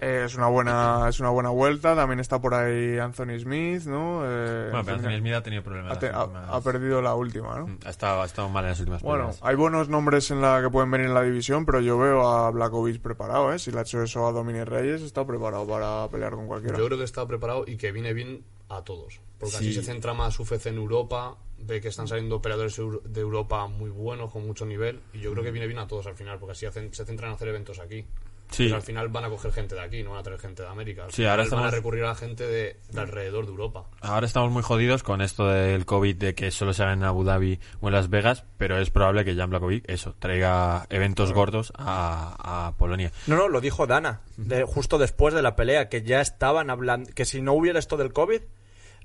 Eh, 0.00 0.22
es 0.26 0.36
una 0.36 0.46
buena 0.46 1.06
es 1.08 1.18
una 1.18 1.30
buena 1.30 1.50
vuelta. 1.50 1.96
También 1.96 2.20
está 2.20 2.40
por 2.40 2.54
ahí 2.54 2.98
Anthony 2.98 3.38
Smith, 3.40 3.82
¿no? 3.86 4.22
Eh, 4.24 4.68
Bueno, 4.70 4.84
pero 4.84 4.96
Anthony- 4.98 5.18
Smith 5.18 5.32
ha 5.34 5.42
tenido 5.42 5.62
problemas. 5.64 5.92
ha, 5.96 5.98
te- 5.98 6.06
las 6.06 6.14
ha- 6.16 6.24
últimas- 6.24 6.48
ha 6.50 6.60
perdido 6.60 7.02
la 7.02 7.14
última, 7.16 7.58
¿no? 7.58 7.66
Mm, 7.66 7.78
ha 7.84 7.90
estado, 7.90 8.22
ha 8.22 8.26
estado 8.26 8.48
mal 8.48 8.64
en 8.64 8.70
las 8.70 8.78
últimas 8.80 9.02
Bueno, 9.02 9.30
hay 9.42 9.56
buenos 9.56 9.88
nombres 9.88 10.30
en 10.30 10.40
la 10.40 10.62
que 10.62 10.70
pueden 10.70 10.90
venir 10.90 11.08
en 11.08 11.14
la 11.14 11.22
división, 11.22 11.66
pero 11.66 11.80
yo 11.80 11.98
veo 11.98 12.28
a 12.28 12.50
Blakovic 12.52 13.00
preparado, 13.02 13.52
¿eh? 13.52 13.58
Si 13.58 13.72
le 13.72 13.78
ha 13.78 13.82
hecho 13.82 14.00
eso 14.02 14.26
a 14.26 14.32
Dominic 14.32 14.66
Reyes, 14.66 15.02
está 15.02 15.26
preparado 15.26 15.66
para 15.66 16.08
pelear 16.08 16.32
con 16.34 16.46
cualquiera. 16.46 16.78
Yo 16.78 16.86
creo 16.86 16.98
que 16.98 17.04
está 17.04 17.26
preparado 17.26 17.64
y 17.66 17.76
que 17.76 17.90
viene 17.90 18.12
bien 18.14 18.44
a 18.68 18.82
todos. 18.84 19.20
Porque 19.38 19.56
Sí. 19.56 19.70
así 19.70 19.74
se 19.74 19.82
centra 19.82 20.14
más 20.14 20.38
UFC 20.38 20.66
en 20.68 20.76
Europa, 20.76 21.36
ve 21.58 21.80
que 21.80 21.88
están 21.88 22.06
saliendo 22.06 22.36
operadores 22.36 22.76
de 23.04 23.20
Europa 23.20 23.66
muy 23.66 23.90
buenos, 23.90 24.30
con 24.32 24.46
mucho 24.46 24.64
nivel, 24.66 25.00
y 25.12 25.18
yo 25.20 25.32
creo 25.32 25.42
que 25.42 25.50
viene 25.50 25.66
bien 25.66 25.78
a 25.80 25.86
todos 25.88 26.06
al 26.06 26.14
final, 26.14 26.38
porque 26.38 26.52
así 26.52 26.66
hacen- 26.66 26.92
se 26.94 27.04
centran 27.04 27.30
en 27.30 27.34
hacer 27.34 27.48
eventos 27.48 27.78
aquí. 27.80 28.04
Sí. 28.50 28.64
Pues 28.64 28.72
al 28.72 28.82
final 28.82 29.08
van 29.08 29.24
a 29.24 29.28
coger 29.28 29.52
gente 29.52 29.74
de 29.74 29.80
aquí, 29.82 30.02
no 30.02 30.10
van 30.10 30.20
a 30.20 30.22
traer 30.22 30.40
gente 30.40 30.62
de 30.62 30.68
América. 30.68 31.04
Al 31.04 31.10
Sí, 31.10 31.16
final 31.16 31.30
ahora 31.32 31.42
van 31.42 31.46
estamos- 31.46 31.66
a 31.66 31.70
recurrir 31.76 32.04
a 32.04 32.08
la 32.08 32.14
gente 32.14 32.46
de, 32.46 32.80
de 32.90 33.00
alrededor 33.00 33.44
de 33.44 33.50
Europa. 33.50 33.84
Ahora 34.00 34.26
estamos 34.26 34.50
muy 34.50 34.62
jodidos 34.62 35.02
con 35.02 35.20
esto 35.20 35.46
del 35.48 35.84
COVID, 35.84 36.16
de 36.16 36.34
que 36.34 36.50
solo 36.50 36.72
se 36.72 36.82
haga 36.82 36.94
en 36.94 37.02
Abu 37.04 37.24
Dhabi 37.24 37.60
o 37.80 37.88
en 37.88 37.94
Las 37.94 38.08
Vegas, 38.10 38.44
pero 38.56 38.78
es 38.78 38.90
probable 38.90 39.24
que 39.24 39.34
Jan 39.36 39.50
Blakovic, 39.50 39.84
eso, 39.88 40.14
traiga 40.18 40.86
eventos 40.90 41.32
gordos 41.32 41.72
a, 41.76 42.68
a 42.68 42.76
Polonia. 42.76 43.12
No, 43.26 43.36
no, 43.36 43.48
lo 43.48 43.60
dijo 43.60 43.86
Dana, 43.86 44.22
de, 44.36 44.64
justo 44.64 44.98
después 44.98 45.34
de 45.34 45.42
la 45.42 45.54
pelea, 45.54 45.88
que 45.88 46.02
ya 46.02 46.20
estaban 46.20 46.70
hablando, 46.70 47.10
que 47.14 47.24
si 47.26 47.42
no 47.42 47.52
hubiera 47.52 47.78
esto 47.78 47.96
del 47.98 48.12
COVID, 48.12 48.40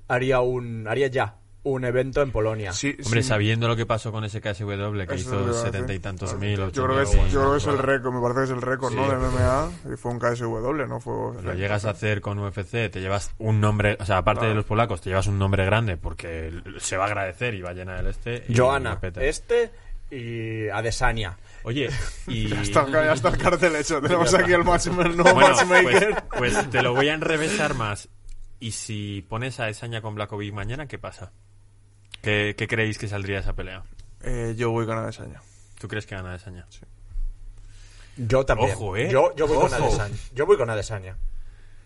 haría 0.08 0.40
un, 0.42 0.88
haría 0.88 1.08
ya 1.08 1.36
un 1.64 1.86
evento 1.86 2.22
en 2.22 2.32
Polonia. 2.32 2.74
Sí, 2.74 2.96
Hombre, 3.06 3.24
sí. 3.24 3.30
sabiendo 3.30 3.68
lo 3.68 3.76
que 3.76 3.86
pasó 3.86 4.12
con 4.12 4.26
ese 4.26 4.42
KSW, 4.42 5.06
que 5.08 5.16
es 5.16 5.22
hizo 5.22 5.54
setenta 5.54 5.94
y 5.94 6.00
tantos 6.00 6.38
mil, 6.38 6.58
Yo 6.72 6.86
creo, 6.86 6.98
que 6.98 7.04
es, 7.04 7.32
yo 7.32 7.40
creo 7.40 7.52
que 7.52 7.58
es 7.58 7.68
el 7.68 7.78
récord, 7.78 8.14
me 8.14 8.22
parece 8.22 8.40
que 8.40 8.44
es 8.46 8.50
el 8.52 8.62
récord, 8.62 8.94
¿no? 8.94 9.10
De 9.10 9.16
MMA, 9.16 9.94
y 9.94 9.98
fue 9.98 10.12
un 10.12 10.20
KSW, 10.20 10.86
¿no? 10.88 11.00
Fue, 11.00 11.42
lo 11.42 11.54
llegas 11.54 11.86
a 11.86 11.92
hacer 11.92 12.20
con 12.22 12.38
UFC, 12.40 12.92
te 12.92 13.00
llevas 13.00 13.32
un 13.40 13.62
nombre, 13.62 13.98
o 14.00 14.06
sea, 14.06 14.18
aparte 14.18 14.46
de 14.46 14.54
los 14.54 14.66
polacos, 14.66 15.02
te 15.02 15.10
llevas 15.10 15.28
un 15.28 15.40
nombre 15.40 15.66
grande 15.66 15.96
porque 15.96 16.52
se 16.80 16.98
va 16.98 17.06
a 17.06 17.08
agradecer 17.08 17.54
y 17.54 17.62
va 17.62 17.70
a 17.70 17.74
llenar 17.74 18.00
el 18.00 18.08
este. 18.08 18.44
y 18.50 18.58
Joana, 18.58 19.00
este 19.22 19.72
y 20.12 20.70
Adesanya. 20.70 21.38
Oye, 21.64 21.90
y... 22.28 22.48
Ya 22.54 22.62
está, 22.62 22.88
ya 22.90 23.14
está 23.14 23.30
el 23.30 23.38
cartel 23.38 23.76
hecho. 23.76 24.02
Tenemos 24.02 24.34
aquí 24.34 24.52
el 24.52 24.64
matchmaker, 24.64 25.08
el 25.08 25.18
nuevo 25.18 25.34
Bueno, 25.34 25.56
pues, 25.56 25.68
matchmaker. 25.68 26.24
pues 26.38 26.70
te 26.70 26.84
lo 26.84 26.94
voy 26.94 27.10
a 27.10 27.14
enrevesar 27.14 27.74
más. 27.74 28.10
Y 28.60 28.72
si 28.72 29.26
pones 29.28 29.60
a 29.60 29.70
Esaña 29.70 30.02
con 30.02 30.16
Blakovic 30.16 30.54
mañana, 30.54 30.88
¿qué 30.88 31.00
pasa? 31.00 31.32
¿Qué, 32.24 32.56
qué 32.58 32.68
creéis 32.68 32.98
que 32.98 33.08
saldría 33.08 33.36
de 33.36 33.42
esa 33.42 33.54
pelea? 33.54 33.84
Eh, 34.24 34.56
yo 34.58 34.72
voy 34.72 34.86
con 34.88 34.98
Adesanya. 34.98 35.42
¿Tú 35.80 35.88
crees 35.88 36.06
que 36.08 36.16
gana 36.16 36.34
Esaña? 36.36 36.66
Yo 38.16 38.46
también. 38.46 38.72
Ojo, 38.72 38.96
¿eh? 38.96 39.10
Yo, 39.12 39.36
yo 39.36 39.48
voy 39.48 39.58
con. 39.58 39.74
Adesanya. 39.74 40.16
Yo 40.34 40.46
voy 40.46 40.58
con 40.58 40.70
Adesanya. 40.70 41.18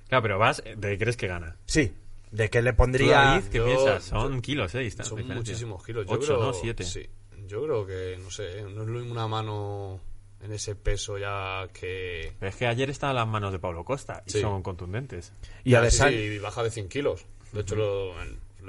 Claro, 0.07 0.21
pero 0.21 0.39
vas, 0.39 0.61
¿de 0.63 0.75
qué 0.91 0.97
crees 0.97 1.17
que 1.17 1.27
gana? 1.27 1.55
Sí, 1.65 1.93
de 2.31 2.49
que 2.49 2.61
le 2.61 2.71
¿Tú, 2.71 2.77
pondría... 2.77 3.17
David, 3.21 3.45
¿Qué 3.51 3.57
Yo- 3.57 3.65
piensas? 3.65 4.03
Son 4.03 4.35
yo- 4.35 4.41
kilos, 4.41 4.73
¿eh? 4.75 4.79
Distancia, 4.79 5.09
Son 5.09 5.17
diferencia. 5.17 5.51
muchísimos 5.53 5.83
kilos. 5.85 6.05
Yo 6.05 6.13
Ocho, 6.13 6.25
creo, 6.35 6.39
¿no? 6.47 6.53
Siete. 6.53 6.83
Sí. 6.83 7.09
Yo 7.47 7.63
creo 7.63 7.85
que, 7.85 8.17
no 8.21 8.29
sé, 8.29 8.61
no 8.61 8.83
es 8.83 8.87
lo 8.87 8.99
mismo 8.99 9.11
una 9.13 9.27
mano 9.27 9.99
en 10.41 10.53
ese 10.53 10.75
peso 10.75 11.17
ya 11.17 11.67
que... 11.73 12.33
Pero 12.39 12.49
es 12.49 12.55
que 12.55 12.67
ayer 12.67 12.89
estaban 12.89 13.15
las 13.15 13.27
manos 13.27 13.51
de 13.51 13.59
Pablo 13.59 13.83
Costa 13.83 14.21
y 14.27 14.31
Sí. 14.31 14.41
son 14.41 14.61
contundentes. 14.61 15.31
Y 15.63 15.71
Ya, 15.71 15.79
Adesanya... 15.79 16.17
sí, 16.17 16.29
sí, 16.29 16.39
baja 16.39 16.61
de 16.63 16.71
100 16.71 16.89
kilos. 16.89 17.25
De 17.53 17.61
hecho, 17.61 17.75
lo 17.75 18.13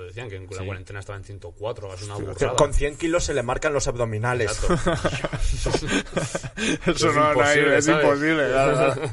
decían, 0.04 0.28
que 0.28 0.36
en 0.36 0.46
la 0.50 0.58
Sí. 0.58 0.64
cuarentena 0.64 1.00
estaba 1.00 1.16
en 1.18 1.24
104, 1.24 1.94
es 1.94 2.02
una 2.02 2.14
burrada. 2.16 2.56
con 2.56 2.74
100 2.74 2.96
kilos 2.96 3.24
se 3.24 3.34
le 3.34 3.42
marcan 3.42 3.72
los 3.72 3.86
abdominales. 3.88 4.52
Eso 6.86 7.08
Es 7.08 7.14
no, 7.14 7.34
no 7.34 7.42
hay- 7.42 7.58
es 7.60 7.84
¿sabes? 7.84 8.04
imposible. 8.04 8.48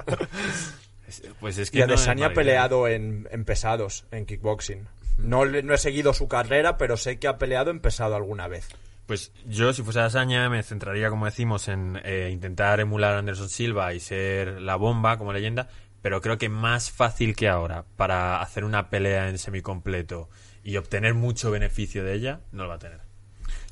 Pues 1.40 1.58
es 1.58 1.72
que 1.72 1.78
Y 1.78 1.82
no 1.82 1.94
es 1.94 2.02
Adesanya 2.02 2.26
ha 2.26 2.30
mala 2.30 2.34
idea. 2.34 2.44
peleado 2.44 2.88
en, 2.88 3.28
en 3.32 3.46
pesados, 3.46 4.06
en 4.12 4.26
kickboxing. 4.26 4.88
No, 5.20 5.46
le- 5.46 5.64
no 5.64 5.74
he 5.74 5.78
seguido 5.78 6.14
su 6.14 6.28
carrera, 6.28 6.78
pero 6.78 6.98
sé 6.98 7.20
que 7.20 7.28
ha 7.28 7.38
peleado 7.38 7.72
en 7.72 7.80
pesado 7.80 8.16
alguna 8.16 8.48
vez. 8.48 8.68
Pues 9.06 9.32
yo, 9.46 9.72
si 9.72 9.84
fuese 9.84 10.00
Asaña, 10.02 10.50
me 10.50 10.62
centraría, 10.64 11.10
como 11.10 11.26
decimos, 11.26 11.68
en 11.68 12.02
eh, 12.04 12.30
intentar 12.34 12.80
emular 12.80 13.14
a 13.14 13.20
Anderson 13.20 13.50
Silva 13.50 13.94
y 13.94 14.00
ser 14.00 14.62
la 14.62 14.76
bomba 14.76 15.18
como 15.18 15.32
leyenda, 15.32 15.70
pero 16.02 16.22
creo 16.22 16.38
que 16.38 16.50
más 16.50 16.92
fácil 16.92 17.36
que 17.36 17.48
ahora 17.48 17.86
para 17.96 18.42
hacer 18.42 18.64
una 18.66 18.90
pelea 18.90 19.30
en 19.30 19.38
semicompleto 19.38 20.28
y 20.66 20.78
obtener 20.78 21.14
mucho 21.14 21.52
beneficio 21.52 22.04
de 22.04 22.16
ella, 22.16 22.42
no 22.52 22.64
lo 22.64 22.70
va 22.70 22.76
a 22.76 22.80
tener. 22.80 23.00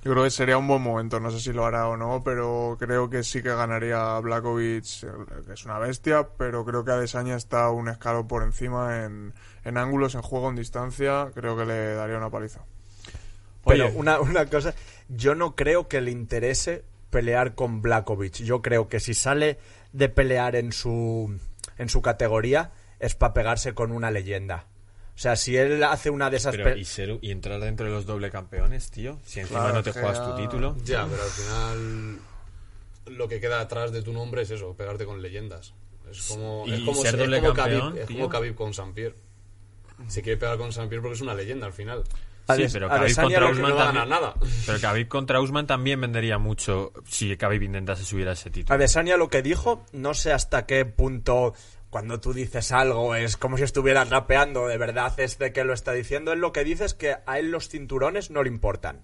Yo 0.04 0.12
creo 0.12 0.24
que 0.24 0.30
sería 0.30 0.60
un 0.60 0.68
buen 0.68 0.82
momento, 0.82 1.20
no 1.20 1.32
sé 1.32 1.40
si 1.40 1.52
lo 1.52 1.66
hará 1.66 1.88
o 1.88 1.98
no, 1.98 2.24
pero 2.24 2.78
creo 2.80 3.10
que 3.10 3.24
sí 3.24 3.42
que 3.42 3.50
ganaría 3.50 4.20
Blakovic, 4.20 4.84
que 5.46 5.54
es 5.54 5.66
una 5.66 5.80
bestia, 5.80 6.28
pero 6.38 6.64
creo 6.64 6.86
que 6.86 6.92
Adesanya 6.92 7.36
está 7.36 7.72
un 7.72 7.90
escalón 7.90 8.28
por 8.28 8.44
encima 8.44 9.06
en, 9.06 9.34
en 9.64 9.78
ángulos, 9.78 10.14
en 10.14 10.22
juego, 10.22 10.50
en 10.50 10.56
distancia, 10.56 11.32
creo 11.34 11.58
que 11.58 11.66
le 11.66 11.96
daría 11.96 12.18
una 12.18 12.30
paliza. 12.30 12.62
Pero 13.66 13.88
Oye. 13.88 13.96
una, 13.96 14.20
una 14.20 14.46
cosa, 14.46 14.76
yo 15.10 15.34
no 15.34 15.56
creo 15.56 15.88
que 15.88 16.00
le 16.00 16.12
interese 16.12 16.84
pelear 17.10 17.56
con 17.56 17.82
Blakovic. 17.82 18.44
Yo 18.44 18.62
creo 18.62 18.88
que 18.88 19.00
si 19.00 19.16
sale 19.16 19.58
de 19.94 20.10
pelear 20.10 20.56
en 20.56 20.74
su, 20.74 21.40
en 21.78 21.90
su 21.90 22.04
categoría 22.04 22.72
es 23.00 23.16
para 23.16 23.34
pegarse 23.34 23.74
con 23.74 23.92
una 23.92 24.12
leyenda. 24.12 24.68
O 25.16 25.20
sea, 25.20 25.36
si 25.36 25.56
él 25.56 25.84
hace 25.84 26.10
una 26.10 26.30
de 26.30 26.38
esas... 26.38 26.56
Pero, 26.56 26.74
pe- 26.74 26.80
y, 26.80 26.86
ser- 26.86 27.20
y 27.22 27.32
entrar 27.32 27.60
dentro 27.60 27.86
de 27.86 27.92
los 27.92 28.06
doble 28.06 28.32
campeones, 28.32 28.90
tío, 28.90 29.20
si 29.26 29.42
encima 29.42 29.60
Claro, 29.60 29.76
no 29.76 29.84
te 29.84 29.92
juegas 29.92 30.18
ya- 30.18 30.26
tu 30.26 30.36
título. 30.42 30.76
Ya, 30.84 31.08
pero 31.08 31.22
al 31.24 31.30
final 31.30 32.20
lo 33.18 33.28
que 33.28 33.40
queda 33.40 33.60
atrás 33.60 33.92
de 33.92 34.02
tu 34.02 34.12
nombre 34.12 34.42
es 34.42 34.50
eso, 34.52 34.74
pegarte 34.76 35.06
con 35.06 35.22
leyendas. 35.22 35.74
Es 36.10 36.28
como, 36.28 36.64
Y 36.68 36.74
es 36.74 36.80
como, 36.82 37.02
ser 37.02 37.14
es 37.16 37.20
doble 37.20 37.40
como 37.42 37.54
campeón, 37.54 37.82
Khabib, 37.92 38.02
es 38.02 38.08
como 38.08 38.30
Khabib 38.30 38.56
con 38.56 38.74
San 38.74 38.94
Pierre. 38.94 39.16
Se 40.08 40.22
quiere 40.22 40.38
pegar 40.38 40.58
con 40.58 40.72
San 40.74 40.90
Pierre 40.90 41.02
porque 41.02 41.16
es 41.16 41.22
una 41.22 41.34
leyenda 41.36 41.68
al 41.68 41.74
final. 41.74 42.04
Sí, 42.56 42.66
pero 42.74 42.90
Khabib 42.90 43.04
Adesanya 43.04 43.40
contra 43.40 43.52
Usman 43.52 43.70
no 43.70 43.78
también- 43.78 44.10
nada. 44.10 44.34
Pero 44.66 44.80
Khabib 44.82 45.08
contra 45.08 45.40
Usman 45.42 45.68
también 45.68 46.02
vendería 46.02 46.38
mucho 46.40 46.92
si 47.08 47.38
Khabib 47.38 47.62
intentase 47.64 48.04
subir 48.04 48.28
a 48.28 48.34
ese 48.34 48.50
título. 48.50 48.76
Adesanya 48.76 49.16
lo 49.16 49.30
que 49.30 49.42
dijo, 49.42 49.86
no 49.94 50.14
sé 50.14 50.34
hasta 50.34 50.66
qué 50.66 50.84
punto 50.86 51.54
cuando 51.94 52.20
tú 52.20 52.34
dices 52.34 52.72
algo 52.72 53.14
es 53.14 53.38
como 53.38 53.56
si 53.56 53.62
estuvieras 53.62 54.10
rapeando, 54.10 54.68
de 54.68 54.80
verdad 54.80 55.14
es 55.20 55.38
de 55.38 55.54
que 55.54 55.64
lo 55.64 55.74
está 55.74 55.92
diciendo. 55.92 56.34
Él 56.34 56.40
lo 56.40 56.52
que 56.52 56.64
dice 56.64 56.86
es 56.86 56.96
que 56.96 57.18
a 57.28 57.38
él 57.38 57.52
los 57.52 57.70
cinturones 57.70 58.32
no 58.32 58.42
le 58.42 58.50
importan. 58.50 59.04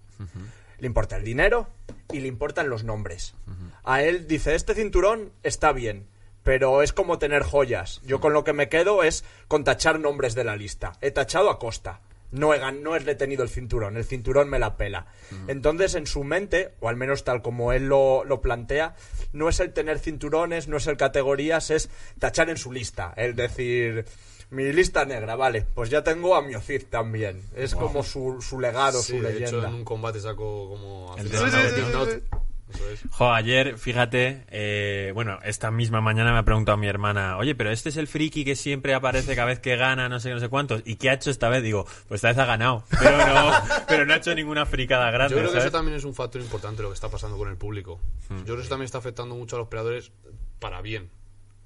Le 0.80 0.88
importa 0.88 1.18
el 1.18 1.24
dinero 1.24 1.68
y 2.12 2.20
le 2.20 2.28
importan 2.28 2.68
los 2.68 2.84
nombres. 2.84 3.36
a 3.84 4.02
él 4.02 4.28
dice, 4.28 4.56
este 4.56 4.74
cinturón 4.74 5.32
está 5.44 5.72
bien, 5.72 6.08
pero 6.42 6.82
es 6.82 6.92
como 6.92 7.20
tener 7.20 7.44
joyas. 7.44 8.02
Yo 8.08 8.20
con 8.20 8.34
lo 8.34 8.44
que 8.44 8.54
me 8.54 8.70
quedo 8.70 9.04
es 9.04 9.24
con 9.48 9.64
tachar 9.64 10.00
nombres 10.00 10.34
de 10.34 10.46
la 10.46 10.56
lista. 10.56 10.94
He 11.00 11.12
tachado 11.12 11.52
a 11.52 11.60
Costa. 11.60 12.02
No 12.32 12.54
he, 12.54 12.72
no 12.74 12.96
he 12.96 13.00
retenido 13.00 13.42
el 13.44 13.50
cinturón, 13.50 13.98
el 13.98 14.06
cinturón 14.06 14.50
me 14.50 14.60
la 14.60 14.78
pela. 14.78 15.08
Entonces, 15.48 15.96
en 15.96 16.06
su 16.06 16.24
mente, 16.24 16.74
o 16.80 16.88
al 16.90 16.96
menos 16.96 17.24
tal 17.24 17.42
como 17.42 17.74
él 17.74 17.88
lo, 17.88 18.24
lo 18.24 18.40
plantea, 18.42 18.96
no 19.34 19.50
es 19.50 19.60
el 19.60 19.74
tener 19.74 19.98
cinturones, 20.00 20.68
no 20.68 20.78
es 20.78 20.86
el 20.88 20.96
categorías, 20.98 21.72
es 21.72 21.90
tachar 22.20 22.50
en 22.52 22.58
su 22.58 22.72
lista. 22.72 23.14
El 23.18 23.36
decir, 23.36 24.06
mi 24.52 24.72
lista 24.72 25.06
negra, 25.06 25.36
vale, 25.36 25.66
pues 25.74 25.90
ya 25.90 26.04
tengo 26.04 26.36
a 26.36 26.42
Miocid 26.44 26.84
también. 26.90 27.42
Es 27.56 27.74
como 27.74 28.04
su, 28.04 28.42
su 28.42 28.60
legado, 28.60 29.02
Sí, 29.02 29.14
su 29.18 29.24
de 29.24 29.32
leyenda. 29.34 29.48
hecho, 29.60 29.68
en 29.68 29.74
un 29.74 29.84
combate 29.86 30.20
saco 30.20 30.70
como... 30.70 31.16
El 31.18 31.30
de- 31.32 32.22
Es. 32.70 33.02
Jo, 33.12 33.32
ayer, 33.32 33.78
fíjate, 33.78 34.46
eh, 34.50 35.12
bueno, 35.14 35.40
esta 35.44 35.72
misma 35.72 36.02
mañana 36.02 36.32
me 36.32 36.40
ha 36.40 36.44
preguntado 36.44 36.78
mi 36.78 36.88
hermana, 36.88 37.38
oye, 37.38 37.56
pero 37.56 37.72
este 37.72 37.90
es 37.90 37.98
el 37.98 38.08
friki 38.08 38.46
que 38.46 38.56
siempre 38.56 38.94
aparece 38.94 39.36
cada 39.36 39.48
vez 39.48 39.60
que 39.60 39.76
gana, 39.76 40.08
no 40.10 40.20
sé, 40.20 40.32
no 40.32 40.40
sé 40.40 40.50
cuántos, 40.50 40.82
¿y 40.86 40.96
qué 40.96 41.10
ha 41.10 41.14
hecho 41.14 41.32
esta 41.32 41.50
vez? 41.50 41.64
Digo, 41.64 41.86
pues 42.08 42.20
esta 42.20 42.30
vez 42.30 42.38
ha 42.38 42.46
ganado, 42.46 42.84
pero 43.00 43.18
no, 43.18 43.52
pero 43.88 44.06
no 44.06 44.14
ha 44.14 44.18
hecho 44.18 44.34
ninguna 44.36 44.66
fricada 44.66 45.10
grande, 45.12 45.36
Yo 45.36 45.42
creo 45.42 45.52
que 45.52 45.60
eso 45.60 45.72
también 45.72 45.98
es 45.98 46.04
un 46.04 46.14
factor 46.14 46.42
importante 46.42 46.82
lo 46.82 46.90
que 46.90 46.96
está 46.96 47.10
pasando 47.10 47.38
con 47.38 47.50
el 47.50 47.58
público. 47.58 48.00
Yo 48.30 48.44
creo 48.44 48.56
que 48.56 48.62
eso 48.62 48.70
también 48.70 48.86
está 48.86 49.00
afectando 49.00 49.36
mucho 49.36 49.56
a 49.56 49.60
los 49.60 49.68
peleadores 49.68 50.12
para 50.60 50.82
bien. 50.82 51.10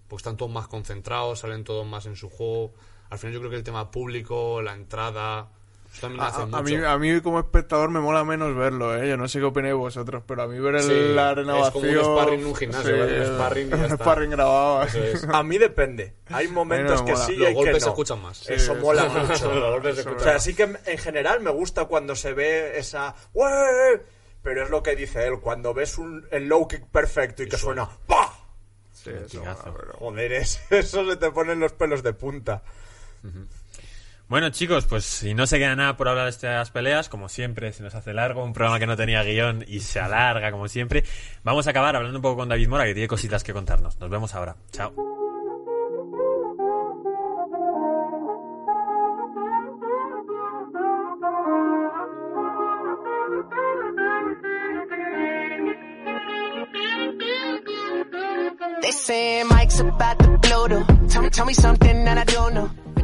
Porque 0.07 0.21
están 0.21 0.37
todos 0.37 0.51
más 0.51 0.67
concentrados, 0.67 1.39
salen 1.39 1.63
todos 1.63 1.85
más 1.87 2.05
en 2.05 2.15
su 2.15 2.29
juego. 2.29 2.73
Al 3.09 3.19
final 3.19 3.33
yo 3.33 3.39
creo 3.39 3.51
que 3.51 3.57
el 3.57 3.63
tema 3.63 3.91
público, 3.91 4.61
la 4.61 4.73
entrada, 4.73 5.49
A, 6.19 6.57
a- 6.57 6.61
mí, 6.63 6.75
a 6.75 6.97
mí 6.97 7.21
como 7.21 7.39
espectador 7.39 7.89
me 7.89 7.99
mola 7.99 8.23
menos 8.23 8.55
verlo, 8.55 8.97
¿eh? 8.97 9.07
Yo 9.07 9.15
no 9.15 9.27
sé 9.27 9.39
qué 9.39 9.45
opináis 9.45 9.75
vosotros, 9.75 10.23
pero 10.27 10.43
a 10.43 10.47
mí 10.47 10.59
ver 10.59 10.75
el, 10.75 10.81
Sí, 10.83 11.13
la 11.13 11.29
arena 11.29 11.59
es 11.59 11.69
como 11.71 11.87
un 11.87 11.95
vacío... 11.95 12.03
sparring 12.15 12.39
en 12.41 12.45
un 12.47 12.55
gimnasio, 12.55 12.95
un 12.95 13.25
sparring 13.35 13.67
y 13.67 13.69
ya 13.69 13.75
un 13.77 13.83
está. 13.83 13.95
sparring 13.97 14.29
grabado. 14.31 14.83
Es. 14.83 15.23
A 15.31 15.43
mí 15.43 15.57
depende. 15.57 16.13
Hay 16.29 16.47
momentos 16.47 17.01
me 17.01 17.05
que 17.07 17.11
mola. 17.13 17.25
sí 17.25 17.33
y 17.33 17.37
Los 17.37 17.47
hay 17.47 17.53
que 17.53 17.59
golpes 17.59 17.83
se 17.83 17.85
no. 17.87 17.91
escuchan 17.93 18.21
más. 18.21 18.49
Eso 18.49 18.75
mola 18.75 19.05
mucho. 19.05 19.53
Los 19.53 19.71
golpes 19.71 19.95
se 19.95 20.01
Eso 20.01 20.09
O 20.09 20.13
escuchan 20.13 20.31
sea, 20.33 20.39
sí 20.39 20.55
que 20.55 20.63
en 20.85 20.97
general 20.97 21.39
me 21.41 21.51
gusta 21.51 21.85
cuando 21.85 22.15
se 22.15 22.33
ve 22.33 22.77
esa... 22.77 23.15
Pero 24.41 24.63
es 24.63 24.69
lo 24.69 24.83
que 24.83 24.95
dice 24.95 25.25
él, 25.27 25.39
cuando 25.39 25.73
ves 25.73 25.97
un, 25.97 26.27
el 26.31 26.47
low 26.49 26.67
kick 26.67 26.85
perfecto 26.87 27.43
y 27.43 27.47
que 27.47 27.55
suena 27.57 27.87
¡Pah! 28.07 28.33
Sí, 28.91 29.09
eso 29.25 29.41
Joder, 29.99 30.33
es- 30.33 30.59
eso 30.69 31.09
se 31.09 31.15
te 31.17 31.31
ponen 31.31 31.59
los 31.61 31.71
pelos 31.73 32.03
de 32.03 32.13
punta. 32.13 32.61
Bueno, 34.33 34.49
chicos, 34.49 34.87
pues 34.87 35.05
si 35.05 35.35
no 35.35 35.45
se 35.45 35.59
queda 35.59 35.75
nada 35.75 35.95
por 35.95 36.07
hablar 36.07 36.23
de 36.23 36.31
estas 36.31 36.71
peleas, 36.71 37.07
como 37.07 37.29
siempre, 37.29 37.71
se 37.71 37.83
nos 37.83 37.93
hace 37.93 38.15
largo, 38.15 38.43
un 38.43 38.51
programa 38.51 38.79
que 38.79 38.87
no 38.87 38.97
tenía 38.97 39.21
guion 39.21 39.63
y 39.67 39.81
se 39.81 39.99
alarga, 39.99 40.51
como 40.51 40.67
siempre. 40.67 41.03
Vamos 41.43 41.67
a 41.67 41.69
acabar 41.69 41.95
hablando 41.95 42.17
un 42.17 42.23
poco 42.23 42.37
con 42.37 42.49
David 42.49 42.67
Mora, 42.67 42.85
que 42.85 42.95
tiene 42.95 43.07
cositas 43.07 43.43
que 43.43 43.53
contarnos. 43.53 43.99
Nos 43.99 44.09
vemos 44.09 44.33
ahora. 44.33 44.55
Chao. 44.71 44.91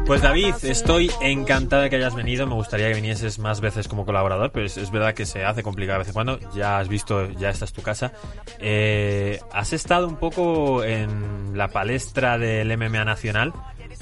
Pues 0.09 0.23
David, 0.23 0.55
estoy 0.63 1.11
encantado 1.21 1.83
de 1.83 1.91
que 1.91 1.97
hayas 1.97 2.15
venido. 2.15 2.47
Me 2.47 2.55
gustaría 2.55 2.87
que 2.87 2.95
vinieses 2.95 3.37
más 3.37 3.61
veces 3.61 3.87
como 3.87 4.07
colaborador, 4.07 4.51
pero 4.51 4.65
es, 4.65 4.75
es 4.75 4.89
verdad 4.89 5.13
que 5.13 5.27
se 5.27 5.45
hace 5.45 5.61
complicado 5.61 5.97
de 5.97 5.99
vez 5.99 6.07
en 6.07 6.13
cuando. 6.15 6.39
Ya 6.55 6.79
has 6.79 6.87
visto, 6.87 7.29
ya 7.29 7.51
esta 7.51 7.65
es 7.65 7.73
tu 7.73 7.83
casa. 7.83 8.11
Eh, 8.57 9.39
has 9.53 9.71
estado 9.71 10.07
un 10.07 10.15
poco 10.15 10.83
en 10.83 11.55
la 11.55 11.67
palestra 11.67 12.39
del 12.39 12.75
MMA 12.75 13.05
nacional 13.05 13.53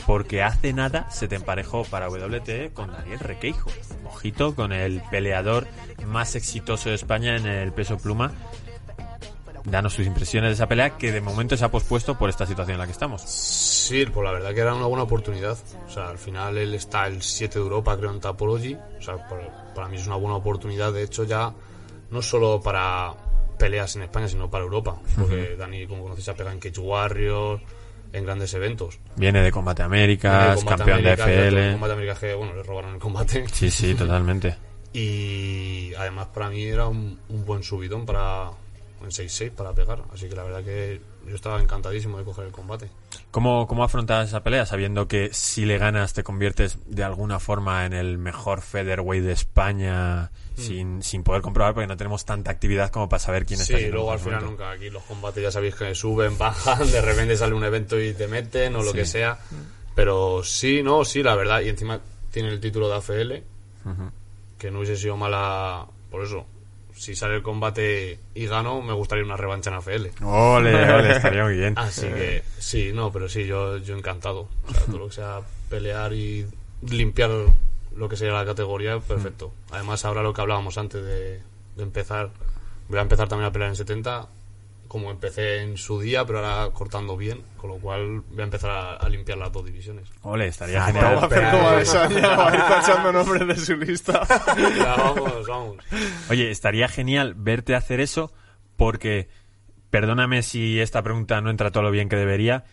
porque 0.06 0.44
hace 0.44 0.72
nada 0.72 1.12
se 1.12 1.28
te 1.28 1.36
emparejó 1.36 1.84
para 1.84 2.08
WTE 2.08 2.72
con 2.74 2.90
Daniel 2.90 3.20
Requeijo. 3.20 3.70
Ojito 4.06 4.56
con 4.56 4.72
el 4.72 5.02
peleador 5.12 5.68
más 6.06 6.36
exitoso 6.36 6.88
de 6.88 6.96
España 6.96 7.36
en 7.36 7.46
el 7.46 7.74
peso 7.74 7.98
pluma. 7.98 8.32
Danos 9.70 9.98
tus 9.98 10.08
impresiones 10.08 10.52
de 10.52 10.54
esa 10.54 10.68
pelea 10.68 10.92
que 10.92 11.12
de 11.12 11.20
momento 11.20 11.58
se 11.58 11.66
ha 11.66 11.70
pospuesto 11.70 12.18
por 12.18 12.30
esta 12.30 12.46
situación 12.46 12.76
en 12.76 12.80
la 12.80 12.86
que 12.86 12.94
estamos. 12.94 13.22
Sí, 13.22 14.06
pues 14.06 14.24
la 14.24 14.32
verdad 14.32 14.54
que 14.54 14.62
era 14.62 14.74
una 14.74 14.86
buena 14.86 15.04
oportunidad. 15.04 15.58
O 15.86 15.90
sea, 15.90 16.08
al 16.08 16.18
final 16.18 16.58
él 16.58 16.74
está 16.74 17.06
el 17.08 17.22
7 17.22 17.60
de 17.60 17.66
Europa, 17.66 17.98
creo, 17.98 18.12
en 18.12 18.22
Tapology. 18.22 18.76
O 18.76 19.02
sea, 19.02 19.28
para, 19.28 19.74
para 19.76 19.90
mí 19.90 19.98
es 19.98 20.08
una 20.08 20.16
buena 20.16 20.38
oportunidad. 20.38 20.94
De 20.94 21.04
hecho, 21.04 21.26
ya 21.26 21.54
no 22.12 22.22
solo 22.22 22.62
para 22.62 23.14
peleas 23.60 23.94
en 23.98 24.04
España, 24.04 24.30
sino 24.30 24.50
para 24.50 24.64
Europa. 24.64 24.96
Porque 25.18 25.58
Dani, 25.58 25.86
como 25.86 26.04
conoces, 26.04 26.24
se 26.24 26.32
ha 26.32 26.36
pegado 26.36 26.54
en 26.54 26.62
Cage 26.62 26.80
Warriors, 26.80 27.62
en 28.14 28.24
grandes 28.24 28.54
eventos. 28.54 29.00
Viene 29.18 29.42
de 29.42 29.52
Combate 29.52 29.84
el 29.84 30.18
Combate 30.18 30.66
campeón 30.66 30.92
América, 30.92 31.26
de 31.26 31.50
FL. 31.50 31.72
Combate 31.74 31.94
América 31.94 32.16
que, 32.16 32.34
bueno, 32.36 32.56
le 32.56 32.64
robaron 32.64 32.94
el 32.94 33.00
combate. 33.00 33.46
Sí, 33.52 33.70
sí, 33.70 33.96
totalmente. 34.00 34.56
Y 34.94 35.94
además 35.96 36.28
para 36.34 36.50
mí 36.50 36.64
era 36.64 36.88
un, 36.88 37.20
un 37.28 37.46
buen 37.46 37.64
subidón 37.64 38.06
para 38.06 38.50
en 39.02 39.10
6-6 39.10 39.52
para 39.52 39.74
pegar. 39.74 40.04
Así 40.14 40.28
que 40.30 40.36
la 40.36 40.44
verdad 40.44 40.64
que 40.64 41.00
yo 41.28 41.36
estaba 41.36 41.62
encantadísimo 41.62 42.18
de 42.18 42.24
coger 42.24 42.46
el 42.46 42.52
combate. 42.52 42.90
¿Cómo, 43.32 43.68
¿Cómo 43.68 43.84
afrontas 43.84 44.28
esa 44.30 44.42
pelea 44.44 44.66
sabiendo 44.66 45.08
que 45.08 45.30
si 45.34 45.66
le 45.66 45.78
ganas 45.78 46.14
te 46.14 46.24
conviertes 46.24 46.78
de 46.88 47.04
alguna 47.04 47.40
forma 47.40 47.86
en 47.86 47.94
el 47.94 48.18
mejor 48.18 48.62
featherweight 48.62 49.24
de 49.24 49.34
España 49.34 50.32
sin, 50.56 51.04
sin 51.04 51.24
poder 51.24 51.42
comprobar 51.42 51.74
porque 51.74 51.88
no 51.88 51.98
tenemos 51.98 52.26
tanta 52.26 52.50
actividad 52.52 52.90
como 52.90 53.08
para 53.10 53.20
saber 53.20 53.46
quién 53.46 53.58
Sí, 53.60 53.64
está 53.64 53.76
haciendo 53.76 53.96
luego 53.98 54.12
al 54.12 54.20
final 54.20 54.42
momento? 54.42 54.52
nunca. 54.64 54.72
Aquí 54.72 54.90
los 54.90 55.04
combates 55.04 55.44
ya 55.44 55.52
sabéis 55.52 55.76
que 55.76 55.94
suben, 55.94 56.38
bajan, 56.40 56.90
de 56.92 57.02
repente 57.02 57.36
sale 57.38 57.54
un 57.54 57.64
evento 57.64 58.00
y 58.00 58.14
te 58.14 58.28
meten 58.28 58.76
o 58.76 58.84
lo 58.84 58.92
Sí. 58.92 58.98
que 58.98 59.06
sea. 59.06 59.38
Pero 59.94 60.44
sí, 60.44 60.82
no, 60.84 61.04
sí, 61.06 61.22
la 61.24 61.36
verdad. 61.36 61.62
Y 61.62 61.70
encima 61.70 62.00
tiene 62.32 62.50
el 62.50 62.60
título 62.60 62.88
de 62.88 62.96
AFL, 62.96 63.44
que 64.58 64.72
no 64.72 64.80
hubiese 64.80 64.98
sido 64.98 65.18
mala 65.18 65.86
por 66.10 66.24
eso. 66.24 66.46
Si 66.98 67.16
sale 67.16 67.36
el 67.36 67.44
combate 67.44 68.20
y 68.34 68.48
gano, 68.48 68.82
me 68.82 68.94
gustaría 68.94 69.24
una 69.24 69.38
revancha 69.38 69.70
en 69.70 69.76
AFL. 69.78 70.24
Ole, 70.24 70.94
ole, 70.94 71.12
estaría 71.16 71.44
muy 71.44 71.56
bien. 71.56 71.74
Así 71.78 72.08
que 72.08 72.44
sí, 72.58 72.92
no, 72.94 73.12
pero 73.12 73.30
sí, 73.30 73.46
yo, 73.46 73.78
yo 73.78 73.96
encantado. 73.96 74.50
O 74.68 74.74
sea, 74.74 74.86
todo 74.86 74.98
lo 74.98 75.08
que 75.08 75.14
sea 75.14 75.42
pelear 75.70 76.14
y 76.14 76.48
limpiar 76.82 77.30
lo 77.96 78.10
que 78.10 78.18
sea 78.18 78.32
la 78.32 78.46
categoría, 78.46 79.00
perfecto. 79.00 79.54
Además, 79.72 80.06
ahora 80.06 80.22
lo 80.22 80.34
que 80.34 80.42
hablábamos 80.42 80.78
antes 80.78 81.04
de, 81.04 81.42
de 81.76 81.84
empezar, 81.84 82.30
voy 82.90 83.00
a 83.00 83.02
empezar 83.02 83.28
también 83.28 83.50
a 83.50 83.52
pelear 83.52 83.70
en 83.70 83.76
70, 83.76 84.28
como 84.88 85.12
empecé 85.12 85.62
en 85.62 85.78
su 85.78 86.00
día, 86.00 86.26
pero 86.26 86.40
ahora 86.46 86.72
cortando 86.74 87.16
bien, 87.18 87.42
con 87.58 87.70
lo 87.70 87.78
cual 87.78 88.22
voy 88.30 88.42
a 88.42 88.44
empezar 88.44 88.70
a, 88.72 88.94
a 88.96 89.10
limpiar 89.10 89.38
las 89.38 89.52
dos 89.52 89.66
divisiones. 89.66 90.10
Ole, 90.24 90.48
estaría 90.48 90.80
Va 90.80 90.86
a 90.86 90.88
genial. 90.88 91.18
hacer 91.24 91.52
como 91.52 91.68
a 91.68 91.76
Desaña, 91.78 92.28
va 92.36 92.52
a 92.52 92.56
ir 92.56 92.62
tachando 92.62 93.12
nombres 93.14 93.48
de 93.48 93.56
su 93.58 93.76
lista. 93.78 94.22
Ya, 94.78 94.96
vamos, 94.96 95.48
vamos. 95.48 95.78
Oye, 96.30 96.50
estaría 96.52 96.88
genial 96.88 97.34
verte 97.36 97.76
hacer 97.76 98.00
eso 98.00 98.32
porque, 98.76 99.28
perdóname 99.90 100.44
si 100.44 100.80
esta 100.80 101.02
pregunta 101.04 101.42
no 101.42 101.50
entra 101.50 101.72
todo 101.72 101.84
lo 101.84 101.92
bien 101.92 102.10
que 102.10 102.16
debería, 102.16 102.64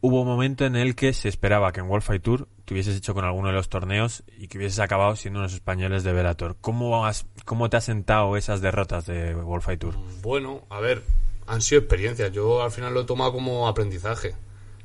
hubo 0.00 0.22
un 0.22 0.26
momento 0.26 0.64
en 0.64 0.74
el 0.76 0.94
que 0.96 1.12
se 1.12 1.28
esperaba 1.28 1.72
que 1.72 1.80
en 1.80 1.86
World 1.88 2.04
Fight 2.04 2.22
Tour 2.22 2.48
te 2.64 2.74
hubieses 2.74 2.96
hecho 2.96 3.14
con 3.14 3.24
alguno 3.24 3.48
de 3.48 3.54
los 3.54 3.68
torneos 3.68 4.24
y 4.36 4.48
que 4.48 4.58
hubieses 4.58 4.80
acabado 4.80 5.14
siendo 5.14 5.38
unos 5.40 5.52
españoles 5.54 6.02
de 6.02 6.12
Velator. 6.12 6.56
¿Cómo, 6.60 7.06
has, 7.06 7.26
¿Cómo 7.44 7.70
te 7.70 7.76
has 7.76 7.84
sentado 7.84 8.36
esas 8.36 8.60
derrotas 8.60 9.06
de 9.06 9.34
World 9.34 9.64
Fight 9.64 9.80
Tour? 9.80 9.94
Bueno, 10.22 10.62
a 10.70 10.80
ver, 10.80 11.02
han 11.46 11.60
sido 11.62 11.80
experiencias. 11.80 12.32
Yo 12.32 12.62
al 12.62 12.70
final 12.70 12.94
lo 12.94 13.00
he 13.02 13.04
tomado 13.04 13.32
como 13.32 13.68
aprendizaje. 13.68 14.34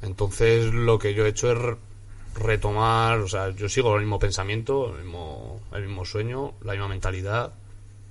Entonces 0.01 0.73
lo 0.73 0.99
que 0.99 1.13
yo 1.13 1.25
he 1.25 1.29
hecho 1.29 1.51
es 1.51 1.57
re- 1.57 1.77
retomar, 2.35 3.19
o 3.19 3.27
sea, 3.27 3.49
yo 3.49 3.67
sigo 3.69 3.93
el 3.95 4.01
mismo 4.01 4.19
pensamiento, 4.19 4.95
el 4.95 5.03
mismo, 5.03 5.59
el 5.73 5.87
mismo 5.87 6.05
sueño, 6.05 6.53
la 6.63 6.73
misma 6.73 6.87
mentalidad 6.89 7.53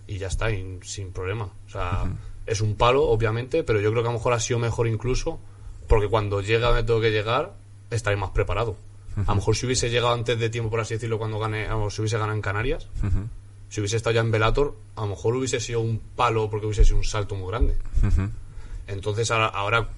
y 0.07 0.19
ya 0.19 0.27
está, 0.29 0.51
y 0.51 0.79
sin 0.83 1.13
problema. 1.13 1.45
O 1.67 1.71
sea, 1.71 2.05
es 2.47 2.61
un 2.61 2.75
palo, 2.77 3.05
obviamente, 3.05 3.63
pero 3.65 3.81
yo 3.81 3.91
creo 3.91 4.03
que 4.03 4.09
a 4.09 4.13
lo 4.13 4.19
mejor 4.19 4.33
ha 4.33 4.41
sido 4.41 4.59
mejor 4.59 4.87
incluso 4.89 5.39
porque 5.89 6.09
cuando 6.09 6.41
llega 6.41 6.69
donde 6.69 6.83
tengo 6.85 7.01
que 7.01 7.11
llegar, 7.11 7.55
estaré 7.91 8.17
más 8.17 8.31
preparado. 8.31 8.77
A 9.27 9.31
lo 9.31 9.37
mejor 9.37 9.57
si 9.57 9.65
hubiese 9.65 9.89
llegado 9.89 10.13
antes 10.13 10.39
de 10.39 10.51
tiempo, 10.51 10.71
por 10.71 10.81
así 10.81 10.95
decirlo, 10.95 11.19
cuando 11.19 11.39
gane, 11.39 11.71
o 11.73 11.89
si 11.89 12.03
hubiese 12.03 12.19
ganado 12.19 12.35
en 12.37 12.43
Canarias, 12.43 12.89
si 13.69 13.81
hubiese 13.81 13.97
estado 13.97 14.15
ya 14.15 14.21
en 14.21 14.31
Velator, 14.31 14.77
a 14.95 15.03
lo 15.03 15.09
mejor 15.09 15.37
hubiese 15.37 15.61
sido 15.61 15.81
un 15.81 15.99
palo 15.99 16.49
porque 16.49 16.67
hubiese 16.67 16.85
sido 16.85 16.99
un 16.99 17.05
salto 17.05 17.35
muy 17.35 17.49
grande. 17.49 17.77
Entonces 18.87 19.31
ahora, 19.31 19.47
ahora, 19.47 19.89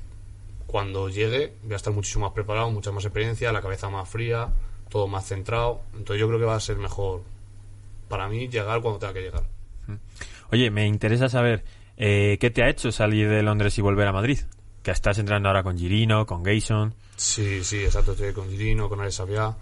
cuando 0.67 1.09
llegue 1.09 1.55
voy 1.63 1.73
a 1.75 1.77
estar 1.77 1.93
muchísimo 1.93 2.27
más 2.27 2.35
preparado, 2.35 2.71
mucha 2.71 2.93
más 2.93 3.05
experiencia, 3.05 3.53
la 3.53 3.63
cabeza 3.63 3.89
más 3.89 4.09
fría, 4.09 4.49
todo 4.89 5.07
más 5.07 5.27
centrado. 5.27 5.83
Entonces 5.93 6.21
yo 6.21 6.29
creo 6.29 6.39
que 6.39 6.47
va 6.47 6.57
a 6.57 6.61
ser 6.61 6.77
mejor 6.77 7.23
para 8.09 8.29
mí 8.29 8.49
llegar 8.49 8.81
cuando 8.81 8.99
tenga 8.99 9.13
que 9.13 9.23
llegar. 9.23 9.45
Oye, 10.51 10.71
me 10.71 10.87
interesa 10.87 11.29
saber 11.29 11.65
eh, 11.97 12.39
qué 12.41 12.51
te 12.51 12.63
ha 12.63 12.69
hecho 12.69 12.91
salir 12.93 13.29
de 13.29 13.43
Londres 13.43 13.77
y 13.79 13.83
volver 13.83 14.09
a 14.09 14.13
Madrid. 14.13 14.39
Que 14.83 14.93
estás 14.93 15.19
entrando 15.19 15.49
ahora 15.49 15.63
con 15.63 15.77
Girino, 15.77 16.25
con 16.25 16.43
Gayson. 16.43 16.95
Sí, 17.17 17.63
sí, 17.65 17.85
exacto. 17.85 18.13
Estoy 18.13 18.33
con 18.33 18.49
Girino, 18.49 18.89
con 18.89 19.01
Alex 19.01 19.17
Sabia. 19.17 19.57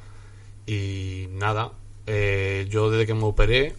Y 0.66 1.26
nada, 1.30 1.72
eh, 2.06 2.66
yo 2.68 2.90
desde 2.90 3.06
que 3.06 3.14
me 3.14 3.24
operé, 3.24 3.74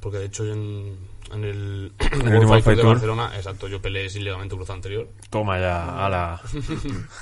porque 0.00 0.18
de 0.18 0.26
hecho 0.26 0.44
en, 0.44 0.96
en 1.32 1.44
el, 1.44 1.92
en 2.12 2.28
el 2.28 2.34
World 2.38 2.62
Fight 2.64 2.78
de. 2.78 2.84
Barcelona, 2.84 3.32
exacto, 3.36 3.68
yo 3.68 3.80
peleé 3.82 4.08
sin 4.08 4.24
ligamento 4.24 4.56
cruzado 4.56 4.76
anterior. 4.76 5.08
Toma 5.30 5.58
ya, 5.58 6.04
a 6.06 6.08
la, 6.08 6.34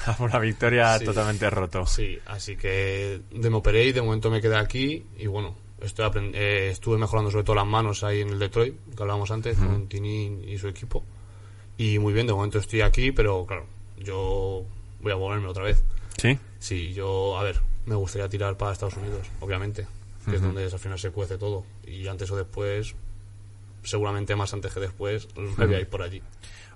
a 0.07 0.17
una 0.21 0.39
victoria 0.39 0.99
Sí. 0.99 1.05
totalmente 1.05 1.49
roto. 1.51 1.87
Sí, 1.87 2.19
así 2.27 2.57
que 2.57 3.21
de 3.31 3.51
me 3.51 3.57
operé 3.57 3.85
y 3.87 3.93
de 3.93 4.03
momento 4.03 4.31
me 4.31 4.41
quedé 4.41 4.57
aquí 4.57 5.05
y 5.19 5.27
bueno, 5.27 5.57
estoy 5.81 6.07
aprend- 6.07 6.35
eh, 6.35 6.71
estuve 6.71 6.99
mejorando 6.99 7.31
sobre 7.31 7.45
todo 7.45 7.57
las 7.57 7.67
manos 7.67 8.03
ahí 8.05 8.21
en 8.21 8.31
el 8.31 8.39
Detroit, 8.39 8.75
que 8.97 9.03
hablábamos 9.03 9.31
antes, 9.31 9.59
con 9.59 9.89
Tini 9.89 10.45
y 10.47 10.59
su 10.59 10.69
equipo. 10.69 11.05
Y 11.79 11.99
muy 11.99 12.13
bien, 12.15 12.27
de 12.27 12.33
momento 12.33 12.59
estoy 12.59 12.81
aquí, 12.81 13.13
pero 13.13 13.45
claro, 13.47 13.67
yo 13.99 14.65
voy 15.01 15.13
a 15.13 15.15
volverme 15.15 15.49
otra 15.49 15.65
vez. 15.65 15.83
¿Sí? 16.17 16.39
Sí, 16.59 16.95
yo, 16.95 17.39
a 17.39 17.43
ver, 17.43 17.61
me 17.85 17.95
gustaría 17.95 18.29
tirar 18.31 18.57
para 18.57 18.73
Estados 18.73 18.97
Unidos, 18.97 19.27
obviamente, 19.41 19.87
que 20.29 20.37
es 20.37 20.43
donde 20.43 20.65
al 20.65 20.79
final 20.79 20.99
se 20.99 21.11
cuece 21.11 21.39
todo. 21.39 21.65
Y 21.87 22.07
antes 22.09 22.31
o 22.31 22.37
después, 22.37 22.95
seguramente 23.83 24.35
más 24.37 24.53
antes 24.53 24.73
que 24.73 24.81
después, 24.81 25.29
me 25.37 25.67
voy 25.67 25.75
a 25.77 25.81
ir 25.81 25.89
por 25.89 26.03
allí. 26.03 26.23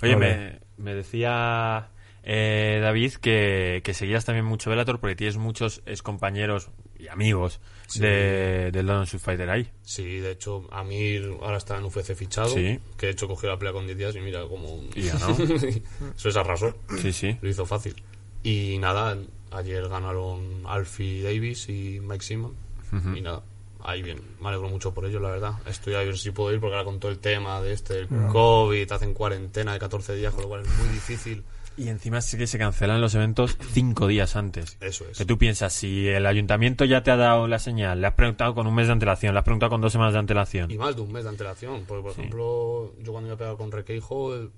Oye, 0.03 0.17
me, 0.17 0.61
me 0.79 0.95
decía 0.95 1.91
eh, 2.23 2.79
David 2.83 3.15
que, 3.15 3.81
que 3.85 3.93
seguías 3.95 4.25
también 4.25 4.45
mucho 4.47 4.71
Bellator 4.71 4.99
porque 5.01 5.17
tienes 5.17 5.37
muchos 5.37 5.83
excompañeros 5.87 6.71
y 6.99 7.09
amigos 7.09 7.61
Sí. 7.87 7.99
de, 8.01 8.71
del 8.71 8.87
London 8.87 9.03
Street 9.03 9.21
Fighter 9.23 9.51
ahí. 9.51 9.69
Sí, 9.83 10.21
de 10.21 10.31
hecho, 10.31 10.69
Amir 10.71 11.29
ahora 11.43 11.57
está 11.57 11.77
en 11.77 11.85
UFC 11.87 12.15
fichado, 12.15 12.49
Sí. 12.51 12.79
que 12.97 13.07
de 13.07 13.13
hecho 13.13 13.27
cogió 13.27 13.49
la 13.49 13.59
pelea 13.59 13.73
con 13.73 13.85
10 13.85 13.99
días 13.99 14.15
y 14.15 14.21
mira 14.21 14.47
como... 14.47 14.81
Y 14.95 15.09
ganó. 15.09 15.31
Eso 16.17 16.29
es 16.29 16.37
arrasó. 16.37 16.73
Sí, 17.03 17.13
sí. 17.13 17.37
Lo 17.43 17.49
hizo 17.49 17.67
fácil. 17.67 18.01
Y 18.45 18.79
nada, 18.79 19.19
ayer 19.51 19.89
ganaron 19.89 20.63
Alfie 20.67 21.21
Davis 21.25 21.69
y 21.69 21.99
Mike 22.01 22.23
Simon. 22.25 22.55
Y 22.93 23.21
nada, 23.21 23.43
ahí 23.83 24.03
bien. 24.03 24.21
Me 24.41 24.49
alegro 24.49 24.69
mucho 24.69 24.93
por 24.93 25.05
ello, 25.05 25.21
la 25.21 25.31
verdad. 25.31 25.55
Estoy 25.67 25.95
a 25.95 25.99
ver 25.99 26.19
si 26.19 26.31
puedo 26.31 26.53
ir 26.53 26.61
porque 26.61 26.77
ahora 26.77 26.85
con 26.85 27.01
todo 27.01 27.11
el 27.11 27.19
tema 27.19 27.61
de 27.61 27.73
este, 27.73 28.07
COVID, 28.33 28.87
te 28.87 28.95
hacen 28.95 29.15
cuarentena 29.15 29.73
de 29.73 29.79
14 29.79 30.15
días, 30.15 30.33
con 30.33 30.43
lo 30.43 30.49
cual 30.49 30.63
es 30.63 30.79
muy 30.79 30.89
difícil. 30.89 31.45
Y 31.77 31.89
encima 31.89 32.21
sí 32.21 32.37
que 32.37 32.47
se 32.47 32.59
cancelan 32.59 33.01
los 33.01 33.15
eventos 33.15 33.57
cinco 33.73 34.07
días 34.07 34.37
antes. 34.37 34.77
Eso 34.81 35.07
es. 35.11 35.17
Que 35.17 35.25
tú 35.25 35.39
piensas, 35.39 35.73
si 35.73 36.09
el 36.09 36.27
ayuntamiento 36.27 36.85
ya 36.85 37.03
te 37.03 37.11
ha 37.11 37.17
dado 37.17 37.47
la 37.47 37.59
señal, 37.59 38.01
le 38.01 38.09
has 38.09 38.15
preguntado 38.15 38.55
con 38.55 38.67
un 38.67 38.75
mes 38.75 38.89
de 38.89 38.93
antelación, 38.93 39.33
le 39.35 39.39
has 39.39 39.45
preguntado 39.45 39.71
con 39.71 39.81
dos 39.81 39.93
semanas 39.93 40.13
de 40.13 40.19
antelación. 40.19 40.71
Y 40.71 40.77
más 40.77 40.95
de 40.95 41.03
un 41.03 41.13
mes 41.13 41.25
de 41.25 41.31
antelación. 41.31 41.85
Porque, 41.87 42.03
por 42.03 42.13
ejemplo, 42.13 42.93
yo 42.99 43.13
cuando 43.13 43.29
iba 43.29 43.35
a 43.35 43.39
pegar 43.39 43.57
con 43.57 43.73
Requeijo, 43.73 44.51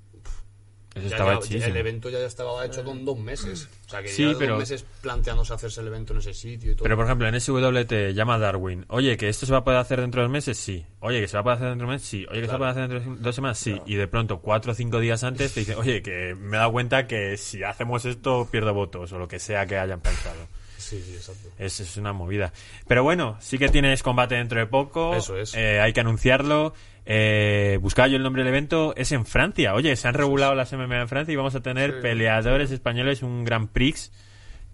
Eso 0.95 1.01
ya- 1.09 1.17
estaba 1.17 1.41
ya- 1.41 1.67
el 1.67 1.77
evento 1.77 2.11
ya 2.11 2.19
estaba 2.19 2.67
hecho 2.67 2.85
con 2.85 3.05
dos 3.05 3.19
meses. 3.19 3.69
O 3.87 3.91
sea, 3.91 4.03
que 4.03 4.09
Sí, 4.09 4.31
ya 4.31 4.39
pero- 4.39 4.53
dos 4.55 4.61
meses 4.61 4.85
planteándose 5.01 5.55
hacerse 5.55 5.81
el 5.81 5.87
evento 5.87 6.13
en 6.13 6.19
ese 6.19 6.35
sitio 6.35 6.73
y 6.73 6.75
todo. 6.75 6.83
Pero 6.85 6.97
por 6.97 7.07
ejemplo, 7.07 7.27
en 7.29 7.35
SWT 7.41 8.13
llama 8.13 8.39
Darwin. 8.39 8.85
Oye, 8.89 9.17
que 9.17 9.29
esto 9.31 9.47
se 9.47 9.53
va 9.53 9.59
a 9.59 9.65
poder 9.65 9.79
hacer 9.81 10.01
dentro 10.03 10.21
de 10.21 10.25
dos 10.27 10.33
meses, 10.33 10.59
sí. 10.59 10.85
Oye, 11.01 11.21
que 11.23 11.29
se 11.29 11.37
va 11.37 11.41
a 11.41 11.45
poder 11.45 11.57
hacer 11.57 11.69
dentro 11.71 11.87
de 11.87 11.91
un 11.91 11.95
mes, 11.95 12.03
sí. 12.03 12.27
Oye, 12.31 12.41
que 12.43 12.47
se 12.47 12.51
va 12.53 12.55
a 12.55 12.59
poder 12.59 12.71
hacer 12.73 12.89
dentro 12.89 13.15
de 13.15 13.23
dos 13.23 13.35
semanas, 13.35 13.59
sí. 13.59 13.81
Y 13.87 13.95
de 13.95 14.07
pronto, 14.07 14.41
cuatro 14.41 14.73
o 14.73 14.75
cinco 14.75 15.01
días 15.01 15.25
antes, 15.25 15.55
te 15.55 15.61
dicen, 15.61 15.77
oye, 15.79 16.03
que 16.03 16.35
me 16.39 16.57
he 16.57 16.61
dado 16.61 16.73
cuenta 16.73 17.07
que 17.07 17.37
si 17.39 17.63
hacemos 17.63 18.05
esto 18.05 18.47
pierdo 18.51 18.75
votos 18.75 19.13
o 19.13 19.19
lo 19.19 19.27
que 19.29 19.39
sea 19.39 19.65
que 19.67 19.79
hayan 19.79 20.01
pensado. 20.01 20.47
Sí, 20.93 21.03
sí, 21.03 21.15
exacto. 21.15 21.49
Es, 21.59 21.81
es 21.81 21.97
una 21.97 22.13
movida. 22.13 22.53
Pero 22.87 23.03
bueno, 23.03 23.39
sí 23.41 23.57
que 23.59 23.69
tienes 23.71 24.03
combate 24.03 24.35
dentro 24.35 24.61
de 24.61 24.67
poco. 24.67 25.15
Eso 25.17 25.39
es. 25.39 25.55
Eh, 25.55 25.81
hay 25.81 25.93
que 25.95 26.01
anunciarlo. 26.01 26.75
Eh, 27.07 27.79
buscaba 27.81 28.09
yo 28.09 28.17
el 28.19 28.23
nombre 28.23 28.43
del 28.43 28.51
evento. 28.51 28.93
Es 28.95 29.11
en 29.13 29.25
Francia. 29.25 29.73
Oye, 29.75 29.97
se 29.97 30.07
han 30.09 30.15
regulado 30.15 30.55
las 30.55 30.71
MMA 30.75 31.01
en 31.01 31.09
Francia 31.09 31.33
y 31.33 31.37
vamos 31.37 31.55
a 31.55 31.61
tener 31.63 32.03
peleadores 32.03 32.71
españoles, 32.71 33.23
un 33.23 33.45
Grand 33.45 33.71
Prix. 33.71 34.13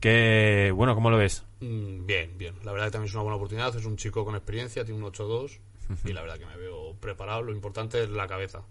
Que, 0.01 0.73
bueno, 0.75 0.95
¿cómo 0.95 1.11
lo 1.11 1.19
ves? 1.19 1.45
Mm, 1.61 2.07
Bien, 2.07 2.37
bien. 2.37 2.55
La 2.64 2.73
verdad 2.73 2.87
que 2.87 2.93
también 2.93 3.09
es 3.11 3.14
una 3.14 3.23
buena 3.23 3.37
oportunidad. 3.37 3.75
Es 3.77 3.85
un 3.85 3.97
chico 3.97 4.25
con 4.25 4.35
experiencia, 4.35 4.85
tiene 4.85 5.01
un 5.03 5.12
8-2 5.12 5.59
y 6.05 6.12
la 6.12 6.21
verdad 6.23 6.39
que 6.39 6.47
me 6.47 6.57
veo 6.57 6.95
preparado. 7.01 7.43
Lo 7.43 7.53
importante 7.53 8.03
es 8.03 8.11
la 8.11 8.27
cabeza. 8.27 8.62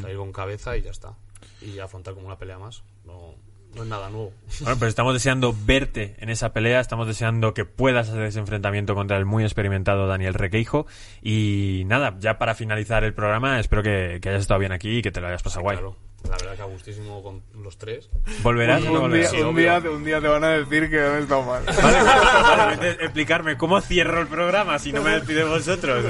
Salir 0.00 0.16
con 0.18 0.30
cabeza 0.32 0.76
y 0.76 0.82
ya 0.82 0.90
está. 0.90 1.14
Y 1.62 1.78
afrontar 1.78 2.14
como 2.14 2.26
una 2.26 2.38
pelea 2.38 2.58
más. 2.58 2.82
No, 3.04 3.34
no 3.74 3.82
es 3.82 3.88
nada 3.88 4.10
nuevo. 4.10 4.32
Bueno, 4.60 4.78
pues 4.78 4.88
estamos 4.90 5.14
deseando 5.14 5.54
verte 5.64 6.16
en 6.18 6.30
esa 6.30 6.52
pelea, 6.52 6.80
estamos 6.80 7.06
deseando 7.06 7.54
que 7.54 7.64
puedas 7.64 8.08
hacer 8.08 8.22
ese 8.22 8.38
enfrentamiento 8.38 8.94
contra 8.94 9.16
el 9.16 9.24
muy 9.24 9.44
experimentado 9.44 10.06
Daniel 10.06 10.34
Requeijo. 10.34 10.86
Y 11.22 11.84
nada, 11.86 12.16
ya 12.18 12.38
para 12.38 12.54
finalizar 12.54 13.04
el 13.04 13.14
programa, 13.14 13.58
espero 13.60 13.82
que, 13.82 14.18
que 14.20 14.28
hayas 14.28 14.42
estado 14.42 14.60
bien 14.60 14.72
aquí 14.72 14.98
y 14.98 15.02
que 15.02 15.10
te 15.10 15.20
lo 15.20 15.28
hayas 15.28 15.42
pasado 15.42 15.62
guay. 15.62 15.76
Claro. 15.78 15.96
La 16.28 16.36
verdad 16.36 16.54
que 16.54 16.62
a 16.62 16.66
gustísimo 16.66 17.22
con 17.22 17.42
los 17.62 17.76
tres. 17.78 18.08
¿Volverás 18.42 18.82
o 18.82 18.84
no 18.84 19.02
Un 19.02 19.12
día, 19.12 19.28
volverás? 19.28 19.30
Sí, 19.30 19.40
un, 19.40 19.56
día, 19.56 19.82
un 19.90 20.04
día 20.04 20.20
te 20.20 20.28
van 20.28 20.44
a 20.44 20.50
decir 20.50 20.88
que 20.88 21.00
han 21.00 21.22
estado 21.22 21.42
mal. 21.42 21.64
Vale, 21.64 22.72
entonces, 22.74 22.96
explicarme 23.00 23.56
cómo 23.56 23.80
cierro 23.80 24.20
el 24.20 24.28
programa 24.28 24.78
si 24.78 24.92
no 24.92 25.02
me 25.02 25.10
despido 25.10 25.48
vosotros. 25.48 26.04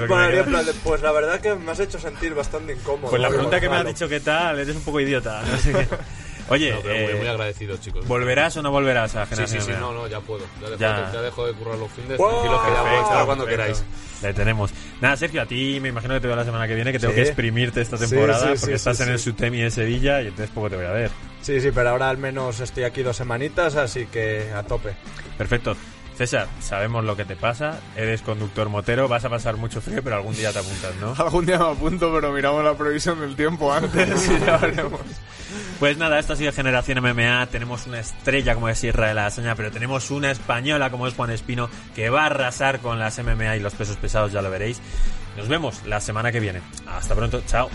pues 0.85 1.03
la 1.03 1.13
verdad 1.13 1.41
que 1.41 1.55
me 1.55 1.71
has 1.73 1.81
hecho 1.81 1.99
sentir 1.99 2.35
bastante 2.35 2.75
incómodo. 2.75 3.11
Pues 3.11 3.23
la 3.23 3.29
pregunta 3.29 3.61
que 3.61 3.69
me 3.69 3.77
has 3.77 3.87
dicho 3.87 4.09
qué 4.09 4.21
tal, 4.21 4.59
eres 4.59 4.77
un 4.77 4.83
poco 4.83 5.01
idiota. 5.01 5.43
No 5.43 5.57
sé 5.57 5.73
qué. 5.73 5.89
Oye, 6.49 6.73
No, 6.73 6.81
pero 6.83 6.95
muy, 6.95 7.05
eh, 7.13 7.15
muy 7.17 7.27
agradecido, 7.29 7.77
chicos. 7.79 8.07
¿volverás 8.07 8.57
o 8.57 8.63
no 8.63 8.71
volverás 8.71 9.15
a 9.17 9.25
Sí, 9.25 9.31
Generación 9.31 9.61
sí, 9.63 9.67
sí, 9.67 9.73
MMA? 9.73 9.81
no, 9.81 9.93
no, 9.93 10.07
ya 10.09 10.21
puedo. 10.21 10.45
Ya 10.61 10.67
dejo, 10.69 10.77
Ya. 10.81 11.11
ya 11.13 11.23
dejo 11.23 11.47
de 11.47 11.53
currar 11.55 11.79
los 11.79 11.91
fines. 11.93 12.19
¡Wow! 12.19 12.31
Tranquilos 12.31 12.63
que 12.63 12.71
ya 12.73 12.83
puedo 12.83 13.03
estar 13.03 13.27
cuando 13.27 13.45
perfecto. 13.45 13.73
queráis. 13.75 13.85
Le 14.23 14.35
tenemos. 14.35 14.71
Nada, 15.01 15.17
Sergio, 15.17 15.43
a 15.43 15.47
ti 15.47 15.79
me 15.81 15.89
imagino 15.89 16.15
que 16.15 16.21
te 16.21 16.27
veo 16.27 16.37
la 16.37 16.45
semana 16.45 16.69
que 16.69 16.75
viene, 16.75 16.93
que 16.93 16.99
tengo 16.99 17.13
Sí. 17.13 17.17
que 17.21 17.27
exprimirte 17.27 17.81
esta 17.81 17.97
Sí, 17.97 18.09
temporada 18.09 18.41
sí, 18.41 18.47
porque 18.61 18.67
sí, 18.67 18.73
estás 18.73 18.97
sí, 18.97 19.03
en 19.05 19.09
el 19.11 19.19
sí. 19.19 19.25
Sutemi 19.25 19.61
de 19.63 19.71
Sevilla 19.71 20.21
y 20.23 20.29
entonces 20.29 20.51
poco 20.55 20.71
te 20.71 20.77
voy 20.77 20.85
a 20.87 20.93
ver. 20.93 21.11
Sí, 21.41 21.61
sí, 21.61 21.71
pero 21.75 21.91
ahora 21.91 22.09
al 22.11 22.19
menos 22.19 22.61
estoy 22.61 22.85
aquí 22.85 23.03
dos 23.03 23.17
semanitas, 23.17 23.75
así 23.77 24.07
que 24.07 24.51
a 24.55 24.63
tope. 24.63 24.95
Perfecto. 25.39 25.77
César, 26.23 26.47
sabemos 26.61 27.05
lo 27.05 27.17
que 27.17 27.25
te 27.25 27.35
pasa, 27.35 27.81
eres 27.97 28.23
conductor 28.23 28.69
motero, 28.69 29.09
vas 29.09 29.25
a 29.25 29.29
pasar 29.29 29.57
mucho 29.57 29.81
frío, 29.81 30.05
pero 30.05 30.15
algún 30.15 30.37
día 30.37 30.53
te 30.53 30.61
apuntas, 30.61 30.95
¿no? 31.01 31.15
Algún 31.19 31.45
día 31.47 31.59
me 31.59 31.73
apunto, 31.73 32.13
pero 32.15 32.31
miramos 32.31 32.63
la 32.63 32.75
previsión 32.75 33.19
del 33.19 33.35
tiempo 33.35 33.73
antes 33.73 34.29
y 34.31 34.39
ya 34.39 34.57
veremos. 34.57 35.01
Pues 35.81 35.99
nada, 35.99 36.21
esto 36.21 36.35
ha 36.35 36.37
sido 36.37 36.53
Generación 36.53 37.01
MMA. 37.01 37.47
Tenemos 37.47 37.89
una 37.89 37.99
estrella 37.99 38.55
como 38.55 38.69
es 38.69 38.85
la 38.85 39.27
Hazaña, 39.27 39.57
pero 39.57 39.73
tenemos 39.73 40.13
una 40.13 40.31
española 40.31 40.91
como 40.93 41.09
es 41.09 41.15
Juan 41.15 41.31
Espino 41.31 41.69
que 41.97 42.09
va 42.09 42.23
a 42.23 42.27
arrasar 42.27 42.79
con 42.79 43.01
las 43.01 43.19
MMA 43.19 43.57
y 43.57 43.61
los 43.61 43.75
pesos 43.75 43.97
pesados, 43.97 44.31
ya 44.31 44.43
lo 44.43 44.51
veréis. 44.51 44.81
Nos 45.37 45.49
vemos 45.49 45.85
la 45.87 45.99
semana 45.99 46.31
que 46.31 46.39
viene. 46.39 46.63
Hasta 46.87 47.17
pronto, 47.17 47.43
chao. 47.49 47.69